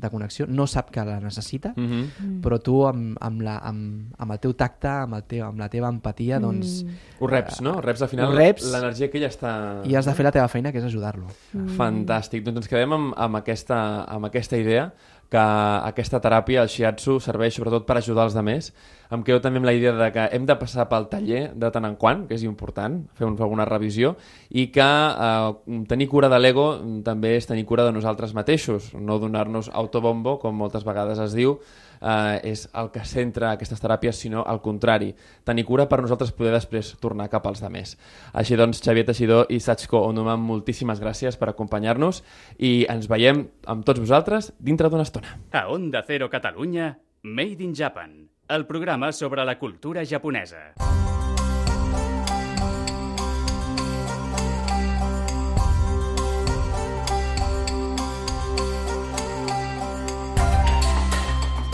de 0.00 0.08
connexió, 0.08 0.46
no 0.48 0.66
sap 0.66 0.90
que 0.90 1.02
la 1.04 1.18
necessita, 1.20 1.74
Mm 1.76 1.86
-hmm. 1.86 2.04
Mm. 2.20 2.40
però 2.40 2.58
tu 2.58 2.86
amb, 2.86 3.16
amb, 3.20 3.42
la, 3.42 3.58
amb, 3.58 4.14
amb 4.16 4.32
el 4.32 4.38
teu 4.40 4.54
tacte, 4.54 4.88
amb, 4.88 5.14
el 5.14 5.22
teu, 5.24 5.44
amb 5.46 5.58
la 5.58 5.68
teva 5.68 5.88
empatia, 5.88 6.38
doncs, 6.40 6.86
Ho 7.18 7.26
reps, 7.26 7.60
no? 7.60 7.80
Reps 7.82 8.02
al 8.02 8.08
final 8.08 8.34
l'energia 8.34 9.10
que 9.10 9.18
ella 9.18 9.28
està... 9.28 9.82
i 9.86 9.94
has 9.94 10.06
de 10.06 10.14
fer 10.14 10.24
la 10.24 10.32
teva 10.32 10.48
feina, 10.48 10.72
que 10.72 10.78
és 10.78 10.84
ajudar-lo. 10.84 11.26
Fantàstic. 11.76 12.42
Doncs 12.44 12.56
ens 12.56 12.68
quedem 12.68 12.92
amb, 12.92 13.14
amb, 13.16 13.36
aquesta, 13.36 14.04
amb 14.04 14.24
aquesta 14.24 14.56
idea 14.56 14.92
que 15.30 15.42
aquesta 15.86 16.18
teràpia, 16.22 16.64
el 16.64 16.70
shiatsu, 16.72 17.20
serveix 17.22 17.54
sobretot 17.54 17.84
per 17.86 18.00
ajudar 18.00 18.26
els 18.26 18.34
demés. 18.34 18.72
Em 19.14 19.22
quedo 19.26 19.40
també 19.42 19.60
amb 19.60 19.68
la 19.68 19.74
idea 19.74 19.92
de 19.94 20.08
que 20.14 20.24
hem 20.34 20.46
de 20.46 20.56
passar 20.58 20.88
pel 20.90 21.06
taller 21.10 21.42
de 21.54 21.70
tant 21.70 21.86
en 21.86 21.94
quant, 21.98 22.24
que 22.26 22.34
és 22.34 22.42
important, 22.46 22.98
fer 23.14 23.28
alguna 23.28 23.66
revisió, 23.68 24.16
i 24.50 24.68
que 24.74 24.86
eh, 24.86 25.84
tenir 25.90 26.08
cura 26.10 26.30
de 26.30 26.40
l'ego 26.42 26.66
també 27.06 27.36
és 27.36 27.46
tenir 27.46 27.64
cura 27.66 27.86
de 27.86 27.94
nosaltres 27.94 28.34
mateixos, 28.34 28.90
no 28.94 29.20
donar-nos 29.22 29.70
autobombo, 29.70 30.38
com 30.42 30.58
moltes 30.58 30.86
vegades 30.86 31.22
es 31.22 31.38
diu, 31.38 31.60
eh, 32.00 32.40
és 32.52 32.66
el 32.74 32.90
que 32.94 33.04
centra 33.06 33.52
aquestes 33.54 33.82
teràpies, 33.82 34.18
sinó 34.20 34.44
al 34.46 34.60
contrari, 34.64 35.12
tenir 35.44 35.66
cura 35.68 35.86
per 35.88 36.00
nosaltres 36.02 36.32
poder 36.36 36.54
després 36.56 36.94
tornar 37.02 37.30
cap 37.32 37.46
als 37.46 37.62
demés. 37.64 37.96
Així 38.32 38.58
doncs, 38.58 38.82
Xavier 38.84 39.06
Teixidor 39.08 39.46
i 39.52 39.60
Sachko 39.60 40.04
Onuma, 40.08 40.36
moltíssimes 40.40 41.02
gràcies 41.02 41.38
per 41.40 41.50
acompanyar-nos 41.52 42.22
i 42.58 42.86
ens 42.90 43.08
veiem 43.10 43.46
amb 43.66 43.86
tots 43.86 44.02
vosaltres 44.02 44.52
dintre 44.58 44.90
d'una 44.90 45.06
estona. 45.08 45.38
A 45.52 45.68
Onda 45.68 46.04
Cero 46.06 46.30
Catalunya, 46.30 46.96
Made 47.22 47.64
in 47.64 47.74
Japan, 47.76 48.30
el 48.48 48.66
programa 48.66 49.12
sobre 49.12 49.44
la 49.44 49.58
cultura 49.58 50.04
japonesa. 50.06 50.70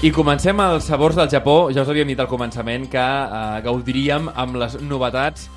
I 0.04 0.10
comencem 0.12 0.58
els 0.60 0.84
sabors 0.90 1.16
del 1.16 1.30
Japó. 1.32 1.70
Ja 1.74 1.82
us 1.82 1.88
havíem 1.90 2.10
dit 2.12 2.20
al 2.20 2.28
començament 2.30 2.84
que 2.92 3.00
eh, 3.00 3.60
gaudiríem 3.64 4.28
amb 4.38 4.58
les 4.60 4.76
novetats 4.84 5.48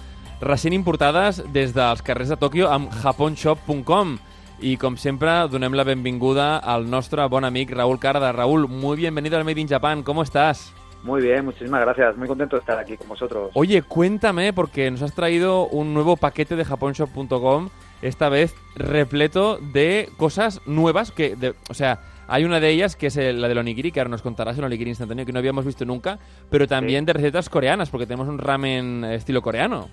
recent 0.42 0.74
importades 0.74 1.42
des 1.54 1.74
dels 1.76 2.02
carrers 2.02 2.32
de 2.32 2.38
Tòquio 2.40 2.70
amb 2.72 2.94
japonshop.com. 3.04 4.16
I 4.64 4.74
com 4.80 4.98
sempre, 5.00 5.32
donem 5.52 5.76
la 5.76 5.86
benvinguda 5.88 6.58
al 6.60 6.88
nostre 6.90 7.24
bon 7.32 7.46
amic 7.48 7.72
Raúl 7.76 8.00
Carda. 8.00 8.32
Raúl, 8.36 8.68
muy 8.68 8.98
bienvenido 8.98 9.38
al 9.38 9.46
Made 9.46 9.62
in 9.62 9.68
Japan. 9.70 10.04
¿Cómo 10.04 10.24
estás? 10.24 10.74
Muy 11.04 11.22
bien, 11.22 11.46
muchísimas 11.46 11.82
gracias. 11.82 12.18
Muy 12.18 12.28
contento 12.28 12.56
de 12.58 12.62
estar 12.62 12.78
aquí 12.80 12.98
con 12.98 13.08
vosotros. 13.08 13.52
Oye, 13.54 13.82
cuéntame, 13.84 14.52
porque 14.52 14.90
nos 14.92 15.02
has 15.02 15.14
traído 15.14 15.68
un 15.68 15.94
nuevo 15.94 16.18
paquete 16.18 16.58
de 16.58 16.66
japonshop.com, 16.66 17.70
esta 18.02 18.28
vez 18.28 18.54
repleto 18.76 19.60
de 19.62 20.10
cosas 20.18 20.60
nuevas 20.66 21.12
que, 21.12 21.36
de- 21.38 21.56
o 21.70 21.74
sea, 21.74 22.00
hay 22.30 22.46
una 22.46 22.60
de 22.60 22.70
ellas 22.70 22.96
que 22.96 23.08
es 23.08 23.16
la 23.18 23.48
del 23.48 23.58
onigiri, 23.58 23.92
que 23.92 24.00
ahora 24.00 24.10
nos 24.10 24.22
contarás, 24.22 24.58
el 24.58 24.64
onigiri 24.64 24.92
instantáneo 24.92 25.26
que 25.26 25.34
no 25.34 25.40
habíamos 25.40 25.66
visto 25.66 25.86
nunca, 25.86 26.20
pero 26.50 26.68
también 26.68 27.06
de 27.06 27.14
recetas 27.14 27.50
coreanas, 27.50 27.90
porque 27.90 28.06
tenemos 28.06 28.28
un 28.28 28.38
ramen 28.38 29.04
estilo 29.06 29.42
coreano. 29.42 29.90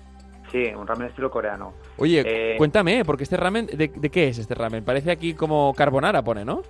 Sí, 0.51 0.63
un 0.75 0.87
ramen 0.87 1.07
estilo 1.07 1.29
coreano. 1.29 1.73
Oye, 1.97 2.23
Eh, 2.25 2.55
cuéntame, 2.57 3.03
porque 3.03 3.23
este 3.23 3.35
ramen, 3.35 3.65
de, 3.67 3.91
de 3.93 4.09
qué 4.09 4.29
es 4.29 4.37
este 4.37 4.55
ramen? 4.55 4.83
Parece 4.85 5.11
aquí 5.11 5.33
como 5.33 5.73
carbonara, 5.73 6.21
pone, 6.23 6.45
¿no? 6.45 6.61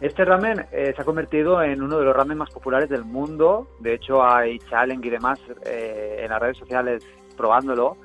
Este 0.00 0.24
ramen 0.24 0.64
eh, 0.70 0.92
se 0.94 1.02
ha 1.02 1.04
convertido 1.04 1.60
en 1.60 1.82
uno 1.82 1.98
de 1.98 2.04
los 2.04 2.14
ramen 2.14 2.38
más 2.38 2.50
populares 2.50 2.88
del 2.88 3.04
mundo. 3.04 3.66
De 3.80 3.94
hecho, 3.94 4.24
hay 4.24 4.60
challenge 4.70 5.08
y 5.08 5.10
demás 5.10 5.40
eh, 5.66 6.20
en 6.22 6.30
las 6.30 6.40
redes 6.40 6.58
sociales 6.58 7.02
probándolo. 7.36 7.96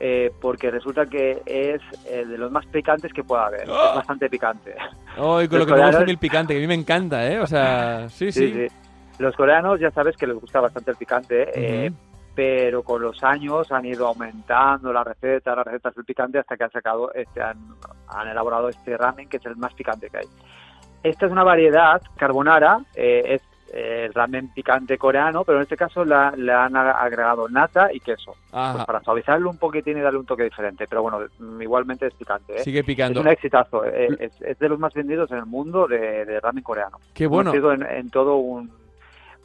Eh, 0.00 0.30
porque 0.40 0.70
resulta 0.70 1.06
que 1.06 1.42
es 1.46 1.80
eh, 2.06 2.24
de 2.26 2.38
los 2.38 2.50
más 2.52 2.66
picantes 2.66 3.12
que 3.12 3.24
pueda 3.24 3.46
haber. 3.46 3.68
¡Ah! 3.70 3.88
Es 3.90 3.94
bastante 3.96 4.28
picante. 4.28 4.74
Ay, 5.16 5.48
con 5.48 5.58
Los 5.58 5.60
lo 5.60 5.66
que 5.66 5.72
me 5.72 5.86
gusta 5.86 5.86
a 5.86 5.90
coreanos- 6.02 6.08
el 6.10 6.18
picante, 6.18 6.52
que 6.54 6.58
a 6.58 6.60
mí 6.60 6.66
me 6.66 6.74
encanta, 6.74 7.30
¿eh? 7.30 7.40
O 7.40 7.46
sea, 7.46 8.08
sí, 8.10 8.30
sí. 8.32 8.52
Sí, 8.52 8.66
sí. 8.68 8.74
Los 9.18 9.34
coreanos 9.34 9.80
ya 9.80 9.90
sabes 9.90 10.16
que 10.16 10.26
les 10.26 10.36
gusta 10.38 10.60
bastante 10.60 10.90
el 10.90 10.96
picante, 10.98 11.48
eh, 11.54 11.88
Ujú. 11.90 11.98
pero 12.34 12.82
con 12.82 13.00
los 13.00 13.22
años 13.24 13.72
han 13.72 13.86
ido 13.86 14.06
aumentando 14.06 14.92
la 14.92 15.02
receta, 15.02 15.56
las 15.56 15.64
recetas 15.66 15.94
del 15.94 16.04
picante 16.04 16.38
hasta 16.38 16.54
que 16.56 16.64
han 16.64 16.70
sacado, 16.70 17.10
este, 17.14 17.40
han, 17.40 17.56
han 18.08 18.28
elaborado 18.28 18.68
este 18.68 18.94
ramen 18.98 19.26
que 19.28 19.38
es 19.38 19.46
el 19.46 19.56
más 19.56 19.72
picante 19.72 20.10
que 20.10 20.18
hay. 20.18 20.26
Esta 21.02 21.24
es 21.26 21.32
una 21.32 21.44
variedad 21.44 22.02
carbonara, 22.18 22.80
eh, 22.94 23.22
es 23.26 23.40
eh, 23.40 23.44
el 23.72 24.12
ramen 24.14 24.48
picante 24.54 24.96
coreano, 24.98 25.44
pero 25.44 25.58
en 25.58 25.62
este 25.62 25.76
caso 25.76 26.04
la- 26.04 26.32
le 26.36 26.52
han 26.52 26.76
agregado 26.76 27.48
nata 27.48 27.92
y 27.92 28.00
queso, 28.00 28.34
pues 28.50 28.84
para 28.84 29.00
suavizarlo 29.02 29.50
un 29.50 29.58
poquitín 29.58 29.98
y 29.98 30.00
darle 30.00 30.18
un 30.20 30.26
toque 30.26 30.44
diferente. 30.44 30.86
Pero 30.88 31.02
bueno, 31.02 31.20
mm, 31.38 31.62
igualmente 31.62 32.06
es 32.06 32.14
picante. 32.14 32.56
¿eh? 32.56 32.64
Sigue 32.64 32.80
Es 32.80 32.86
picando. 32.86 33.20
un 33.20 33.28
exitazo, 33.28 33.84
eh, 33.84 34.08
es, 34.20 34.40
es 34.42 34.58
de 34.58 34.68
los 34.68 34.78
más 34.78 34.94
vendidos 34.94 35.30
en 35.32 35.38
el 35.38 35.46
mundo 35.46 35.86
de, 35.86 36.24
de 36.24 36.40
ramen 36.40 36.62
coreano 36.62 36.98
Qué 37.14 37.26
bueno. 37.26 37.52
en, 37.72 37.82
en 37.82 38.10
todo 38.10 38.36
un, 38.36 38.70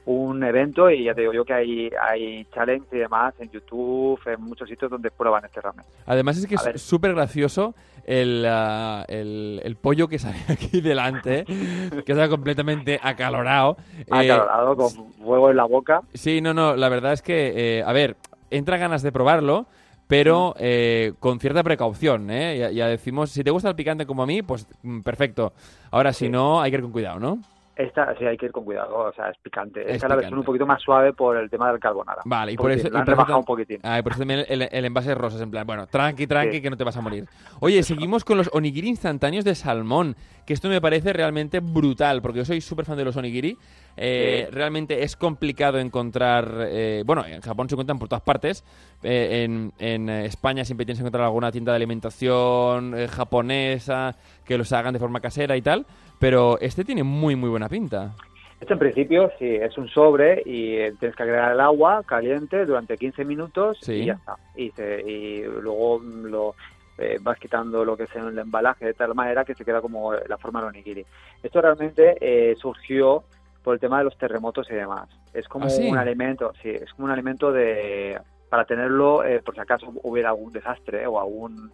un 0.05 0.43
evento 0.43 0.89
y 0.89 1.03
ya 1.03 1.13
te 1.13 1.21
digo 1.21 1.33
yo 1.33 1.45
que 1.45 1.53
hay, 1.53 1.89
hay 2.01 2.45
challenge 2.53 2.87
y 2.91 2.99
demás 2.99 3.33
en 3.39 3.51
YouTube, 3.51 4.19
en 4.25 4.41
muchos 4.41 4.67
sitios 4.67 4.89
donde 4.89 5.11
prueban 5.11 5.45
este 5.45 5.61
ramen. 5.61 5.85
Además 6.05 6.37
es 6.37 6.47
que 6.47 6.55
A 6.55 6.71
es 6.71 6.81
súper 6.81 7.13
gracioso 7.13 7.75
el, 8.05 8.45
ah, 8.47 9.05
el, 9.07 9.61
el 9.63 9.75
pollo 9.75 10.07
que 10.07 10.19
sale 10.19 10.39
aquí 10.47 10.81
delante, 10.81 11.45
que 11.45 12.11
está 12.11 12.29
completamente 12.29 12.99
acalorado. 13.01 13.77
Eh, 13.99 14.05
Acalorado, 14.09 14.75
con 14.75 14.89
fuego 15.13 15.49
en 15.51 15.57
la 15.57 15.65
boca. 15.65 16.01
sí, 16.13 16.41
no, 16.41 16.53
no, 16.53 16.75
la 16.75 16.89
verdad 16.89 17.13
es 17.13 17.21
que, 17.21 17.79
eh, 17.79 17.83
a 17.85 17.93
ver, 17.93 18.15
entra 18.49 18.77
ganas 18.77 19.03
de 19.03 19.11
probarlo, 19.11 19.67
pero 20.07 20.55
eh, 20.59 21.13
con 21.19 21.39
cierta 21.39 21.63
precaución, 21.63 22.29
¿eh? 22.31 22.57
Ya, 22.57 22.71
ya 22.71 22.87
decimos, 22.87 23.31
si 23.31 23.43
te 23.43 23.51
gusta 23.51 23.69
el 23.69 23.75
picante 23.75 24.05
como 24.05 24.23
a 24.23 24.25
mí, 24.25 24.41
pues 24.41 24.67
mm, 24.83 25.01
perfecto. 25.01 25.53
Ahora, 25.89 26.11
si 26.11 26.27
no, 26.27 26.61
hay 26.61 26.71
que 26.71 26.77
ir 26.77 26.83
con 26.83 26.91
cuidado, 26.91 27.19
¿no? 27.19 27.39
Esta 27.75 28.13
sí 28.17 28.25
hay 28.25 28.37
que 28.37 28.47
ir 28.47 28.51
con 28.51 28.65
cuidado, 28.65 28.95
o 28.95 29.13
sea, 29.13 29.29
es 29.29 29.37
picante. 29.37 29.81
Es 29.81 29.95
Esta 29.95 30.07
es 30.07 30.09
la 30.09 30.15
versión 30.17 30.37
un 30.39 30.45
poquito 30.45 30.65
más 30.65 30.81
suave 30.81 31.13
por 31.13 31.37
el 31.37 31.49
tema 31.49 31.71
del 31.71 31.79
carbonara. 31.79 32.21
Vale, 32.25 32.51
y 32.51 32.57
por 32.57 32.69
eso... 32.71 32.89
la 32.89 32.99
han 32.99 33.05
rebajado 33.05 33.39
un 33.39 33.45
poquitín. 33.45 33.79
Ah, 33.83 33.97
y 33.97 34.01
por 34.01 34.11
eso 34.11 34.19
también 34.19 34.45
el, 34.47 34.63
el 34.69 34.85
envase 34.85 35.11
es 35.11 35.17
rosa, 35.17 35.37
es 35.37 35.41
en 35.41 35.51
plan, 35.51 35.65
bueno, 35.65 35.87
tranqui, 35.87 36.27
tranqui, 36.27 36.57
Sí. 36.57 36.61
que 36.61 36.69
no 36.69 36.77
te 36.77 36.83
vas 36.83 36.97
a 36.97 37.01
morir. 37.01 37.25
Oye, 37.61 37.81
seguimos 37.83 38.25
con 38.25 38.37
los 38.37 38.49
onigiri 38.53 38.89
instantáneos 38.89 39.45
de 39.45 39.55
salmón, 39.55 40.15
que 40.45 40.53
esto 40.53 40.67
me 40.67 40.81
parece 40.81 41.13
realmente 41.13 41.59
brutal, 41.61 42.21
porque 42.21 42.39
yo 42.39 42.45
soy 42.45 42.59
súper 42.61 42.85
fan 42.85 42.97
de 42.97 43.05
los 43.05 43.15
onigiri. 43.15 43.57
Eh, 43.97 44.45
Sí. 44.49 44.55
Realmente 44.55 45.03
es 45.03 45.15
complicado 45.15 45.77
encontrar, 45.79 46.49
eh, 46.59 47.03
bueno, 47.05 47.25
en 47.25 47.41
Japón 47.41 47.69
se 47.69 47.75
encuentran 47.75 47.99
por 47.99 48.09
todas 48.09 48.23
partes, 48.23 48.63
eh, 49.03 49.43
en, 49.43 49.71
en, 49.79 50.09
España 50.09 50.63
siempre 50.65 50.85
tienes 50.85 50.99
que 50.99 51.03
encontrar 51.03 51.25
alguna 51.25 51.51
tienda 51.51 51.71
de 51.71 51.77
alimentación 51.77 52.93
eh, 52.97 53.07
japonesa 53.07 54.15
que 54.45 54.57
los 54.57 54.71
hagan 54.73 54.93
de 54.93 54.99
forma 54.99 55.19
casera 55.19 55.55
y 55.57 55.61
tal, 55.61 55.85
pero 56.21 56.57
este 56.61 56.85
tiene 56.85 57.03
muy, 57.03 57.35
muy 57.35 57.49
buena 57.49 57.67
pinta. 57.67 58.13
Esto 58.61 58.73
en 58.73 58.79
principio 58.79 59.31
sí, 59.39 59.47
es 59.55 59.75
un 59.77 59.89
sobre 59.89 60.43
y 60.45 60.75
eh, 60.77 60.93
tienes 60.99 61.15
que 61.15 61.23
agregar 61.23 61.51
el 61.51 61.59
agua 61.59 62.03
caliente 62.05 62.63
durante 62.65 62.95
15 62.95 63.25
minutos 63.25 63.77
Sí. 63.81 63.93
y 63.93 64.05
ya 64.05 64.13
está. 64.13 64.35
Y, 64.55 64.69
se- 64.71 65.01
y 65.01 65.41
luego 65.43 65.99
mm, 65.99 66.25
lo 66.27 66.55
eh, 66.99 67.17
vas 67.21 67.39
quitando 67.39 67.83
lo 67.83 67.97
que 67.97 68.03
es 68.03 68.15
el 68.15 68.37
embalaje 68.37 68.85
de 68.85 68.93
tal 68.93 69.15
manera 69.15 69.43
que 69.43 69.55
se 69.55 69.65
queda 69.65 69.81
como 69.81 70.13
la 70.13 70.37
forma 70.37 70.59
del 70.61 70.69
onigiri. 70.69 71.03
Esto 71.41 71.59
realmente 71.59 72.15
eh, 72.21 72.55
surgió 72.57 73.23
por 73.63 73.73
el 73.73 73.79
tema 73.79 73.97
de 73.97 74.03
los 74.03 74.17
terremotos 74.17 74.69
y 74.69 74.75
demás. 74.75 75.09
Es 75.33 75.47
como 75.47 75.65
¿Ah, 75.65 75.69
sí? 75.69 75.89
un 75.89 75.97
alimento, 75.97 76.53
sí, 76.61 76.69
es 76.69 76.91
como 76.93 77.05
un 77.05 77.11
alimento 77.11 77.51
de 77.51 78.19
para 78.49 78.65
tenerlo 78.65 79.23
eh, 79.23 79.41
por 79.43 79.55
si 79.55 79.61
acaso 79.61 79.91
hubiera 80.03 80.29
algún 80.29 80.51
desastre 80.51 81.07
o 81.07 81.19
algún 81.19 81.71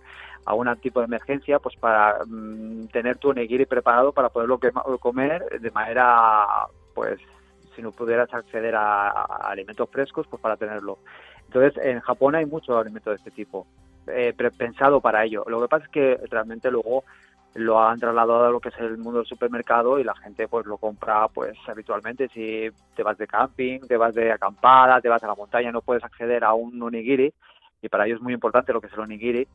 algún 0.48 0.74
tipo 0.78 1.00
de 1.00 1.06
emergencia, 1.06 1.60
pues 1.60 1.76
para 1.76 2.20
mm, 2.26 2.88
tener 2.88 3.18
tu 3.18 3.30
onigiri 3.30 3.66
preparado 3.66 4.12
para 4.12 4.30
poderlo 4.30 4.60
comer 5.00 5.60
de 5.60 5.72
manera, 5.72 6.46
pues, 6.94 7.20
si 7.76 7.82
no 7.82 7.92
pudieras 7.92 8.34
acceder 8.34 8.76
a, 8.76 9.10
a 9.10 9.52
alimentos 9.52 9.90
frescos, 9.90 10.26
pues 10.28 10.42
para 10.42 10.58
tenerlo. 10.58 11.00
Entonces, 11.46 11.82
en 11.84 12.00
Japón 12.00 12.36
hay 12.36 12.46
mucho 12.46 12.78
alimento 12.78 13.10
de 13.10 13.18
este 13.18 13.32
tipo, 13.32 13.68
eh, 14.08 14.34
pensado 14.58 15.02
para 15.02 15.24
ello. 15.24 15.44
Lo 15.48 15.62
que 15.62 15.68
pasa 15.68 15.86
es 15.86 15.92
que 15.92 16.20
realmente 16.30 16.72
luego 16.72 17.04
lo 17.56 17.82
han 17.82 18.00
trasladado 18.00 18.46
a 18.46 18.52
lo 18.52 18.60
que 18.60 18.70
es 18.70 18.78
el 18.80 18.98
mundo 18.98 19.20
del 19.20 19.28
supermercado 19.28 20.00
y 20.00 20.04
la 20.04 20.16
gente 20.16 20.48
pues 20.48 20.66
lo 20.68 20.78
compra 20.78 21.28
pues 21.28 21.58
habitualmente 21.68 22.28
si 22.30 22.70
te 22.96 23.04
vas 23.04 23.18
de 23.18 23.26
camping, 23.26 23.80
te 23.80 23.98
vas 23.98 24.14
de 24.14 24.32
acampada, 24.32 25.02
te 25.02 25.10
vas 25.10 25.24
a 25.24 25.28
la 25.28 25.36
montaña, 25.36 25.72
no 25.72 25.82
puedes 25.82 26.04
acceder 26.04 26.44
a 26.44 26.54
un 26.54 26.80
onigiri 26.80 27.34
y 27.82 27.90
para 27.90 28.06
ellos 28.06 28.18
es 28.18 28.24
muy 28.24 28.34
importante 28.34 28.74
lo 28.74 28.82
que 28.82 28.88
es 28.88 28.94
el 28.94 29.00
onigiri, 29.00 29.48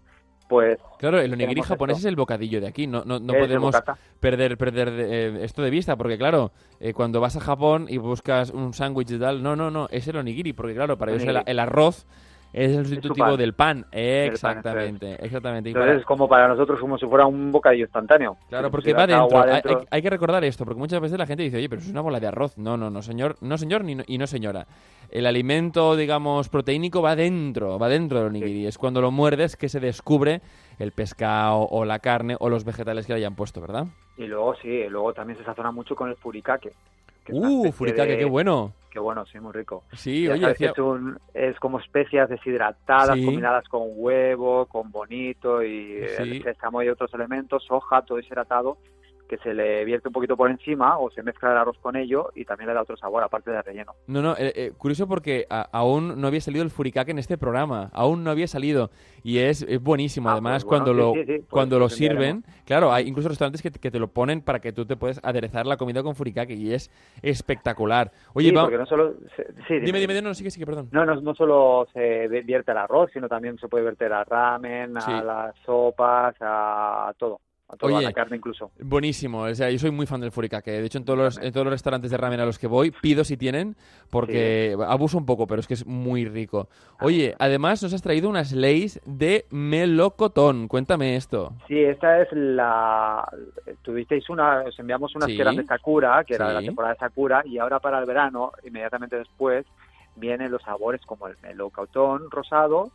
pues 0.52 0.78
Claro, 0.98 1.18
el 1.18 1.32
onigiri 1.32 1.62
japonés 1.62 1.96
esto. 1.96 2.08
es 2.08 2.10
el 2.10 2.16
bocadillo 2.16 2.60
de 2.60 2.68
aquí. 2.68 2.86
No, 2.86 3.04
no, 3.06 3.18
no 3.18 3.32
podemos 3.32 3.74
perder, 4.20 4.58
perder 4.58 4.88
eh, 4.90 5.44
esto 5.44 5.62
de 5.62 5.70
vista, 5.70 5.96
porque 5.96 6.18
claro, 6.18 6.52
eh, 6.78 6.92
cuando 6.92 7.22
vas 7.22 7.36
a 7.36 7.40
Japón 7.40 7.86
y 7.88 7.96
buscas 7.96 8.50
un 8.50 8.74
sándwich 8.74 9.12
y 9.12 9.18
tal, 9.18 9.42
no, 9.42 9.56
no, 9.56 9.70
no, 9.70 9.88
es 9.90 10.06
el 10.08 10.16
onigiri, 10.16 10.52
porque 10.52 10.74
claro, 10.74 10.98
para 10.98 11.12
ellos 11.12 11.42
el 11.46 11.58
arroz 11.58 12.06
es 12.52 12.76
el 12.76 12.86
sustitutivo 12.86 13.26
pan. 13.28 13.36
del 13.36 13.54
pan. 13.54 13.86
Exactamente, 13.92 15.16
exactamente. 15.24 15.70
Y 15.70 15.72
Entonces 15.72 15.90
para- 15.90 16.00
es 16.00 16.04
como 16.06 16.28
para 16.28 16.48
nosotros 16.48 16.78
como 16.80 16.98
si 16.98 17.06
fuera 17.06 17.26
un 17.26 17.50
bocadillo 17.52 17.84
instantáneo. 17.84 18.36
Claro, 18.48 18.70
porque 18.70 18.92
va 18.92 19.06
dentro. 19.06 19.24
agua 19.38 19.42
Hay, 19.64 19.74
hay- 19.90 20.02
que 20.02 20.10
recordar 20.10 20.44
esto, 20.44 20.64
porque 20.64 20.78
muchas 20.78 21.00
veces 21.00 21.18
la 21.18 21.26
gente 21.26 21.42
dice, 21.42 21.56
oye, 21.56 21.68
pero 21.68 21.80
es 21.80 21.88
una 21.88 22.00
bola 22.00 22.20
de 22.20 22.26
arroz. 22.26 22.58
No, 22.58 22.76
no, 22.76 22.90
no, 22.90 23.02
señor, 23.02 23.36
no, 23.40 23.56
señor, 23.58 23.84
ni 23.84 23.94
no- 23.94 24.04
y 24.06 24.18
no, 24.18 24.26
señora. 24.26 24.66
El 25.10 25.26
alimento, 25.26 25.94
digamos, 25.96 26.48
proteínico 26.48 27.02
va 27.02 27.14
dentro, 27.16 27.78
va 27.78 27.88
dentro 27.88 28.18
del 28.18 28.28
onigiri. 28.28 28.66
Es 28.66 28.78
cuando 28.78 29.00
lo 29.00 29.10
muerdes 29.10 29.56
que 29.56 29.68
se 29.68 29.78
descubre 29.80 30.40
el 30.78 30.92
pescado 30.92 31.60
o 31.70 31.84
la 31.84 31.98
carne 31.98 32.36
o 32.40 32.48
los 32.48 32.64
vegetales 32.64 33.06
que 33.06 33.12
le 33.12 33.18
hayan 33.18 33.34
puesto, 33.34 33.60
¿verdad? 33.60 33.86
Y 34.16 34.24
luego 34.26 34.54
sí, 34.56 34.84
luego 34.88 35.12
también 35.12 35.38
se 35.38 35.44
sazona 35.44 35.70
mucho 35.70 35.94
con 35.94 36.08
el 36.08 36.16
furikake. 36.16 36.72
Que 37.24 37.32
Uh, 37.32 37.72
furikake, 37.72 38.08
de- 38.10 38.18
qué 38.18 38.24
bueno. 38.24 38.72
Qué 38.90 38.98
bueno, 38.98 39.24
sí, 39.24 39.40
muy 39.40 39.52
rico. 39.52 39.84
Sí, 39.94 40.24
Ya 40.24 40.32
oye, 40.34 40.48
decía... 40.48 40.70
es, 40.72 40.78
un- 40.78 41.18
es 41.32 41.58
como 41.58 41.78
especias 41.80 42.28
deshidratadas 42.28 43.16
Sí. 43.16 43.24
combinadas 43.24 43.66
con 43.68 43.82
huevo, 43.94 44.66
con 44.66 44.90
bonito 44.90 45.62
y 45.62 46.02
Sí. 46.18 46.42
sésamo 46.42 46.82
y 46.82 46.88
otros 46.90 47.12
elementos, 47.14 47.64
soja, 47.64 48.02
todo 48.02 48.18
deshidratado, 48.18 48.76
que 49.32 49.38
se 49.38 49.54
le 49.54 49.82
vierte 49.86 50.08
un 50.08 50.12
poquito 50.12 50.36
por 50.36 50.50
encima 50.50 50.98
o 50.98 51.10
se 51.10 51.22
mezcla 51.22 51.52
el 51.52 51.56
arroz 51.56 51.78
con 51.78 51.96
ello 51.96 52.28
y 52.34 52.44
también 52.44 52.68
le 52.68 52.74
da 52.74 52.82
otro 52.82 52.98
sabor 52.98 53.22
aparte 53.22 53.50
de 53.50 53.62
relleno. 53.62 53.92
No, 54.06 54.20
no, 54.20 54.32
eh, 54.36 54.52
eh, 54.54 54.72
curioso 54.76 55.08
porque 55.08 55.46
a- 55.48 55.70
aún 55.72 56.20
no 56.20 56.26
había 56.26 56.42
salido 56.42 56.62
el 56.62 56.70
furikake 56.70 57.08
en 57.08 57.18
este 57.18 57.38
programa, 57.38 57.88
aún 57.94 58.24
no 58.24 58.30
había 58.30 58.46
salido 58.46 58.90
y 59.22 59.38
es, 59.38 59.62
es 59.62 59.82
buenísimo. 59.82 60.28
Ah, 60.28 60.32
Además, 60.32 60.64
pues 60.66 60.80
bueno, 60.80 60.84
cuando 60.84 61.14
sí, 61.14 61.20
lo 61.24 61.24
sí, 61.26 61.38
sí, 61.38 61.46
cuando 61.48 61.78
lo 61.78 61.84
lo 61.86 61.88
sirven, 61.88 62.44
claro, 62.66 62.92
hay 62.92 63.08
incluso 63.08 63.30
restaurantes 63.30 63.62
que, 63.62 63.70
te- 63.70 63.78
que 63.80 63.90
te 63.90 63.98
lo 63.98 64.08
ponen 64.08 64.42
para 64.42 64.60
que 64.60 64.70
tú 64.74 64.84
te 64.84 64.96
puedes 64.96 65.18
aderezar 65.24 65.64
la 65.66 65.78
comida 65.78 66.02
con 66.02 66.14
furikake 66.14 66.50
y 66.50 66.74
es 66.74 66.90
espectacular. 67.22 68.12
Oye, 68.34 68.50
sí, 68.50 68.54
va- 68.54 68.68
no 68.68 68.84
solo... 68.84 69.14
sí, 69.66 69.78
dime, 69.80 69.98
dime, 69.98 70.20
no, 70.20 70.34
sí 70.34 70.44
que 70.44 70.66
perdón. 70.66 70.88
No, 70.92 71.06
no, 71.06 71.18
no 71.22 71.34
solo 71.34 71.86
se 71.94 72.28
vierte 72.28 72.70
al 72.72 72.78
arroz, 72.78 73.10
sino 73.14 73.28
también 73.28 73.56
se 73.56 73.68
puede 73.68 73.84
verter 73.84 74.12
al 74.12 74.26
ramen, 74.26 74.96
a 74.98 75.22
las 75.22 75.56
sopas, 75.64 76.34
a 76.40 77.12
todo, 77.16 77.40
a 77.72 77.76
todo, 77.76 77.94
a 77.94 77.98
Oye, 77.98 78.06
la 78.06 78.12
carne 78.12 78.36
incluso. 78.36 78.70
Buenísimo, 78.80 79.40
o 79.42 79.54
sea, 79.54 79.70
yo 79.70 79.78
soy 79.78 79.90
muy 79.90 80.06
fan 80.06 80.20
del 80.20 80.30
furikake. 80.30 80.66
De 80.66 80.84
hecho, 80.84 80.98
en 80.98 81.04
todos 81.04 81.18
los, 81.18 81.38
en 81.38 81.52
todos 81.52 81.64
los 81.64 81.72
restaurantes 81.72 82.10
de 82.10 82.16
ramen 82.18 82.38
a 82.40 82.44
los 82.44 82.58
que 82.58 82.66
voy, 82.66 82.90
pido 82.90 83.24
si 83.24 83.36
tienen, 83.38 83.76
porque 84.10 84.76
abuso 84.86 85.16
un 85.16 85.24
poco, 85.24 85.46
pero 85.46 85.60
es 85.60 85.66
que 85.66 85.74
es 85.74 85.86
muy 85.86 86.26
rico. 86.26 86.68
Ah, 86.98 87.06
Oye, 87.06 87.34
además 87.38 87.82
nos 87.82 87.94
has 87.94 88.02
traído 88.02 88.28
unas 88.28 88.52
leis 88.52 89.00
de 89.06 89.46
melocotón. 89.50 90.68
Cuéntame 90.68 91.16
esto. 91.16 91.54
Sí, 91.66 91.78
esta 91.78 92.20
es 92.20 92.28
la... 92.32 93.26
Tuvisteis 93.82 94.28
una, 94.28 94.60
os 94.62 94.78
enviamos 94.78 95.14
unas 95.16 95.28
Sí. 95.28 95.36
que 95.36 95.42
eran 95.42 95.56
de 95.56 95.64
Sakura, 95.64 96.22
que 96.24 96.34
era 96.34 96.48
de 96.48 96.54
la 96.54 96.60
temporada 96.60 96.92
de 96.94 97.00
Sakura, 97.00 97.42
y 97.46 97.58
ahora 97.58 97.80
para 97.80 97.98
el 97.98 98.04
verano, 98.04 98.52
inmediatamente 98.64 99.16
después, 99.16 99.64
vienen 100.16 100.50
los 100.50 100.60
sabores 100.62 101.00
como 101.06 101.26
el 101.26 101.36
melocotón 101.42 102.30
rosado 102.30 102.90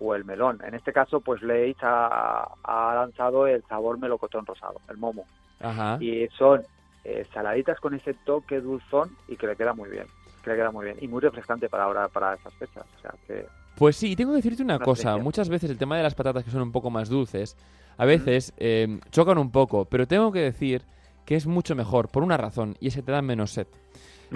o 0.00 0.14
el 0.14 0.24
melón. 0.24 0.60
En 0.66 0.74
este 0.74 0.92
caso, 0.92 1.20
pues 1.20 1.42
Leitz 1.42 1.78
ha, 1.82 2.48
ha 2.64 2.94
lanzado 2.94 3.46
el 3.46 3.62
sabor 3.68 3.98
melocotón 3.98 4.44
rosado, 4.46 4.80
el 4.88 4.96
momo. 4.96 5.24
Ajá. 5.60 5.98
Y 6.00 6.26
son 6.38 6.62
eh, 7.04 7.26
saladitas 7.32 7.78
con 7.80 7.94
ese 7.94 8.14
toque 8.14 8.60
dulzón 8.60 9.10
y 9.28 9.36
que 9.36 9.46
le 9.46 9.56
queda 9.56 9.72
muy 9.74 9.88
bien. 9.90 10.06
Que 10.42 10.50
le 10.50 10.56
queda 10.56 10.70
muy 10.70 10.86
bien. 10.86 10.96
Y 11.00 11.08
muy 11.08 11.20
refrescante 11.20 11.68
para 11.68 11.84
ahora, 11.84 12.08
para 12.08 12.34
esas 12.34 12.52
fechas. 12.54 12.84
O 12.98 13.00
sea, 13.02 13.14
que 13.26 13.46
Pues 13.76 13.96
sí, 13.96 14.16
tengo 14.16 14.32
que 14.32 14.36
decirte 14.36 14.62
una 14.62 14.76
Una 14.76 14.84
cosa. 14.84 15.10
especie. 15.10 15.22
Muchas 15.22 15.48
veces 15.48 15.70
el 15.70 15.78
tema 15.78 15.96
de 15.96 16.02
las 16.02 16.14
patatas 16.14 16.44
que 16.44 16.50
son 16.50 16.62
un 16.62 16.72
poco 16.72 16.90
más 16.90 17.08
dulces, 17.08 17.56
a 17.98 18.04
veces 18.06 18.54
eh, 18.56 18.98
chocan 19.10 19.36
un 19.38 19.50
poco, 19.50 19.84
pero 19.84 20.06
tengo 20.08 20.32
que 20.32 20.40
decir 20.40 20.82
que 21.26 21.36
es 21.36 21.46
mucho 21.46 21.76
mejor 21.76 22.08
por 22.08 22.22
una 22.22 22.36
razón, 22.38 22.76
y 22.80 22.88
es 22.88 22.96
que 22.96 23.02
te 23.02 23.12
dan 23.12 23.26
menos 23.26 23.52
sed. 23.52 23.66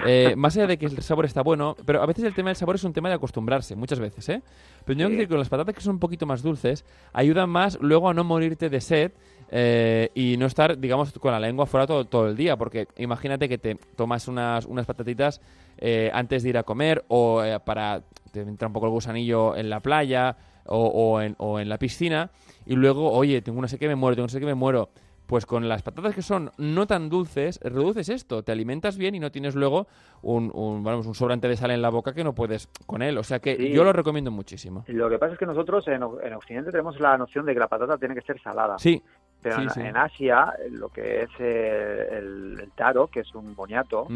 Eh, 0.05 0.35
más 0.37 0.57
allá 0.57 0.67
de 0.67 0.79
que 0.79 0.87
el 0.87 1.03
sabor 1.03 1.25
está 1.25 1.43
bueno, 1.43 1.77
pero 1.85 2.03
a 2.03 2.07
veces 2.07 2.25
el 2.25 2.35
tema 2.35 2.49
del 2.49 2.57
sabor 2.57 2.75
es 2.75 2.85
un 2.85 2.93
tema 2.93 3.09
de 3.09 3.15
acostumbrarse, 3.15 3.77
muchas 3.77 4.01
veces, 4.01 4.29
¿eh? 4.29 4.43
Pero 4.85 4.97
tengo 4.97 5.11
que 5.11 5.17
decir 5.17 5.29
que 5.29 5.33
con 5.33 5.39
las 5.39 5.49
patatas 5.49 5.75
que 5.75 5.81
son 5.81 5.95
un 5.95 6.01
poquito 6.01 6.27
más 6.27 6.43
dulces, 6.43 6.85
ayudan 7.13 7.49
más 7.51 7.79
luego 7.81 8.09
a 8.09 8.15
no 8.15 8.25
morirte 8.25 8.69
de 8.69 8.81
sed 8.81 9.13
eh, 9.51 10.11
y 10.15 10.37
no 10.37 10.47
estar, 10.47 10.79
digamos, 10.79 11.13
con 11.13 11.31
la 11.31 11.39
lengua 11.39 11.67
fuera 11.67 11.87
todo, 11.87 12.05
todo 12.07 12.29
el 12.29 12.37
día, 12.37 12.57
porque 12.57 12.89
imagínate 12.97 13.49
que 13.49 13.59
te 13.59 13.77
tomas 13.97 14.27
unas, 14.27 14.67
unas 14.67 14.85
patatitas 14.87 15.41
eh, 15.79 16.11
antes 16.13 16.43
de 16.43 16.49
ir 16.49 16.59
a 16.59 16.65
comer 16.65 17.05
o 17.09 17.43
eh, 17.45 17.61
para 17.61 18.03
te 18.33 18.41
entra 18.41 18.67
un 18.67 18.75
poco 18.75 18.87
el 18.87 18.93
gusanillo 18.93 19.55
en 19.55 19.71
la 19.71 19.79
playa 19.79 20.37
o, 20.67 20.87
o 20.87 21.21
en, 21.21 21.37
o 21.39 21.61
en 21.61 21.69
la 21.69 21.79
piscina 21.79 22.31
y 22.67 22.75
luego, 22.75 23.13
oye, 23.13 23.43
tengo 23.43 23.59
una 23.59 23.69
sé 23.69 23.79
que 23.79 23.87
me 23.87 23.95
muero, 23.95 24.17
tengo 24.17 24.25
una 24.25 24.33
sé 24.33 24.41
que 24.41 24.47
me 24.47 24.55
muero. 24.55 24.91
Pues 25.27 25.47
con 25.47 25.69
las 25.71 25.83
patatas 25.83 26.15
que 26.15 26.21
son 26.23 26.51
no 26.59 26.87
tan 26.87 27.09
dulces, 27.09 27.59
reduces 27.63 28.11
esto, 28.11 28.43
te 28.43 28.53
alimentas 28.53 28.99
bien 28.99 29.15
y 29.15 29.21
no 29.21 29.33
tienes 29.33 29.55
luego 29.55 29.87
un, 30.21 30.51
un, 30.55 30.85
vamos, 30.85 31.07
un 31.07 31.15
sobrante 31.15 31.49
de 31.49 31.57
sal 31.57 31.71
en 31.71 31.81
la 31.81 31.89
boca 31.89 32.13
que 32.13 32.23
no 32.25 32.35
puedes 32.35 32.69
con 32.87 33.01
él. 33.01 33.17
O 33.17 33.23
sea 33.23 33.39
que 33.41 33.57
Sí. 33.57 33.73
yo 33.73 33.85
lo 33.85 33.93
recomiendo 33.95 34.31
muchísimo. 34.31 34.85
lo 34.87 35.09
que 35.09 35.19
pasa 35.19 35.33
es 35.33 35.39
que 35.39 35.47
nosotros 35.47 35.89
en, 35.89 36.03
en 36.23 36.33
Occidente 36.35 36.71
tenemos 36.71 37.01
la 37.01 37.17
noción 37.17 37.47
de 37.47 37.55
que 37.55 37.61
la 37.61 37.69
patata 37.69 37.97
tiene 37.97 38.15
que 38.15 38.21
ser 38.21 38.39
salada. 38.43 38.79
Sí, 38.79 39.03
Pero 39.45 39.57
sí, 39.57 39.63
en, 39.65 39.71
sí. 39.71 39.81
en 39.83 39.97
Asia, 39.99 40.55
lo 40.71 40.89
que 40.89 41.21
es 41.25 41.29
eh, 41.39 42.09
el, 42.13 42.59
el 42.63 42.71
taro, 42.73 43.09
que 43.09 43.21
es 43.21 43.35
un 43.35 43.55
boniato, 43.55 44.07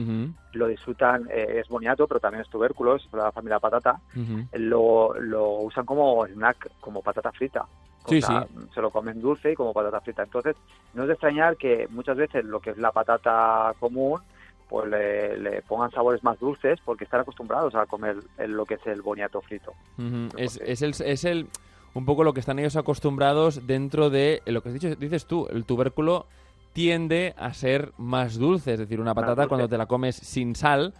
lo 0.55 0.67
disfrutan, 0.67 1.29
eh, 1.31 1.61
es 1.61 1.69
boniato, 1.69 2.07
pero 2.09 2.19
también 2.19 2.41
es 2.41 2.49
tubérculo, 2.49 2.97
es 2.97 3.07
la 3.13 3.31
familia 3.31 3.61
patata, 3.61 4.01
ujú. 4.17 4.47
lo, 4.55 5.13
lo 5.21 5.51
usan 5.61 5.85
como 5.85 6.27
snack, 6.27 6.71
como 6.81 7.03
patata 7.03 7.31
frita. 7.31 7.67
Sí, 8.09 8.23
sea, 8.23 8.47
Se 8.75 8.81
lo 8.81 8.91
comen 8.91 9.21
dulce 9.21 9.53
y 9.53 9.55
como 9.55 9.75
patata 9.75 10.01
frita. 10.01 10.23
Entonces, 10.23 10.57
no 10.95 11.03
es 11.03 11.09
de 11.09 11.13
extrañar 11.13 11.59
que 11.59 11.87
muchas 11.91 12.17
veces 12.17 12.43
lo 12.43 12.59
que 12.59 12.71
es 12.71 12.79
la 12.79 12.91
patata 12.91 13.75
común, 13.79 14.19
pues 14.67 14.89
le, 14.89 15.37
le 15.37 15.61
pongan 15.61 15.91
sabores 15.91 16.25
más 16.25 16.39
dulces 16.39 16.81
porque 16.87 17.05
están 17.05 17.21
acostumbrados 17.21 17.75
a 17.75 17.85
comer 17.85 18.17
el- 18.39 18.53
lo 18.53 18.65
que 18.65 18.75
es 18.75 18.87
el 18.87 19.03
boniato 19.03 19.43
frito. 19.43 19.75
Es, 20.39 20.57
porque- 20.59 20.73
es 20.73 20.81
el, 20.83 20.95
es 21.05 21.25
el 21.25 21.49
un 21.95 22.05
poco 22.05 22.25
lo 22.25 22.35
que 22.35 22.41
están 22.41 22.59
ellos 22.59 22.77
acostumbrados 22.77 23.67
dentro 23.67 24.11
de 24.11 24.43
lo 24.47 24.63
que 24.63 24.69
has 24.69 24.75
dicho, 24.75 24.95
dices 24.97 25.27
tú, 25.27 25.47
el 25.51 25.65
tubérculo 25.65 26.27
tiende 26.73 27.35
a 27.37 27.53
ser 27.55 27.93
más 27.97 28.39
dulce, 28.39 28.75
es 28.75 28.79
decir, 28.79 29.01
una 29.01 29.15
patata 29.15 29.49
cuando 29.49 29.69
te 29.69 29.77
la 29.77 29.87
comes 29.87 30.17
sin 30.17 30.55
sal, 30.55 30.95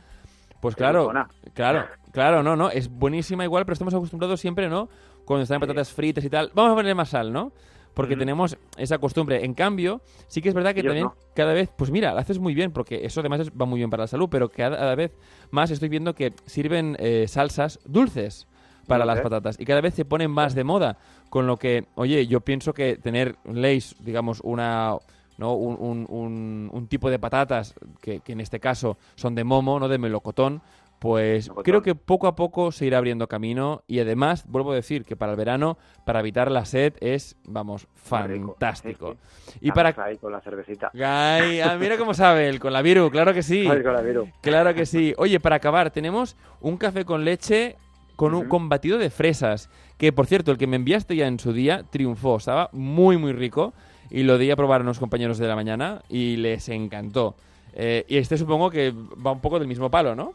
pues 0.61 0.73
Es 0.73 0.77
claro, 0.77 1.13
claro, 1.55 1.87
claro, 2.13 2.43
no, 2.43 2.57
no, 2.57 2.71
es 2.71 2.89
buenísima 2.91 3.45
igual, 3.45 3.65
pero 3.65 3.75
estamos 3.75 3.95
acostumbrados 3.95 4.41
siempre, 4.41 4.69
¿no? 4.69 4.89
Cuando 5.25 5.43
están 5.43 5.57
en 5.57 5.61
patatas 5.61 5.93
fritas 5.93 6.25
y 6.25 6.31
tal, 6.31 6.51
vamos 6.55 6.73
a 6.73 6.75
ponerle 6.75 6.95
más 6.95 7.11
sal, 7.11 7.33
¿no? 7.33 7.53
Porque 7.95 8.17
tenemos 8.17 8.57
esa 8.77 8.99
costumbre. 8.99 9.45
En 9.45 9.55
cambio, 9.55 10.01
sí 10.29 10.41
que 10.41 10.49
es 10.49 10.55
verdad 10.55 10.73
que 10.73 10.81
Ellos 10.81 10.91
también 10.91 11.07
no. 11.07 11.15
cada 11.35 11.53
vez, 11.53 11.69
pues 11.77 11.91
mira, 11.91 12.13
lo 12.13 12.19
haces 12.19 12.39
muy 12.39 12.55
bien, 12.55 12.73
porque 12.73 13.05
eso 13.05 13.21
además 13.21 13.51
va 13.51 13.67
muy 13.67 13.79
bien 13.79 13.91
para 13.91 14.05
la 14.05 14.07
salud, 14.07 14.29
pero 14.31 14.49
cada, 14.49 14.77
cada 14.77 14.95
vez 14.95 15.13
más 15.51 15.71
estoy 15.71 15.89
viendo 15.89 16.15
que 16.15 16.33
sirven 16.47 16.97
eh, 17.01 17.27
salsas 17.29 17.81
dulces 17.85 18.47
para 18.89 19.05
las 19.05 19.21
patatas 19.21 19.57
y 19.61 19.65
cada 19.65 19.81
vez 19.81 19.95
se 19.95 20.05
ponen 20.05 20.31
más 20.31 20.55
de 20.55 20.65
moda, 20.65 20.97
con 21.31 21.47
lo 21.47 21.57
que, 21.57 21.85
oye, 21.95 22.27
yo 22.27 22.41
pienso 22.41 22.73
que 22.75 22.97
tener 22.97 23.37
Lays, 23.45 23.95
digamos, 24.01 24.41
una... 24.43 24.97
¿no? 25.39 25.55
Un, 25.55 25.77
un- 25.79 26.07
un- 26.09 26.71
un 26.73 26.87
tipo 26.89 27.11
de 27.11 27.21
patatas 27.21 27.75
que, 28.01 28.19
que 28.19 28.33
en 28.33 28.41
este 28.41 28.59
caso 28.59 28.97
son 29.15 29.37
de 29.37 29.45
momo, 29.45 29.79
no 29.79 29.87
de 29.87 29.97
melocotón, 29.99 30.61
Pues 30.99 31.49
creo 31.63 31.81
que 31.81 31.95
poco 31.95 32.27
a 32.27 32.35
poco 32.35 32.73
se 32.73 32.87
irá 32.87 32.99
abriendo 32.99 33.29
camino 33.29 33.83
y 33.87 34.01
además, 34.01 34.45
vuelvo 34.49 34.73
a 34.73 34.75
decir 34.75 35.05
que 35.05 35.15
para 35.15 35.31
el 35.31 35.39
verano, 35.39 35.79
para 36.05 36.19
evitar 36.19 36.51
la 36.51 36.65
sed, 36.65 36.95
es, 37.01 37.37
vamos, 37.45 37.87
fantástico. 37.95 39.17
Sí, 39.47 39.59
Y 39.61 39.71
para... 39.71 39.95
Ahí 40.03 40.17
con 40.17 40.33
la 40.33 40.41
cervecita. 40.41 40.91
Ay, 40.95 41.61
ah, 41.61 41.77
mira 41.79 41.97
cómo 41.97 42.15
sabe 42.15 42.49
él, 42.49 42.59
con 42.59 42.73
la 42.73 42.83
Viru, 42.83 43.09
claro 43.11 43.33
que 43.33 43.45
sí. 43.45 43.65
Ay, 43.71 43.81
con 43.83 43.93
la 43.93 44.01
Viru. 44.03 44.29
Claro 44.41 44.75
que 44.75 44.87
sí. 44.87 45.15
Oye, 45.19 45.39
para 45.39 45.55
acabar, 45.57 45.93
tenemos 45.93 46.37
un 46.61 46.77
café 46.77 47.05
con 47.05 47.25
leche 47.25 47.77
con 48.19 48.35
un 48.35 48.49
con 48.49 48.69
batido 48.69 48.99
de 48.99 49.11
fresas. 49.11 49.71
Que, 49.97 50.13
por 50.13 50.27
cierto, 50.27 50.51
el 50.51 50.59
que 50.59 50.67
me 50.67 50.75
enviaste 50.75 51.15
ya 51.15 51.29
en 51.29 51.39
su 51.39 51.53
día 51.53 51.85
triunfó. 51.89 52.37
Estaba 52.37 52.69
muy, 52.73 53.17
muy 53.17 53.33
rico. 53.33 53.75
Y 54.11 54.25
lo 54.25 54.39
di 54.39 54.51
a 54.51 54.57
probar 54.57 54.81
a 54.81 54.83
unos 54.83 54.99
compañeros 54.99 55.39
de 55.39 55.47
la 55.47 55.55
mañana 55.55 56.03
y 56.09 56.37
les 56.37 56.69
encantó. 56.69 57.37
Eh, 57.75 58.05
y 58.09 58.17
este 58.17 58.37
supongo 58.37 58.71
que 58.71 58.93
va 59.25 59.31
un 59.31 59.41
poco 59.41 59.61
del 59.61 59.69
mismo 59.69 59.89
palo, 59.89 60.17
¿no? 60.17 60.35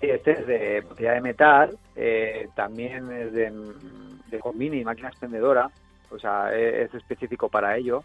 Sí, 0.00 0.10
este 0.10 0.32
es 0.32 0.46
de 0.46 0.80
botella 0.82 1.12
de 1.12 1.20
metal, 1.22 1.78
eh, 1.96 2.48
también 2.54 3.10
es 3.10 3.32
de, 3.32 3.50
de 4.30 4.38
combini, 4.38 4.84
máquina 4.84 5.08
expendedora, 5.08 5.70
o 6.10 6.18
sea, 6.18 6.54
e- 6.54 6.82
es, 6.82 6.92
específico 6.92 7.48
para 7.48 7.74
ello. 7.78 8.04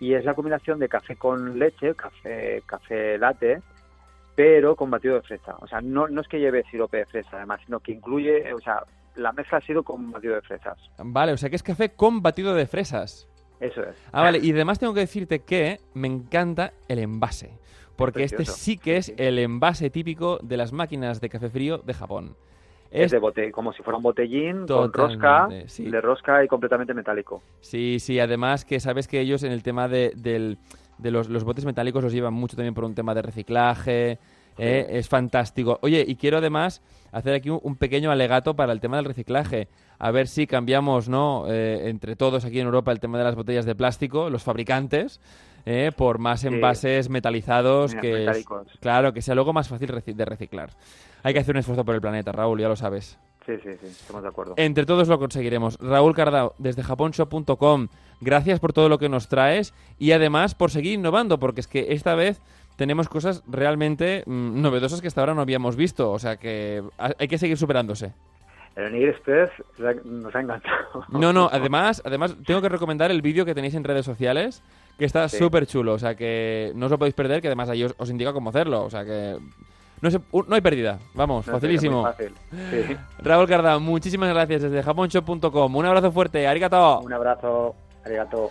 Y 0.00 0.14
es 0.14 0.24
la 0.24 0.34
combinación 0.34 0.80
de 0.80 0.88
café 0.88 1.14
con 1.14 1.56
leche, 1.56 1.94
café, 1.94 2.64
café 2.66 3.16
latte, 3.16 3.62
pero 4.36 4.76
con 4.76 4.90
batido 4.90 5.16
de 5.16 5.22
fresa. 5.22 5.56
O 5.60 5.66
sea, 5.66 5.80
no, 5.80 6.06
no 6.06 6.20
es 6.20 6.28
que 6.28 6.38
lleve 6.38 6.62
sirope 6.70 6.98
de 6.98 7.06
fresa, 7.06 7.38
además, 7.38 7.60
sino 7.64 7.80
que 7.80 7.90
incluye, 7.92 8.52
o 8.54 8.60
sea, 8.60 8.84
la 9.16 9.32
mezcla 9.32 9.58
ha 9.58 9.60
sido 9.62 9.82
con 9.82 10.12
batido 10.12 10.34
de 10.36 10.42
fresas. 10.42 10.78
Vale, 10.98 11.32
o 11.32 11.36
sea 11.36 11.50
que 11.50 11.56
es 11.56 11.62
café 11.64 11.88
con 11.94 12.22
batido 12.22 12.54
de 12.54 12.66
fresas. 12.66 13.28
Eso 13.58 13.82
es. 13.82 13.96
Ah, 14.12 14.22
vale. 14.22 14.38
Y 14.42 14.52
además 14.52 14.78
tengo 14.78 14.92
que 14.94 15.00
decirte 15.00 15.40
que 15.40 15.80
me 15.94 16.06
encanta 16.06 16.74
el 16.88 16.98
envase. 16.98 17.58
Porque 17.96 18.24
este 18.24 18.44
sí 18.44 18.76
que 18.76 18.98
es 18.98 19.14
el 19.16 19.38
envase 19.38 19.88
típico 19.88 20.38
de 20.42 20.58
las 20.58 20.70
máquinas 20.70 21.18
de 21.22 21.30
café 21.30 21.48
frío 21.48 21.78
de 21.78 21.94
Japón. 21.94 22.36
Es 22.90 23.10
de 23.10 23.18
bote, 23.18 23.50
como 23.52 23.72
si 23.72 23.82
fuera 23.82 23.96
un 23.96 24.02
botellín 24.02 24.66
con 24.66 24.92
rosca, 24.92 25.48
sí. 25.66 25.90
de 25.90 26.00
rosca 26.00 26.44
y 26.44 26.48
completamente 26.48 26.92
metálico. 26.94 27.42
Sí, 27.60 27.98
sí, 27.98 28.20
además 28.20 28.64
que 28.66 28.78
sabes 28.80 29.08
que 29.08 29.20
ellos 29.20 29.42
en 29.42 29.52
el 29.52 29.62
tema 29.62 29.88
de, 29.88 30.12
del- 30.14 30.58
de 30.98 31.10
los, 31.10 31.28
los 31.28 31.44
botes 31.44 31.64
metálicos 31.64 32.02
los 32.02 32.12
llevan 32.12 32.34
mucho 32.34 32.56
también 32.56 32.74
por 32.74 32.84
un 32.84 32.94
tema 32.94 33.14
de 33.14 33.22
reciclaje, 33.22 34.18
¿eh? 34.58 34.86
es 34.90 35.08
fantástico. 35.08 35.78
Oye, 35.82 36.04
y 36.06 36.16
quiero 36.16 36.38
además 36.38 36.80
hacer 37.12 37.34
aquí 37.34 37.50
un, 37.50 37.60
un 37.62 37.76
pequeño 37.76 38.10
alegato 38.10 38.54
para 38.56 38.72
el 38.72 38.80
tema 38.80 38.96
del 38.96 39.04
reciclaje. 39.04 39.68
A 39.98 40.10
ver 40.10 40.28
si 40.28 40.46
cambiamos, 40.46 41.08
¿no? 41.08 41.44
Eh, 41.48 41.88
entre 41.88 42.16
todos 42.16 42.44
aquí 42.44 42.60
en 42.60 42.66
Europa 42.66 42.92
el 42.92 43.00
tema 43.00 43.18
de 43.18 43.24
las 43.24 43.34
botellas 43.34 43.64
de 43.64 43.74
plástico, 43.74 44.28
los 44.30 44.42
fabricantes, 44.42 45.20
¿eh? 45.64 45.90
por 45.96 46.18
más 46.18 46.44
envases 46.44 47.08
metalizados 47.10 47.94
que 48.00 48.24
es- 48.24 48.46
claro, 48.80 49.12
que 49.12 49.22
sea 49.22 49.34
luego 49.34 49.52
más 49.52 49.68
fácil 49.68 49.88
de 50.04 50.24
reciclar. 50.24 50.70
Hay 51.22 51.32
que 51.34 51.40
hacer 51.40 51.54
un 51.54 51.60
esfuerzo 51.60 51.84
por 51.84 51.94
el 51.94 52.00
planeta, 52.00 52.32
Raúl, 52.32 52.60
ya 52.60 52.68
lo 52.68 52.76
sabes. 52.76 53.18
Sí, 53.46 53.52
sí, 53.62 53.70
sí, 53.80 53.86
estamos 53.86 54.22
de 54.22 54.28
acuerdo. 54.28 54.54
Entre 54.56 54.84
todos 54.84 55.06
lo 55.08 55.18
conseguiremos. 55.18 55.78
Raúl 55.80 56.14
Cardao, 56.14 56.54
desde 56.58 56.82
japonshop.com, 56.82 57.88
gracias 58.20 58.58
por 58.60 58.72
todo 58.72 58.88
lo 58.88 58.98
que 58.98 59.08
nos 59.08 59.28
traes 59.28 59.72
y 59.98 60.12
además 60.12 60.54
por 60.54 60.70
seguir 60.72 60.94
innovando, 60.94 61.38
porque 61.38 61.60
es 61.60 61.68
que 61.68 61.86
esta 61.92 62.14
vez 62.16 62.40
tenemos 62.76 63.08
cosas 63.08 63.42
realmente 63.46 64.22
mm, 64.26 64.60
novedosas 64.60 65.00
que 65.00 65.06
hasta 65.08 65.20
ahora 65.20 65.34
no 65.34 65.40
habíamos 65.42 65.76
visto, 65.76 66.10
o 66.10 66.18
sea 66.18 66.36
que 66.36 66.82
ha- 66.98 67.12
hay 67.18 67.28
que 67.28 67.38
seguir 67.38 67.56
superándose. 67.56 68.12
El 68.74 68.92
Nigel 68.92 69.10
Express 69.10 69.50
nos 70.04 70.34
ha 70.34 70.40
encantado. 70.40 71.04
No, 71.08 71.32
no, 71.32 71.48
además, 71.50 72.02
además 72.04 72.36
tengo 72.44 72.60
que 72.60 72.68
recomendar 72.68 73.10
el 73.10 73.22
vídeo 73.22 73.46
que 73.46 73.54
tenéis 73.54 73.74
en 73.74 73.84
redes 73.84 74.04
sociales, 74.04 74.62
que 74.98 75.06
está 75.06 75.28
Sí. 75.30 75.38
súper 75.38 75.66
chulo, 75.66 75.94
o 75.94 75.98
sea 75.98 76.14
que 76.14 76.72
no 76.74 76.86
os 76.86 76.90
lo 76.92 76.98
podéis 76.98 77.14
perder, 77.14 77.40
que 77.40 77.48
además 77.48 77.70
ahí 77.70 77.84
os, 77.84 77.94
os 77.96 78.10
indica 78.10 78.32
cómo 78.34 78.50
hacerlo, 78.50 78.82
o 78.84 78.90
sea 78.90 79.04
que 79.04 79.38
no, 80.00 80.10
se- 80.10 80.20
no 80.32 80.54
hay 80.54 80.60
pérdida, 80.60 80.98
vamos, 81.14 81.46
No 81.46 81.54
facilísimo. 81.54 82.02
fácil. 82.02 82.34
Sí. 82.70 82.96
Raúl 83.22 83.46
Cardao, 83.48 83.80
muchísimas 83.80 84.28
gracias 84.30 84.62
desde 84.62 84.82
japonshop.com, 84.82 85.76
un 85.76 85.86
abrazo 85.86 86.12
fuerte, 86.12 86.46
arigato. 86.46 87.00
Un 87.00 87.12
abrazo, 87.12 87.74
arigato. 88.04 88.50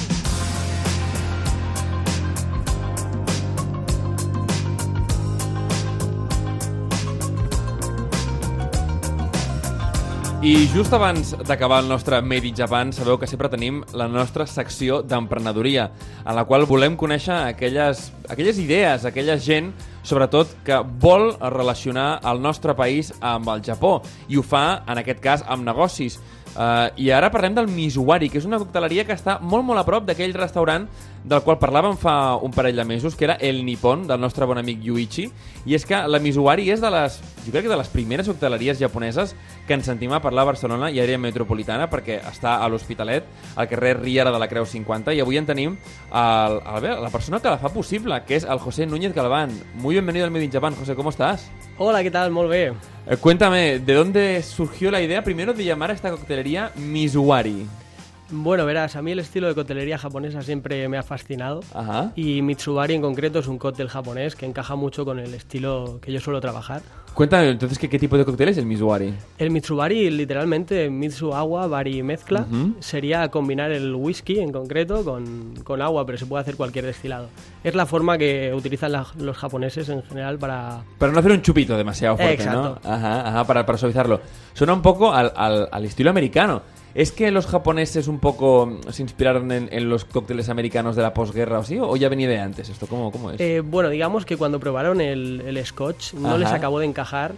I 10.41 10.65
just 10.73 10.89
abans 10.89 11.35
d'acabar 11.45 11.83
el 11.83 11.87
nostre 11.87 12.17
Made 12.25 12.47
in 12.47 12.55
Japan, 12.57 12.89
sabeu 12.89 13.19
que 13.21 13.27
sempre 13.29 13.45
tenim 13.45 13.83
la 13.93 14.07
nostra 14.09 14.47
secció 14.49 15.03
d'emprenedoria, 15.05 15.83
en 16.25 16.33
la 16.33 16.47
qual 16.49 16.65
volem 16.65 16.95
conèixer 16.97 17.35
aquelles, 17.51 18.07
aquelles 18.25 18.57
idees, 18.57 19.05
aquella 19.05 19.35
gent, 19.37 19.69
sobretot, 20.01 20.55
que 20.65 20.79
vol 20.97 21.35
relacionar 21.37 22.23
el 22.25 22.41
nostre 22.41 22.73
país 22.73 23.13
amb 23.21 23.53
el 23.53 23.61
Japó, 23.61 23.99
i 24.33 24.41
ho 24.41 24.41
fa, 24.41 24.81
en 24.89 25.03
aquest 25.03 25.21
cas, 25.21 25.45
amb 25.45 25.61
negocis. 25.61 26.17
Uh, 26.51 26.89
I 26.97 27.13
ara 27.13 27.29
parlem 27.29 27.53
del 27.55 27.69
Mizuwari, 27.69 28.27
que 28.33 28.41
és 28.41 28.49
una 28.49 28.57
cocteleria 28.59 29.05
que 29.05 29.13
està 29.13 29.37
molt, 29.39 29.63
molt 29.63 29.79
a 29.79 29.85
prop 29.85 30.09
d'aquell 30.09 30.33
restaurant 30.33 30.89
del 31.23 31.43
qual 31.45 31.59
parlàvem 31.61 31.97
fa 32.01 32.35
un 32.41 32.53
parell 32.53 32.79
de 32.79 32.85
mesos, 32.85 33.15
que 33.15 33.25
era 33.27 33.35
el 33.39 33.63
Nippon, 33.65 34.07
del 34.09 34.19
nostre 34.19 34.45
bon 34.49 34.57
amic 34.57 34.81
Yuichi, 34.81 35.27
i 35.69 35.75
és 35.77 35.85
que 35.85 35.99
la 36.09 36.19
Mizuwari 36.19 36.69
és 36.73 36.81
de 36.81 36.89
les, 36.89 37.19
jo 37.45 37.53
crec 37.53 37.67
que 37.67 37.71
de 37.71 37.77
les 37.77 37.91
primeres 37.93 38.27
cocteleries 38.27 38.79
japoneses 38.81 39.35
que 39.67 39.77
ens 39.77 39.85
sentim 39.85 40.13
a 40.13 40.21
parlar 40.23 40.47
a 40.47 40.51
Barcelona 40.51 40.89
i 40.89 40.97
àrea 41.03 41.21
metropolitana, 41.21 41.87
perquè 41.91 42.17
està 42.31 42.57
a 42.57 42.69
l'Hospitalet, 42.69 43.27
al 43.55 43.69
carrer 43.69 43.95
Riera 43.99 44.33
de 44.33 44.41
la 44.41 44.49
Creu 44.49 44.65
50, 44.65 45.13
i 45.13 45.21
avui 45.21 45.37
en 45.37 45.49
tenim 45.49 45.77
el, 45.77 46.57
el, 46.57 46.89
la 47.05 47.13
persona 47.13 47.39
que 47.39 47.53
la 47.53 47.61
fa 47.61 47.69
possible, 47.69 48.23
que 48.25 48.39
és 48.39 48.47
el 48.49 48.59
José 48.59 48.87
Núñez 48.89 49.13
Galván. 49.13 49.53
Muy 49.75 49.95
bienvenido 49.95 50.25
al 50.25 50.31
Made 50.31 50.45
in 50.45 50.51
Japan, 50.51 50.75
José, 50.75 50.95
¿cómo 50.95 51.11
estás? 51.11 51.51
Hola, 51.77 52.01
¿qué 52.01 52.11
tal? 52.11 52.31
Muy 52.31 52.47
bien. 52.47 52.73
Eh, 53.05 53.17
cuéntame, 53.17 53.79
¿de 53.79 53.93
dónde 53.93 54.41
surgió 54.43 54.89
la 54.89 55.01
idea 55.01 55.23
primero 55.23 55.53
de 55.53 55.63
llamar 55.63 55.91
a 55.91 55.93
esta 55.93 56.09
coctelería 56.09 56.71
Mizuwari? 56.75 57.67
Bueno, 58.31 58.65
verás, 58.65 58.95
a 58.95 59.01
mí 59.01 59.11
el 59.11 59.19
estilo 59.19 59.47
de 59.47 59.55
coctelería 59.55 59.97
japonesa 59.97 60.41
siempre 60.41 60.87
me 60.87 60.97
ha 60.97 61.03
fascinado. 61.03 61.61
Ajá. 61.73 62.11
Y 62.15 62.41
Mitsubari 62.41 62.93
en 62.93 63.01
concreto 63.01 63.39
es 63.39 63.47
un 63.47 63.57
cóctel 63.57 63.89
japonés 63.89 64.35
que 64.35 64.45
encaja 64.45 64.75
mucho 64.75 65.03
con 65.05 65.19
el 65.19 65.33
estilo 65.33 65.99
que 66.01 66.11
yo 66.13 66.19
suelo 66.19 66.39
trabajar. 66.39 66.81
Cuéntame, 67.13 67.49
entonces, 67.49 67.77
¿qué, 67.77 67.89
qué 67.89 67.99
tipo 67.99 68.17
de 68.17 68.23
cóctel 68.23 68.47
es 68.47 68.57
el 68.57 68.65
Mizuwari? 68.65 69.13
El 69.37 69.51
Mitsubari, 69.51 70.09
literalmente, 70.09 70.89
Mitsu 70.89 71.33
agua, 71.33 71.67
bari 71.67 72.01
mezcla, 72.03 72.45
sería 72.79 73.27
combinar 73.27 73.69
el 73.73 73.93
whisky 73.93 74.39
en 74.39 74.53
concreto 74.53 75.03
con, 75.03 75.55
con 75.65 75.81
agua, 75.81 76.05
pero 76.05 76.17
se 76.17 76.25
puede 76.25 76.41
hacer 76.43 76.55
cualquier 76.55 76.85
destilado. 76.85 77.27
Es 77.65 77.75
la 77.75 77.85
forma 77.85 78.17
que 78.17 78.53
utilizan 78.55 78.93
la- 78.93 79.05
los 79.19 79.35
japoneses 79.35 79.89
en 79.89 80.01
general 80.03 80.39
para... 80.39 80.83
Para 80.97 81.11
no 81.11 81.19
hacer 81.19 81.31
un 81.33 81.41
chupito 81.41 81.75
demasiado 81.75 82.15
fuerte, 82.15 82.35
Exacto. 82.35 82.79
¿no? 82.81 82.89
Ajá, 82.89 83.27
ajá, 83.27 83.43
para, 83.43 83.65
para 83.65 83.77
suavizarlo. 83.77 84.21
Suena 84.53 84.71
un 84.73 84.81
poco 84.81 85.11
al, 85.13 85.33
al- 85.35 85.67
al 85.69 85.83
estilo 85.85 86.11
americano. 86.11 86.61
¿Es 86.93 87.11
que 87.11 87.31
los 87.31 87.47
japoneses 87.47 88.07
un 88.07 88.19
poco 88.19 88.65
mm, 88.65 88.91
se 88.91 89.01
inspiraron 89.01 89.51
en, 89.51 89.69
en 89.71 89.89
los 89.89 90.05
cócteles 90.05 90.49
americanos 90.49 90.95
de 90.95 91.01
la 91.01 91.13
posguerra 91.13 91.57
o 91.57 91.61
así? 91.61 91.77
¿O 91.79 91.95
ya 91.95 92.09
venía 92.09 92.27
de 92.27 92.39
antes 92.39 92.69
esto? 92.69 92.87
¿Cómo, 92.87 93.11
cómo 93.11 93.31
es? 93.31 93.39
Eh, 93.39 93.61
bueno, 93.61 93.89
digamos 93.89 94.25
que 94.25 94.37
cuando 94.37 94.59
probaron 94.59 94.99
el, 95.01 95.41
el 95.45 95.65
scotch 95.65 96.13
no 96.13 96.29
Ajá. 96.29 96.37
les 96.37 96.49
acabó 96.51 96.79
de 96.79 96.85
encajar 96.85 97.33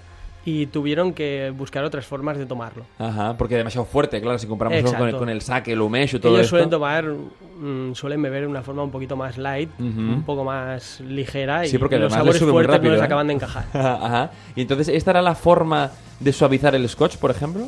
y 0.46 0.66
tuvieron 0.66 1.14
que 1.14 1.54
buscar 1.58 1.86
otras 1.86 2.06
formas 2.06 2.38
de 2.38 2.46
tomarlo. 2.46 2.84
Ajá, 3.00 3.38
porque 3.38 3.56
demasiado 3.56 3.86
fuerte, 3.86 4.20
claro, 4.20 4.38
si 4.38 4.46
comparamos 4.46 4.82
con, 4.82 4.94
Exacto. 4.94 5.18
con 5.20 5.30
el 5.30 5.42
sake, 5.42 5.70
el 5.72 5.80
umeshu, 5.82 6.20
todo 6.20 6.34
Ellos 6.34 6.42
esto. 6.48 6.50
suelen 6.58 6.70
tomar, 6.70 7.06
mm, 7.06 7.94
suelen 7.94 8.22
beber 8.22 8.42
de 8.42 8.48
una 8.48 8.62
forma 8.62 8.84
un 8.84 8.92
poquito 8.92 9.16
más 9.16 9.38
light, 9.38 9.70
un 9.80 10.24
poco 10.26 10.44
más 10.44 11.00
ligera 11.00 11.64
Sí, 11.66 11.78
y 11.78 11.80
porque 11.80 11.98
los 11.98 12.12
además 12.12 12.26
les 12.28 12.38
sabores 12.40 12.54
fuertes 12.54 12.76
rápido, 12.76 12.90
no 12.92 12.96
les 12.96 13.02
¿eh? 13.02 13.06
acaban 13.06 13.28
de 13.28 13.34
encajar. 13.36 13.66
Ajá. 13.74 14.32
Y 14.56 14.62
entonces, 14.64 14.90
¿esta 14.90 15.12
era 15.12 15.22
la 15.22 15.36
forma 15.36 15.92
de 16.20 16.34
suavizar 16.34 16.76
el 16.76 16.90
scotch, 16.90 17.16
por 17.16 17.32
ejemplo? 17.32 17.68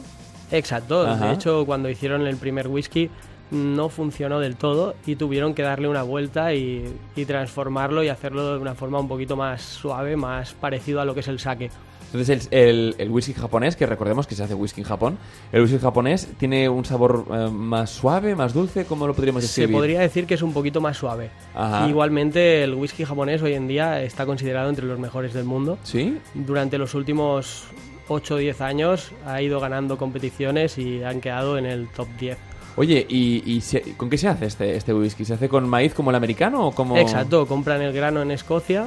Exacto. 0.52 1.06
Ajá. 1.08 1.28
De 1.28 1.34
hecho, 1.34 1.66
cuando 1.66 1.90
hicieron 1.90 2.26
el 2.28 2.38
primer 2.38 2.68
whisky 2.68 3.10
no 3.52 3.90
funcionó 3.90 4.40
del 4.40 4.56
todo 4.56 4.96
y 5.06 5.16
tuvieron 5.18 5.54
que 5.54 5.62
darle 5.62 5.88
una 5.88 6.02
vuelta 6.04 6.54
y, 6.54 6.84
y 7.16 7.26
transformarlo 7.26 8.04
y 8.04 8.10
hacerlo 8.10 8.54
de 8.56 8.60
una 8.60 8.74
forma 8.74 9.00
un 9.00 9.08
poquito 9.08 9.36
más 9.36 9.62
suave, 9.62 10.16
más 10.16 10.54
parecido 10.54 11.00
a 11.02 11.06
lo 11.06 11.14
que 11.14 11.20
es 11.20 11.28
el 11.28 11.40
sake. 11.40 11.70
Entonces 12.08 12.48
el, 12.52 12.58
el- 12.60 12.96
el 12.98 13.10
whisky 13.12 13.34
japonés, 13.34 13.76
que 13.76 13.86
recordemos 13.86 14.26
que 14.26 14.36
se 14.36 14.44
hace 14.44 14.54
whisky 14.54 14.82
en 14.82 14.88
Japón, 14.88 15.18
el 15.52 15.62
whisky 15.64 15.78
japonés 15.80 16.28
tiene 16.38 16.70
un 16.70 16.86
sabor 16.86 17.26
eh, 17.32 17.50
más 17.52 17.90
suave, 17.90 18.36
más 18.36 18.54
dulce, 18.54 18.86
¿cómo 18.86 19.06
lo 19.06 19.14
podríamos 19.14 19.44
Se 19.44 19.48
describir? 19.62 19.76
podría 19.76 20.00
decir 20.00 20.26
que 20.26 20.36
es 20.36 20.42
un 20.42 20.54
poquito 20.54 20.80
más 20.82 20.98
suave. 20.98 21.30
Ajá. 21.54 21.88
Igualmente, 21.90 22.64
el 22.64 22.74
whisky 22.74 23.04
japonés 23.04 23.42
hoy 23.42 23.54
en 23.54 23.68
día 23.68 24.02
está 24.02 24.26
considerado 24.26 24.70
entre 24.70 24.86
los 24.86 24.98
mejores 24.98 25.34
del 25.34 25.44
mundo. 25.44 25.78
¿Sí? 25.84 26.18
Durante 26.34 26.78
los 26.78 26.94
últimos 26.96 27.66
8 28.08 28.36
o 28.36 28.38
10 28.38 28.62
años 28.62 29.12
ha 29.26 29.42
ido 29.42 29.60
ganando 29.60 29.98
competiciones 29.98 30.78
y 30.78 31.04
han 31.04 31.22
quedado 31.22 31.58
en 31.58 31.66
el 31.66 31.88
top 31.90 32.08
10. 32.20 32.38
Oye, 32.78 33.06
¿y, 33.08 33.42
y 33.50 33.62
se- 33.62 33.96
con 33.96 34.10
qué 34.10 34.18
se 34.18 34.28
hace 34.28 34.48
este, 34.48 34.76
este 34.76 34.94
whisky? 34.94 35.24
¿Se 35.24 35.34
hace 35.36 35.48
con 35.48 35.68
maíz 35.70 35.94
como 35.94 36.10
el 36.10 36.16
americano 36.18 36.68
o 36.68 36.72
como...? 36.74 36.98
Exacto, 36.98 37.46
compran 37.48 37.82
el 37.82 37.94
grano 37.94 38.22
en 38.22 38.32
Escocia 38.32 38.86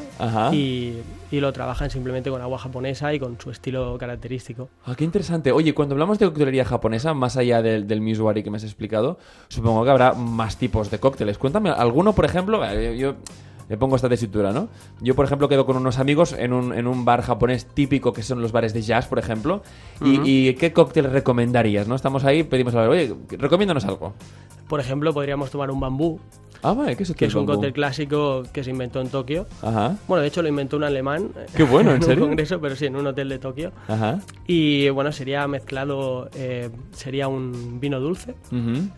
y, 0.52 0.92
y 1.30 1.40
lo 1.40 1.50
trabajan 1.54 1.88
simplemente 1.88 2.28
con 2.28 2.42
agua 2.42 2.58
japonesa 2.58 3.14
y 3.14 3.18
con 3.18 3.40
su 3.40 3.50
estilo 3.50 3.96
característico. 3.96 4.68
Ah, 4.84 4.94
qué 4.94 5.04
interesante. 5.04 5.52
Oye, 5.52 5.72
cuando 5.72 5.94
hablamos 5.94 6.18
de 6.18 6.26
coctelería 6.26 6.66
japonesa, 6.66 7.14
más 7.14 7.38
allá 7.38 7.62
del, 7.62 7.86
del 7.86 8.02
mizuari 8.02 8.42
que 8.42 8.50
me 8.50 8.58
has 8.58 8.64
explicado, 8.64 9.18
supongo 9.48 9.82
que 9.84 9.90
habrá 9.90 10.12
más 10.12 10.58
tipos 10.58 10.90
de 10.90 10.98
cócteles. 11.00 11.38
Cuéntame, 11.38 11.70
alguno, 11.70 12.12
por 12.12 12.26
ejemplo, 12.26 12.62
eh, 12.68 12.94
yo 12.98 13.14
me 13.68 13.76
pongo 13.76 13.96
esta 13.96 14.08
tesitura, 14.08 14.52
¿no? 14.52 14.68
Yo, 15.00 15.14
por 15.14 15.24
ejemplo, 15.26 15.48
quedo 15.48 15.66
con 15.66 15.76
unos 15.76 15.98
amigos 15.98 16.32
en 16.32 16.52
un, 16.52 16.72
en 16.72 16.86
un 16.86 17.04
bar 17.04 17.22
japonés 17.22 17.66
típico 17.66 18.12
que 18.12 18.22
son 18.22 18.40
los 18.40 18.52
bares 18.52 18.72
de 18.74 18.82
jazz, 18.82 19.06
por 19.06 19.18
ejemplo. 19.18 19.62
y, 20.02 20.54
qué 20.54 20.72
cóctel 20.72 21.10
recomendarías, 21.10 21.88
no? 21.88 21.94
Estamos 21.94 22.24
ahí, 22.24 22.42
pedimos 22.42 22.74
a 22.74 22.80
ver, 22.82 22.88
oye, 22.88 23.14
recomiéndanos 23.38 23.84
algo. 23.84 24.14
Por 24.68 24.80
ejemplo, 24.80 25.12
podríamos 25.14 25.50
tomar 25.50 25.70
un 25.70 25.80
bambú, 25.80 26.20
Ah, 26.62 26.72
vale, 26.72 26.96
¿qué 26.96 27.04
es, 27.04 27.12
que 27.14 27.26
es 27.26 27.34
un 27.34 27.46
cóctel 27.46 27.72
clásico 27.72 28.42
que 28.52 28.64
se 28.64 28.70
inventó 28.70 29.00
en 29.00 29.08
Tokio. 29.08 29.46
Ajá, 29.62 29.96
Bueno, 30.08 30.22
de 30.22 30.28
hecho 30.28 30.42
lo 30.42 30.48
inventó 30.48 30.76
un 30.76 30.84
alemán. 30.84 31.30
Qué 31.54 31.62
bueno, 31.62 31.92
¿en 31.92 32.02
serio? 32.02 32.24
un 32.24 32.30
congreso, 32.30 32.60
pero 32.60 32.74
sí, 32.74 32.86
en 32.86 32.96
un 32.96 33.06
hotel 33.06 33.28
de 33.28 33.38
Tokio. 33.38 33.72
ajá. 33.86 34.18
Y 34.46 34.88
bueno, 34.90 35.12
sería 35.12 35.46
mezclado, 35.46 36.28
eh, 36.34 36.70
sería 36.90 37.28
un 37.28 37.78
vino 37.78 38.00
dulce, 38.00 38.34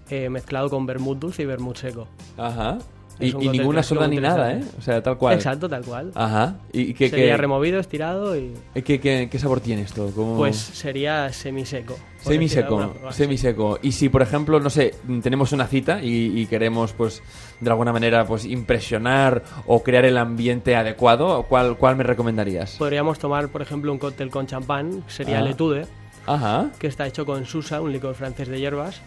eh, 0.09 0.31
mezclado 0.31 0.71
con 0.71 0.87
vermut 0.87 1.19
dulce 1.19 1.43
y 1.43 1.47
vermut 1.47 1.77
seco. 1.77 2.09
Ajá. 2.39 2.79
Y, 3.21 3.29
y 3.45 3.49
ninguna 3.51 3.83
soda 3.83 4.09
ni 4.09 4.17
nada, 4.17 4.53
¿eh? 4.53 4.63
O 4.79 4.83
sea, 4.83 5.03
tal 5.03 5.19
cual. 5.19 5.35
Exacto, 5.35 5.69
tal 5.69 5.85
cual. 5.85 6.11
Ajá. 6.15 6.57
¿Y 6.73 6.95
qué, 6.95 7.11
sería 7.11 7.37
removido, 7.37 7.79
estirado 7.79 8.37
y 8.37 8.53
qué, 8.75 8.99
qué- 9.01 9.29
qué 9.31 9.39
sabor 9.39 9.61
tiene 9.61 9.83
esto? 9.83 10.11
¿Cómo- 10.15 10.37
pues 10.37 10.57
sería 10.57 11.33
semiseco. 11.33 11.97
Semiseco, 12.21 12.79
forma. 12.93 13.13
semiseco. 13.13 13.79
Y 13.83 13.93
si, 13.93 14.09
por 14.09 14.23
ejemplo, 14.23 14.61
no 14.61 14.69
sé, 14.71 14.95
tenemos 15.23 15.53
una 15.53 15.67
cita 15.67 16.03
y, 16.03 16.39
y 16.41 16.47
queremos, 16.47 16.93
pues, 16.93 17.23
de 17.61 17.71
alguna 17.71 17.93
manera, 17.93 18.27
pues, 18.27 18.45
impresionar 18.45 19.43
o 19.67 19.83
crear 19.83 20.05
el 20.05 20.17
ambiente 20.19 20.77
adecuado, 20.77 21.45
¿cuál, 21.49 21.77
cuál 21.79 21.97
me 21.97 22.05
recomendarías? 22.05 22.77
Podríamos 22.77 23.19
tomar, 23.19 23.49
por 23.49 23.63
ejemplo, 23.63 23.91
un 23.93 23.99
cóctel 23.99 24.31
con 24.31 24.47
champán, 24.47 25.03
que 25.03 25.11
sería 25.13 25.39
Ah. 25.39 25.41
el 25.41 25.47
etude, 25.49 25.87
Ajá. 26.27 26.71
que 26.79 26.87
está 26.87 27.07
hecho 27.07 27.25
con 27.25 27.47
susa, 27.47 27.81
un 27.81 27.93
licor 27.93 28.15
francés 28.15 28.49
de 28.49 28.59
hierbas. 28.61 29.01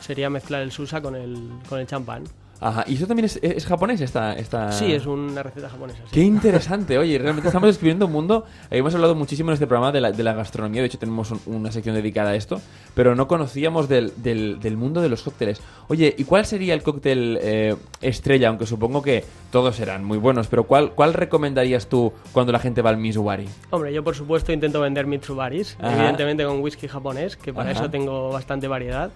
Sería 0.00 0.30
mezclar 0.30 0.62
el 0.62 0.70
susa 0.72 1.00
con 1.00 1.14
el, 1.16 1.50
con 1.68 1.78
el 1.80 1.86
champán. 1.86 2.24
Ajá. 2.60 2.84
¿Y 2.86 2.94
eso 2.94 3.06
también 3.06 3.26
es, 3.26 3.38
es 3.42 3.66
japonés, 3.66 4.00
esta, 4.00 4.32
esta...? 4.34 4.72
Sí, 4.72 4.92
es 4.92 5.04
una 5.06 5.42
receta 5.42 5.68
japonesa. 5.68 5.98
sí. 6.04 6.10
Qué 6.12 6.22
interesante, 6.22 6.96
oye, 6.98 7.18
realmente 7.18 7.48
estamos 7.48 7.68
descubriendo 7.68 8.06
un 8.06 8.12
mundo. 8.12 8.44
eh, 8.70 8.78
Hemos 8.78 8.94
hablado 8.94 9.14
muchísimo 9.14 9.50
en 9.50 9.54
este 9.54 9.66
programa 9.66 9.92
de 9.92 10.00
la, 10.00 10.12
de 10.12 10.22
la 10.22 10.32
gastronomía, 10.32 10.80
de 10.80 10.86
hecho 10.86 10.98
tenemos 10.98 11.30
un- 11.30 11.40
una 11.46 11.70
sección 11.70 11.94
dedicada 11.94 12.30
a 12.30 12.34
esto, 12.34 12.60
pero 12.94 13.14
no 13.14 13.28
conocíamos 13.28 13.88
del, 13.88 14.12
del- 14.16 14.58
del 14.60 14.76
mundo 14.76 15.02
de 15.02 15.08
los 15.08 15.22
cócteles. 15.22 15.60
Oye, 15.88 16.14
¿y 16.16 16.24
cuál 16.24 16.46
sería 16.46 16.72
el 16.74 16.82
cóctel 16.82 17.38
eh, 17.42 17.76
estrella? 18.00 18.48
Aunque 18.48 18.66
supongo 18.66 19.02
que 19.02 19.24
todos 19.52 19.76
serán 19.76 20.04
muy 20.04 20.18
buenos, 20.18 20.46
pero 20.48 20.64
¿cuál, 20.64 20.92
¿cuál 20.92 21.12
recomendarías 21.14 21.88
tú 21.88 22.12
cuando 22.32 22.52
la 22.52 22.58
gente 22.58 22.80
va 22.82 22.90
al 22.90 22.96
Mizuwari? 22.96 23.46
Hombre, 23.70 23.92
yo 23.92 24.02
por 24.02 24.14
supuesto 24.14 24.52
intento 24.52 24.80
vender 24.80 25.06
Mitsubaris, 25.06 25.76
Ajá. 25.78 25.94
evidentemente 25.96 26.44
con 26.44 26.60
whisky 26.60 26.88
japonés, 26.88 27.36
que 27.36 27.52
para 27.52 27.70
Ajá. 27.70 27.80
eso 27.82 27.90
tengo 27.90 28.30
bastante 28.30 28.66
variedad. 28.66 29.10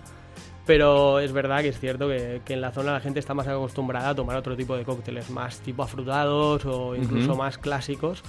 Pero 0.66 1.18
es 1.18 1.32
verdad 1.32 1.62
que 1.62 1.68
es 1.68 1.80
cierto 1.80 2.08
que, 2.08 2.42
que 2.44 2.54
en 2.54 2.60
la 2.60 2.70
zona 2.70 2.92
la 2.92 3.00
gente 3.00 3.18
está 3.18 3.34
más 3.34 3.48
acostumbrada 3.48 4.10
a 4.10 4.14
tomar 4.14 4.36
otro 4.36 4.56
tipo 4.56 4.76
de 4.76 4.84
cócteles, 4.84 5.28
más 5.30 5.58
tipo 5.60 5.82
afrutados 5.82 6.64
o 6.64 6.94
incluso 6.94 7.34
más 7.34 7.58
clásicos. 7.58 8.22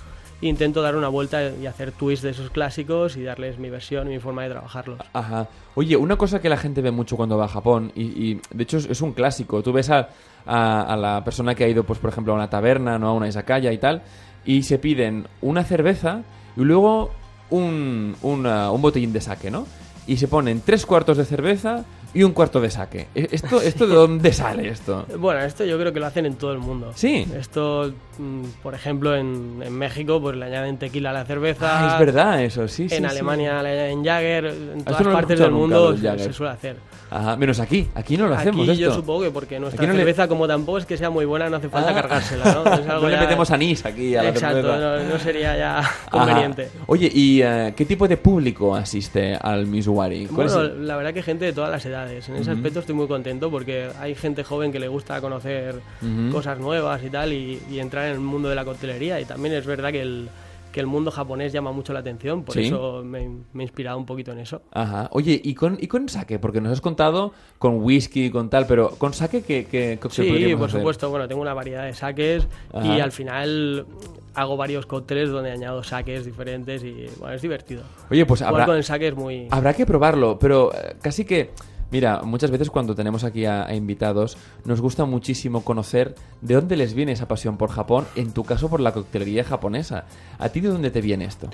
Intento 0.43 0.82
dar 0.82 0.95
una 0.95 1.07
vuelta 1.07 1.49
y 1.51 1.67
hacer 1.67 1.91
twist 1.91 2.23
de 2.23 2.32
esos 2.32 2.49
clásicos 2.49 3.15
y 3.15 3.21
darles 3.21 3.59
mi 3.59 3.69
versión 3.69 4.07
y 4.07 4.15
mi 4.15 4.19
forma 4.19 4.41
de 4.43 4.49
trabajarlos. 4.49 4.99
Ajá. 5.13 5.47
Oye, 5.75 5.95
una 5.95 6.15
cosa 6.15 6.41
que 6.41 6.49
la 6.49 6.57
gente 6.57 6.82
ve 6.82 6.89
mucho 6.89 7.15
cuando 7.15 7.38
va 7.38 7.45
a 7.45 7.49
Japón, 7.49 7.91
y, 7.95 8.01
y, 8.32 8.41
de 8.49 8.63
hecho 8.63 8.77
es, 8.77 8.86
es 8.88 9.01
un 9.01 9.11
clásico, 9.13 9.61
tú 9.61 9.71
ves 9.71 9.91
a, 9.91 10.09
a- 10.47 10.82
a 10.82 10.97
la 10.97 11.23
persona 11.23 11.53
que 11.53 11.63
ha 11.65 11.67
ido, 11.67 11.84
pues 11.84 11.99
por 11.99 12.09
ejemplo, 12.09 12.34
a 12.34 12.38
una 12.38 12.49
taberna, 12.49 12.97
¿no? 12.97 13.09
a 13.09 13.13
una 13.13 13.27
izakaya 13.27 13.71
y 13.71 13.77
tal, 13.77 14.01
y 14.43 14.63
se 14.63 14.79
piden 14.79 15.27
una 15.41 15.63
cerveza 15.63 16.23
y 16.57 16.61
luego 16.61 17.11
un, 17.51 18.15
una- 18.23 18.71
un 18.71 18.82
botellín 18.82 19.13
de 19.13 19.21
sake, 19.21 19.51
¿no? 19.51 19.67
Y 20.07 20.17
se 20.17 20.27
ponen 20.27 20.61
tres 20.65 20.88
cuartos 20.88 21.17
de 21.17 21.25
cerveza 21.25 21.86
y 22.14 22.24
un 22.24 22.32
cuarto 22.34 22.59
de 22.62 22.70
sake. 22.70 23.07
E- 23.16 23.30
¿Esto, 23.32 23.62
esto 23.62 23.88
de 23.88 23.95
dónde 23.95 24.34
sale 24.34 24.68
esto? 24.70 25.05
Bueno, 25.18 25.41
esto 25.41 25.64
yo 25.66 25.78
creo 25.80 25.93
que 25.93 25.99
lo 25.99 26.05
hacen 26.07 26.26
en 26.26 26.36
todo 26.36 26.51
el 26.51 26.59
mundo. 26.59 26.91
Sí. 26.95 27.26
Esto, 27.38 27.93
mm, 28.18 28.43
por 28.62 28.74
ejemplo, 28.76 29.16
en, 29.16 29.62
en 29.64 29.74
México, 29.78 30.20
pues 30.22 30.36
le 30.38 30.45
añaden 30.45 30.78
tequila 30.78 31.12
a 31.12 31.14
la 31.14 31.26
cerveza. 31.26 31.89
Ah, 31.89 31.93
es 31.93 31.99
verdad 32.05 32.41
eso, 32.43 32.68
sí, 32.68 32.89
sí. 32.89 32.95
en 32.95 33.03
sí. 33.03 33.09
Alemania 33.09 33.62
le 33.64 33.70
añaden 33.70 34.03
Jagger. 34.03 34.45
En 34.45 34.84
todas 34.84 35.01
no 35.05 35.14
partes 35.14 35.39
del 35.39 35.51
mundo 35.51 35.95
se, 35.97 36.34
suele 36.34 36.51
hacer. 36.53 36.78
Ajá, 37.14 37.36
menos 37.36 37.59
aquí, 37.59 37.89
aquí 37.93 38.16
no 38.16 38.26
lo 38.28 38.36
Aquí 38.36 38.47
hacemos 38.47 38.66
yo 38.68 38.74
esto. 38.88 38.93
supongo 38.93 39.24
que 39.24 39.32
porque 39.32 39.59
nuestra 39.59 39.82
Aquí 39.82 39.88
no 39.88 39.91
le- 39.93 39.99
cerveza, 39.99 40.30
como 40.30 40.47
tampoco 40.47 40.78
es 40.78 40.86
que 40.86 40.95
sea 40.95 41.09
muy 41.09 41.26
buena, 41.26 41.49
no 41.49 41.57
hace 41.57 41.68
falta 41.68 41.89
Ah. 41.89 41.93
cargársela, 41.93 42.45
¿no? 42.53 42.74
Es 42.74 42.80
algo 42.88 43.01
No 43.01 43.09
le 43.09 43.16
ya- 43.16 43.20
metemos 43.22 43.51
anís 43.51 43.86
aquí 43.86 44.16
a 44.16 44.24
la 44.24 44.30
Exacto, 44.30 44.62
cerveza. 44.62 44.78
no, 45.03 45.09
no 45.09 45.20
sería 45.20 45.57
ya 45.57 45.80
Ajá. 45.80 46.09
conveniente. 46.09 46.70
Oye, 46.88 47.12
¿y 47.14 47.41
eh, 47.41 47.74
qué 47.76 47.84
tipo 47.84 48.07
de 48.07 48.16
público 48.16 48.74
asiste 48.74 49.36
al 49.36 49.68
Mizuwari? 49.68 50.28
¿Cuál 50.28 50.47
Bueno, 50.47 50.64
la 50.76 50.95
verdad 50.95 51.14
que 51.14 51.22
gente 51.22 51.43
de 51.43 51.51
todas 51.51 51.70
las 51.70 51.86
edades. 51.86 52.00
En 52.09 52.17
ese 52.17 52.31
Ujú. 52.33 52.51
aspecto 52.51 52.79
estoy 52.79 52.95
muy 52.95 53.07
contento 53.07 53.51
porque 53.51 53.89
hay 53.99 54.15
gente 54.15 54.43
joven 54.43 54.71
que 54.71 54.79
le 54.79 54.87
gusta 54.87 55.19
conocer 55.21 55.75
Ujú. 56.01 56.31
cosas 56.31 56.59
nuevas 56.59 57.03
y 57.03 57.09
tal 57.09 57.33
y, 57.33 57.61
y 57.69 57.79
entrar 57.79 58.05
en 58.07 58.13
el 58.13 58.19
mundo 58.19 58.49
de 58.49 58.55
la 58.55 58.65
coctelería. 58.65 59.19
Y 59.19 59.25
también 59.25 59.53
es 59.55 59.65
verdad 59.65 59.91
que 59.91 60.01
el, 60.01 60.29
que 60.71 60.79
el 60.79 60.87
mundo 60.87 61.11
japonés 61.11 61.51
llama 61.51 61.71
mucho 61.73 61.91
la 61.91 61.99
atención, 61.99 62.43
por 62.43 62.55
Sí. 62.55 62.67
eso 62.67 63.03
me, 63.03 63.27
me 63.51 63.63
he 63.63 63.65
inspirado 63.65 63.97
un 63.97 64.05
poquito 64.05 64.31
en 64.31 64.39
eso. 64.39 64.61
Ajá. 64.71 65.09
Oye, 65.11 65.39
¿y 65.43 65.53
con, 65.53 65.77
¿y 65.81 65.87
con 65.87 66.07
sake? 66.07 66.39
Porque 66.39 66.61
nos 66.61 66.71
has 66.71 66.79
contado 66.81 67.33
con 67.59 67.83
whisky 67.83 68.25
y 68.27 68.29
con 68.31 68.49
tal, 68.49 68.65
pero 68.67 68.91
¿con 68.91 69.13
sake 69.13 69.43
qué, 69.43 69.65
qué 69.65 69.97
cóctel 70.01 70.25
Sí, 70.25 70.55
por 70.55 70.67
hacer? 70.69 70.79
supuesto. 70.79 71.09
Bueno, 71.09 71.27
tengo 71.27 71.41
una 71.41 71.53
variedad 71.53 71.83
de 71.85 71.93
saques 71.93 72.47
y 72.73 72.77
Ajá. 72.77 73.03
al 73.03 73.11
final 73.11 73.85
hago 74.33 74.55
varios 74.55 74.85
cócteles 74.85 75.29
donde 75.29 75.51
añado 75.51 75.83
saques 75.83 76.23
diferentes 76.25 76.81
y 76.85 77.05
bueno, 77.19 77.35
es 77.35 77.41
divertido. 77.41 77.83
Oye, 78.09 78.25
pues 78.25 78.39
Jugar 78.39 78.53
habrá, 78.53 78.65
con 78.65 78.77
el 78.77 78.83
saque 78.85 79.09
es 79.09 79.15
muy... 79.15 79.49
habrá 79.51 79.73
que 79.73 79.85
probarlo, 79.85 80.39
pero 80.39 80.71
eh, 80.73 80.95
casi 81.01 81.25
que... 81.25 81.51
Mira, 81.91 82.21
muchas 82.23 82.51
veces 82.51 82.69
cuando 82.69 82.95
tenemos 82.95 83.25
aquí 83.25 83.45
a, 83.45 83.73
invitados, 83.75 84.37
nos 84.63 84.79
gusta 84.79 85.03
muchísimo 85.03 85.65
conocer 85.65 86.15
de 86.41 86.55
dónde 86.55 86.77
les 86.77 86.93
viene 86.93 87.11
esa 87.11 87.27
pasión 87.27 87.57
por 87.57 87.69
Japón, 87.69 88.07
en 88.15 88.31
tu 88.31 88.45
caso 88.45 88.69
por 88.69 88.79
la 88.79 88.93
coctelería 88.93 89.43
japonesa. 89.43 90.05
¿A 90.39 90.49
ti 90.49 90.61
de 90.61 90.69
dónde 90.69 90.89
te 90.89 91.01
viene 91.01 91.25
esto? 91.25 91.49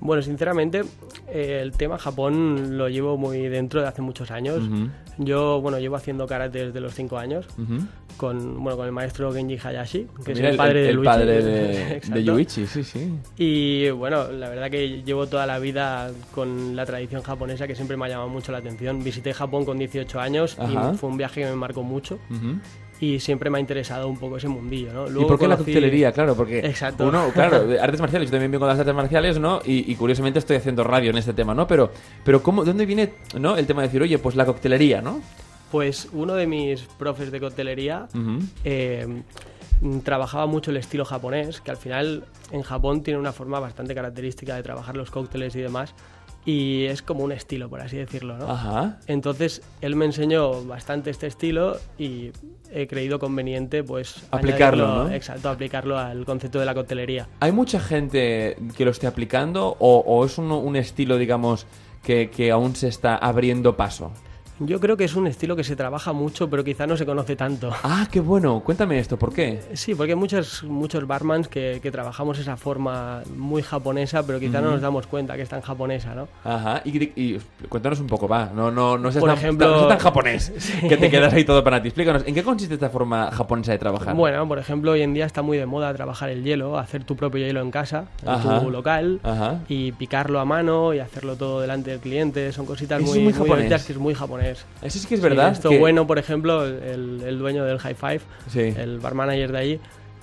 Bueno, 0.00 0.22
sinceramente, 0.22 0.82
eh, 1.28 1.60
el 1.62 1.72
tema 1.72 1.98
Japón 1.98 2.78
lo 2.78 2.88
llevo 2.88 3.16
muy 3.18 3.38
dentro 3.48 3.82
de 3.82 3.88
hace 3.88 4.00
muchos 4.02 4.30
años. 4.30 4.58
Ujú. 4.66 4.88
Yo, 5.18 5.60
bueno, 5.60 5.78
llevo 5.78 5.96
haciendo 5.96 6.26
karate 6.26 6.66
desde 6.66 6.80
los 6.80 6.94
5 6.94 7.18
años 7.18 7.46
Ujú. 7.58 7.80
con, 8.16 8.62
bueno, 8.64 8.78
con 8.78 8.86
el 8.86 8.92
maestro 8.92 9.30
Genji 9.30 9.58
Hayashi, 9.62 10.06
que 10.24 10.34
Mira, 10.34 10.46
es 10.48 10.52
el 10.52 10.56
padre 10.56 10.82
de 10.82 10.88
el 10.88 10.96
Luigi. 10.96 11.06
padre 11.06 11.42
de, 11.42 12.00
de. 12.14 12.24
Yuichi, 12.24 12.66
sí, 12.66 12.82
sí. 12.82 13.12
Y 13.36 13.90
bueno, 13.90 14.32
la 14.32 14.48
verdad 14.48 14.70
que 14.70 15.02
llevo 15.02 15.26
toda 15.26 15.46
la 15.46 15.58
vida 15.58 16.10
con 16.34 16.74
la 16.74 16.86
tradición 16.86 17.20
japonesa 17.22 17.66
que 17.66 17.74
siempre 17.74 17.98
me 17.98 18.06
ha 18.06 18.08
llamado 18.08 18.30
mucho 18.30 18.52
la 18.52 18.58
atención. 18.58 19.04
Visité 19.04 19.34
Japón 19.34 19.66
con 19.66 19.76
18 19.78 20.18
años 20.18 20.58
Ajá. 20.58 20.92
y 20.94 20.96
fue 20.96 21.10
un 21.10 21.18
viaje 21.18 21.42
que 21.42 21.46
me 21.48 21.56
marcó 21.56 21.82
mucho 21.82 22.14
Ujú. 22.30 22.56
Y 23.00 23.18
siempre 23.18 23.48
me 23.50 23.58
ha 23.58 23.60
interesado 23.60 24.08
un 24.08 24.18
poco 24.18 24.36
ese 24.36 24.48
mundillo, 24.48 24.92
¿no? 24.92 25.06
¿Y 25.08 25.10
Luego 25.10 25.28
por 25.28 25.38
qué 25.38 25.48
la 25.48 25.54
conocí- 25.56 25.58
coctelería? 25.64 26.12
Claro, 26.12 26.34
porque 26.36 26.58
Exacto. 26.58 27.06
uno, 27.08 27.30
claro, 27.34 27.66
artes 27.80 28.00
marciales, 28.00 28.28
yo 28.28 28.32
también 28.32 28.50
vengo 28.52 28.66
de 28.66 28.72
las 28.72 28.80
artes 28.80 28.94
marciales, 28.94 29.38
¿no? 29.38 29.60
Y, 29.64 29.90
y 29.90 29.94
curiosamente 29.96 30.38
estoy 30.38 30.56
haciendo 30.56 30.84
radio 30.84 31.10
en 31.10 31.16
este 31.18 31.32
tema, 31.32 31.54
¿no? 31.54 31.66
Pero, 31.66 31.90
pero 32.24 32.42
¿cómo, 32.42 32.62
¿de 32.64 32.70
dónde 32.70 32.86
viene, 32.86 33.14
no? 33.38 33.56
El 33.56 33.66
tema 33.66 33.82
de 33.82 33.88
decir, 33.88 34.02
oye, 34.02 34.18
pues 34.18 34.36
la 34.36 34.44
coctelería, 34.44 35.00
¿no? 35.00 35.20
Pues 35.70 36.08
uno 36.12 36.34
de 36.34 36.46
mis 36.46 36.82
profes 36.82 37.30
de 37.32 37.40
coctelería 37.40 38.08
Ujú. 38.14 38.40
eh, 38.64 39.22
mm, 39.80 40.00
trabajaba 40.00 40.46
mucho 40.46 40.70
el 40.72 40.76
estilo 40.76 41.04
japonés, 41.04 41.60
que 41.60 41.70
al 41.70 41.76
final 41.76 42.24
en 42.50 42.62
Japón 42.62 43.02
tiene 43.02 43.20
una 43.20 43.32
forma 43.32 43.60
bastante 43.60 43.94
característica 43.94 44.56
de 44.56 44.62
trabajar 44.62 44.96
los 44.96 45.10
cócteles 45.10 45.54
y 45.56 45.60
demás, 45.60 45.94
y 46.44 46.84
es 46.84 47.02
como 47.02 47.22
un 47.24 47.32
estilo, 47.32 47.68
por 47.68 47.80
así 47.80 47.96
decirlo, 47.96 48.38
¿no? 48.38 48.50
Ajá. 48.50 48.98
Entonces 49.06 49.62
él 49.80 49.96
me 49.96 50.06
enseñó 50.06 50.64
bastante 50.64 51.10
este 51.10 51.26
estilo 51.26 51.76
y 51.98 52.32
he 52.72 52.86
creído 52.86 53.18
conveniente 53.18 53.84
pues 53.84 54.26
Aplicarlo, 54.30 54.86
¿no? 54.86 55.10
Exacto, 55.10 55.48
aplicarlo 55.48 55.98
al 55.98 56.24
concepto 56.24 56.58
de 56.58 56.66
la 56.66 56.74
coctelería. 56.74 57.28
¿Hay 57.40 57.52
mucha 57.52 57.80
gente 57.80 58.56
que 58.76 58.84
lo 58.84 58.90
esté 58.90 59.06
aplicando 59.06 59.76
o, 59.78 59.98
o 59.98 60.24
es 60.24 60.38
un, 60.38 60.50
un 60.50 60.76
estilo, 60.76 61.18
digamos, 61.18 61.66
que, 62.02 62.30
que 62.30 62.50
aún 62.50 62.74
se 62.74 62.88
está 62.88 63.16
abriendo 63.16 63.76
paso? 63.76 64.12
Yo 64.60 64.78
creo 64.78 64.94
que 64.96 65.04
es 65.04 65.16
un 65.16 65.26
estilo 65.26 65.56
que 65.56 65.64
se 65.64 65.74
trabaja 65.74 66.12
mucho, 66.12 66.50
pero 66.50 66.62
quizá 66.62 66.86
no 66.86 66.94
se 66.96 67.06
conoce 67.06 67.34
tanto. 67.34 67.70
Ah, 67.82 68.06
qué 68.10 68.20
bueno. 68.20 68.60
Cuéntame 68.60 68.98
esto, 68.98 69.16
¿por 69.18 69.32
qué? 69.32 69.58
Sí, 69.72 69.94
porque 69.94 70.12
hay 70.12 70.18
muchos, 70.18 70.62
muchos 70.64 71.06
barmans 71.06 71.48
que, 71.48 71.80
que 71.82 71.90
trabajamos 71.90 72.38
esa 72.38 72.58
forma 72.58 73.22
muy 73.34 73.62
japonesa, 73.62 74.22
pero 74.26 74.38
quizá 74.38 74.60
no 74.60 74.70
nos 74.72 74.82
damos 74.82 75.06
cuenta 75.06 75.34
que 75.36 75.42
es 75.42 75.48
tan 75.48 75.62
japonesa, 75.62 76.14
¿no? 76.14 76.28
Ajá, 76.44 76.82
y, 76.84 77.38
cuéntanos 77.70 78.00
un 78.00 78.06
poco, 78.06 78.28
va. 78.28 78.50
No, 78.54 78.70
no, 78.70 78.98
no 78.98 79.10
seas 79.10 79.20
Por 79.22 79.30
tan, 79.30 79.38
ejemplo- 79.38 79.66
no 79.66 79.76
seas 79.78 79.88
tan 79.88 79.98
japonés, 79.98 80.52
Sí. 80.58 80.88
que 80.88 80.96
te 80.98 81.08
quedas 81.10 81.32
ahí 81.32 81.44
todo 81.44 81.64
para 81.64 81.80
ti. 81.80 81.88
Explícanos, 81.88 82.24
¿en 82.26 82.34
qué 82.34 82.42
consiste 82.42 82.74
esta 82.74 82.90
forma 82.90 83.30
japonesa 83.30 83.72
de 83.72 83.78
trabajar? 83.78 84.14
Bueno, 84.14 84.46
por 84.46 84.58
ejemplo, 84.58 84.92
hoy 84.92 85.00
en 85.00 85.14
día 85.14 85.24
está 85.24 85.40
muy 85.40 85.56
de 85.56 85.64
moda 85.64 85.92
trabajar 85.94 86.28
el 86.28 86.44
hielo, 86.44 86.78
hacer 86.78 87.04
tu 87.04 87.16
propio 87.16 87.46
hielo 87.46 87.62
en 87.62 87.70
casa, 87.70 88.04
en 88.22 88.28
Ajá. 88.28 88.60
tu 88.60 88.70
local, 88.70 89.20
Ajá. 89.22 89.60
y 89.68 89.92
picarlo 89.92 90.38
a 90.38 90.44
mano 90.44 90.92
y 90.92 90.98
hacerlo 90.98 91.36
todo 91.36 91.60
delante 91.62 91.92
del 91.92 92.00
cliente. 92.00 92.52
Son 92.52 92.66
cositas 92.66 93.00
Eso 93.00 93.10
muy, 93.10 93.20
muy 93.20 93.32
que 93.32 93.74
es 93.74 93.98
muy 93.98 94.12
japonés. 94.14 94.49
Eso 94.82 94.98
sí 94.98 95.06
que 95.06 95.14
es 95.14 95.20
verdad, 95.20 95.52
esto 95.52 95.70
que- 95.70 95.78
bueno, 95.78 96.06
por 96.06 96.18
ejemplo, 96.18 96.64
el, 96.66 97.22
el 97.24 97.38
dueño 97.38 97.64
del 97.64 97.78
High 97.78 97.94
Five, 97.94 98.20
Sí. 98.48 98.74
el 98.76 98.98
bar 98.98 99.14
manager 99.14 99.52
de 99.52 99.58
allí, 99.58 99.80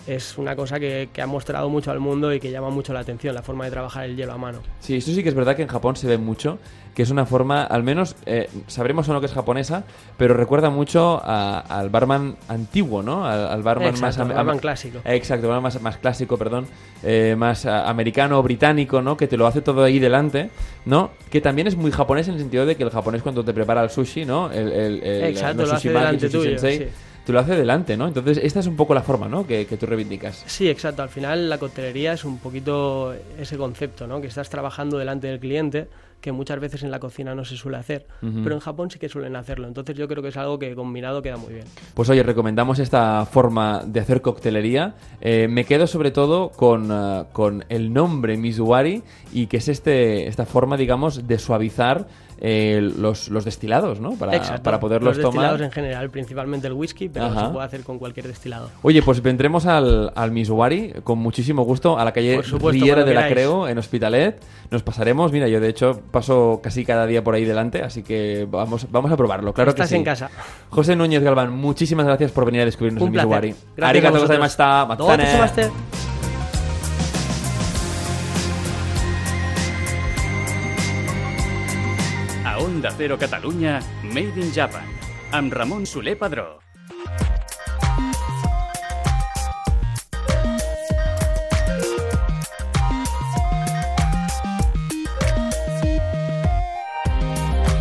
es 0.08 0.38
una 0.38 0.56
cosa 0.56 0.80
que, 0.80 1.10
que 1.12 1.22
ha 1.22 1.28
mostrado 1.28 1.70
mucho 1.70 1.92
al 1.92 2.00
mundo 2.00 2.34
y 2.34 2.40
que 2.40 2.50
llama 2.52 2.70
mucho 2.70 2.94
la 2.94 3.02
atención, 3.02 3.36
la 3.36 3.42
forma 3.44 3.66
de 3.66 3.72
trabajar 3.72 4.06
el 4.06 4.16
hielo 4.16 4.34
a 4.34 4.38
mano. 4.38 4.60
Sí, 4.80 4.96
esto 4.96 5.12
sí 5.12 5.22
que 5.22 5.30
es 5.30 5.36
verdad 5.36 5.56
que 5.56 5.62
en 5.64 5.68
Japón 5.68 5.96
se 5.96 6.08
ve 6.08 6.18
mucho, 6.18 6.60
que 6.96 7.04
es 7.04 7.12
una 7.12 7.26
forma, 7.26 7.64
al 7.64 7.84
menos 7.84 8.16
eh, 8.26 8.50
sabremos 8.68 9.08
o 9.10 9.14
no 9.14 9.20
que 9.20 9.28
es 9.28 9.34
japonesa, 9.34 9.84
pero 10.18 10.34
recuerda 10.34 10.70
mucho 10.72 11.22
a- 11.24 11.60
al 11.60 11.90
barman 11.90 12.38
antiguo, 12.48 13.04
¿no? 13.04 13.26
Al, 13.26 13.48
al 13.48 13.62
barman 13.64 13.90
Exacto, 13.90 14.20
más... 14.26 14.30
al 14.30 14.34
barman 14.36 14.60
clásico. 14.60 15.00
Eh, 15.06 15.16
Exacto, 15.16 15.48
barman 15.48 15.64
más, 15.64 15.82
más 15.82 15.98
clásico, 15.98 16.38
perdón, 16.38 16.66
eh, 17.04 17.36
más 17.38 17.66
ah, 17.68 17.88
americano 17.90 18.40
o 18.40 18.44
británico, 18.44 19.02
¿no? 19.02 19.16
Que 19.18 19.28
te 19.28 19.38
lo 19.38 19.46
hace 19.46 19.62
todo 19.62 19.84
ahí 19.84 20.00
delante, 20.00 20.50
¿no? 20.86 21.12
Que 21.30 21.40
también 21.42 21.68
es 21.68 21.76
muy 21.76 21.92
japonés 21.92 22.28
en 22.30 22.36
el 22.36 22.40
sentido 22.40 22.66
de 22.66 22.76
que 22.76 22.84
el 22.84 22.90
japonés 22.90 23.22
cuando 23.22 23.44
te 23.44 23.54
prepara 23.54 23.84
el 23.84 23.90
sushi, 23.92 24.26
¿no? 24.26 24.52
El, 24.52 24.72
el, 24.72 25.04
el- 25.04 25.24
Exacto, 25.26 25.62
no 25.64 25.68
lo 25.68 25.74
hace 25.74 25.82
sushi 25.82 25.90
maki, 25.94 26.06
delante 26.06 26.30
sushi 26.30 26.38
tuyo, 26.46 26.60
sensei, 26.60 26.78
sí. 26.78 26.94
Te 27.28 27.34
lo 27.34 27.42
hace 27.42 27.58
delante, 27.58 27.98
¿no? 27.98 28.08
Entonces, 28.08 28.40
esta 28.42 28.62
es 28.62 28.68
un 28.68 28.78
poco 28.78 28.94
la 28.94 29.02
forma, 29.02 29.28
¿no? 29.28 29.46
Que, 29.46 29.66
que 29.66 29.76
tú 29.76 29.86
reivindicas. 29.86 30.46
Sí, 30.46 30.70
exacto. 30.70 31.04
Al 31.04 31.10
final 31.10 31.50
la 31.50 31.58
coctelería 31.58 32.14
es 32.14 32.24
un 32.24 32.38
poquito 32.38 33.14
ese 33.38 33.58
concepto, 33.58 34.08
¿no? 34.08 34.22
Que 34.22 34.28
estás 34.28 34.50
trabajando 34.50 34.98
delante 34.98 35.28
del 35.28 35.38
cliente, 35.38 35.90
que 36.22 36.32
muchas 36.32 36.60
veces 36.60 36.84
en 36.84 36.92
la 36.92 37.00
cocina 37.00 37.36
no 37.36 37.46
se 37.46 37.58
suele 37.58 37.78
hacer, 37.78 38.08
pero 38.22 38.56
en 38.56 38.60
Japón 38.60 38.90
sí 38.90 38.98
que 38.98 39.10
suelen 39.10 39.36
hacerlo. 39.36 39.68
Entonces 39.68 39.96
yo 39.96 40.08
creo 40.08 40.24
que 40.24 40.30
es 40.30 40.38
algo 40.38 40.58
que 40.58 40.74
combinado 40.74 41.22
queda 41.22 41.38
muy 41.38 41.54
bien. 41.54 41.66
Pues 41.94 42.10
oye, 42.10 42.24
recomendamos 42.24 42.80
esta 42.80 43.26
forma 43.26 43.84
de 43.86 44.00
hacer 44.00 44.22
coctelería. 44.22 44.96
Eh, 45.22 45.48
me 45.50 45.66
quedo 45.66 45.86
sobre 45.86 46.12
todo 46.12 46.50
con, 46.50 46.90
eh, 46.92 47.24
con 47.34 47.66
el 47.70 47.94
nombre 47.94 48.38
Mizuwari 48.38 49.04
y 49.32 49.48
que 49.48 49.58
es 49.58 49.68
este, 49.68 50.28
esta 50.28 50.46
forma, 50.46 50.78
digamos, 50.78 51.28
de 51.28 51.38
suavizar 51.38 52.08
eh, 52.40 52.92
los, 52.98 53.30
los 53.30 53.46
destilados, 53.46 54.00
¿no? 54.00 54.12
Para, 54.12 54.36
Exacto. 54.36 54.64
para 54.64 54.80
poderlos 54.80 55.18
Los 55.18 55.26
destilados 55.26 55.58
tomar. 55.58 55.66
en 55.66 55.72
general, 55.72 56.10
principalmente 56.10 56.68
el 56.68 56.74
whisky, 56.74 57.10
pero 57.10 57.26
Ajá. 57.26 57.48
se 57.48 57.54
puede 57.54 57.66
hacer 57.66 57.84
con 57.84 58.00
cualquier 58.00 58.28
destilado. 58.28 58.70
Oye, 58.84 59.02
pues 59.02 59.22
vendremos 59.22 59.66
al, 59.66 60.12
al 60.16 60.32
con 61.04 61.20
muchísimo 61.20 61.64
gusto 61.64 61.98
a 61.98 62.06
la 62.06 62.12
calle 62.12 62.44
supuesto, 62.44 62.84
Riera 62.84 63.04
de 63.04 63.14
la. 63.14 63.28
Creo, 63.28 63.68
en 63.68 63.78
Hospitalet. 63.78 64.40
Nos 64.70 64.84
pasaremos, 64.84 65.32
mira, 65.32 65.48
yo 65.48 65.60
de 65.60 65.70
hecho 65.70 66.02
paso 66.12 66.60
casi 66.62 66.86
cada 66.86 67.06
día 67.06 67.24
por 67.24 67.36
ahí 67.36 67.46
delante, 67.46 67.82
así 67.82 68.04
que 68.04 68.48
vamos, 68.50 68.88
vamos 68.92 69.12
a 69.12 69.18
probarlo, 69.18 69.54
claro 69.54 69.70
Estás 69.72 69.88
que 69.88 69.96
sí. 69.96 69.96
en 69.96 70.04
casa. 70.04 70.30
José 70.70 70.96
Núñez 70.96 71.24
Galván, 71.24 71.52
muchísimas 71.52 72.06
gracias 72.06 72.32
por 72.32 72.46
venir 72.46 72.62
a 72.62 72.66
descubrirnos 72.66 73.02
Un 73.02 73.10
el 73.10 73.14
placer. 73.14 73.28
Mizuwari. 73.28 73.56
Gracias 73.76 73.90
Arigato 73.90 74.18
A 75.10 76.07
Onda 82.78 82.94
Cero 82.94 83.18
Catalunya, 83.18 83.82
Made 84.04 84.38
in 84.38 84.54
Japan, 84.54 84.86
amb 85.34 85.50
Ramon 85.52 85.88
Soler 85.90 86.14
Padró. 86.14 86.60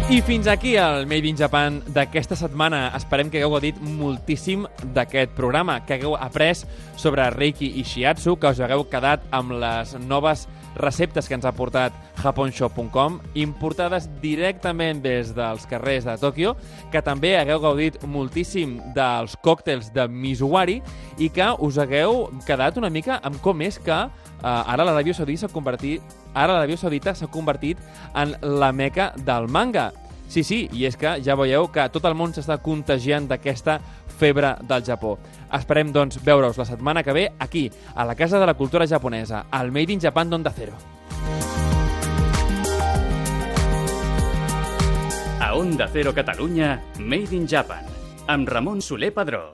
I 0.08 0.22
fins 0.24 0.48
aquí 0.48 0.78
el 0.80 1.04
Made 1.04 1.28
in 1.28 1.36
Japan 1.36 1.82
d'aquesta 1.92 2.32
setmana. 2.32 2.86
Esperem 2.96 3.28
que 3.28 3.44
hagueu 3.44 3.52
gaudit 3.52 3.76
moltíssim 3.76 4.64
d'aquest 4.96 5.36
programa, 5.36 5.82
que 5.84 6.00
hagueu 6.00 6.16
après 6.16 6.64
sobre 6.96 7.28
Reiki 7.36 7.74
i 7.76 7.84
Shiatsu, 7.84 8.38
que 8.40 8.48
us 8.48 8.64
hagueu 8.64 8.88
quedat 8.88 9.28
amb 9.28 9.58
les 9.60 9.92
noves 10.08 10.48
receptes 10.76 11.28
que 11.28 11.34
ens 11.36 11.46
ha 11.48 11.54
portat 11.56 11.94
japonshop.com, 12.22 13.18
importades 13.34 14.08
directament 14.22 15.02
des 15.04 15.32
dels 15.36 15.66
carrers 15.70 16.06
de 16.06 16.16
Tòquio, 16.20 16.54
que 16.92 17.02
també 17.04 17.34
hagueu 17.38 17.60
gaudit 17.64 17.98
moltíssim 18.06 18.78
dels 18.96 19.36
còctels 19.42 19.90
de 19.96 20.06
Mizuwari 20.08 20.80
i 21.18 21.30
que 21.32 21.48
us 21.64 21.80
hagueu 21.82 22.26
quedat 22.46 22.78
una 22.78 22.92
mica 22.92 23.20
amb 23.24 23.40
com 23.42 23.64
és 23.64 23.80
que 23.82 23.96
uh, 23.96 24.46
ara 24.46 24.84
l'Aràbia 24.84 25.16
Saudita 25.16 25.46
s'ha 25.46 25.52
convertit 25.52 26.16
ara 26.36 26.52
l'Aràbia 26.52 26.80
Saudita 26.80 27.14
s'ha 27.16 27.30
convertit 27.32 27.80
en 28.14 28.36
la 28.42 28.72
meca 28.72 29.12
del 29.16 29.48
manga. 29.48 29.92
Sí, 30.28 30.42
sí, 30.42 30.64
i 30.74 30.84
és 30.88 30.96
que 30.98 31.12
ja 31.22 31.36
veieu 31.38 31.68
que 31.70 31.84
tot 31.94 32.04
el 32.08 32.16
món 32.18 32.32
s'està 32.34 32.58
contagiant 32.62 33.28
d'aquesta 33.30 33.78
febre 34.16 34.56
del 34.62 34.84
Japó. 34.84 35.18
Esperem, 35.52 35.92
doncs, 35.92 36.18
veure-us 36.24 36.58
la 36.58 36.66
setmana 36.66 37.04
que 37.04 37.12
ve 37.12 37.26
aquí, 37.38 37.70
a 37.94 38.04
la 38.04 38.16
Casa 38.16 38.40
de 38.40 38.46
la 38.46 38.54
Cultura 38.54 38.88
Japonesa, 38.88 39.46
al 39.50 39.70
Made 39.70 39.92
in 39.92 40.00
Japan 40.00 40.30
d'Onda 40.30 40.52
Cero. 40.56 40.72
A 45.40 45.54
Onda 45.54 45.88
Cero 45.92 46.14
Catalunya, 46.14 46.80
Made 46.98 47.36
in 47.36 47.46
Japan, 47.46 47.84
amb 48.26 48.48
Ramon 48.48 48.82
Soler 48.82 49.12
Padró. 49.12 49.44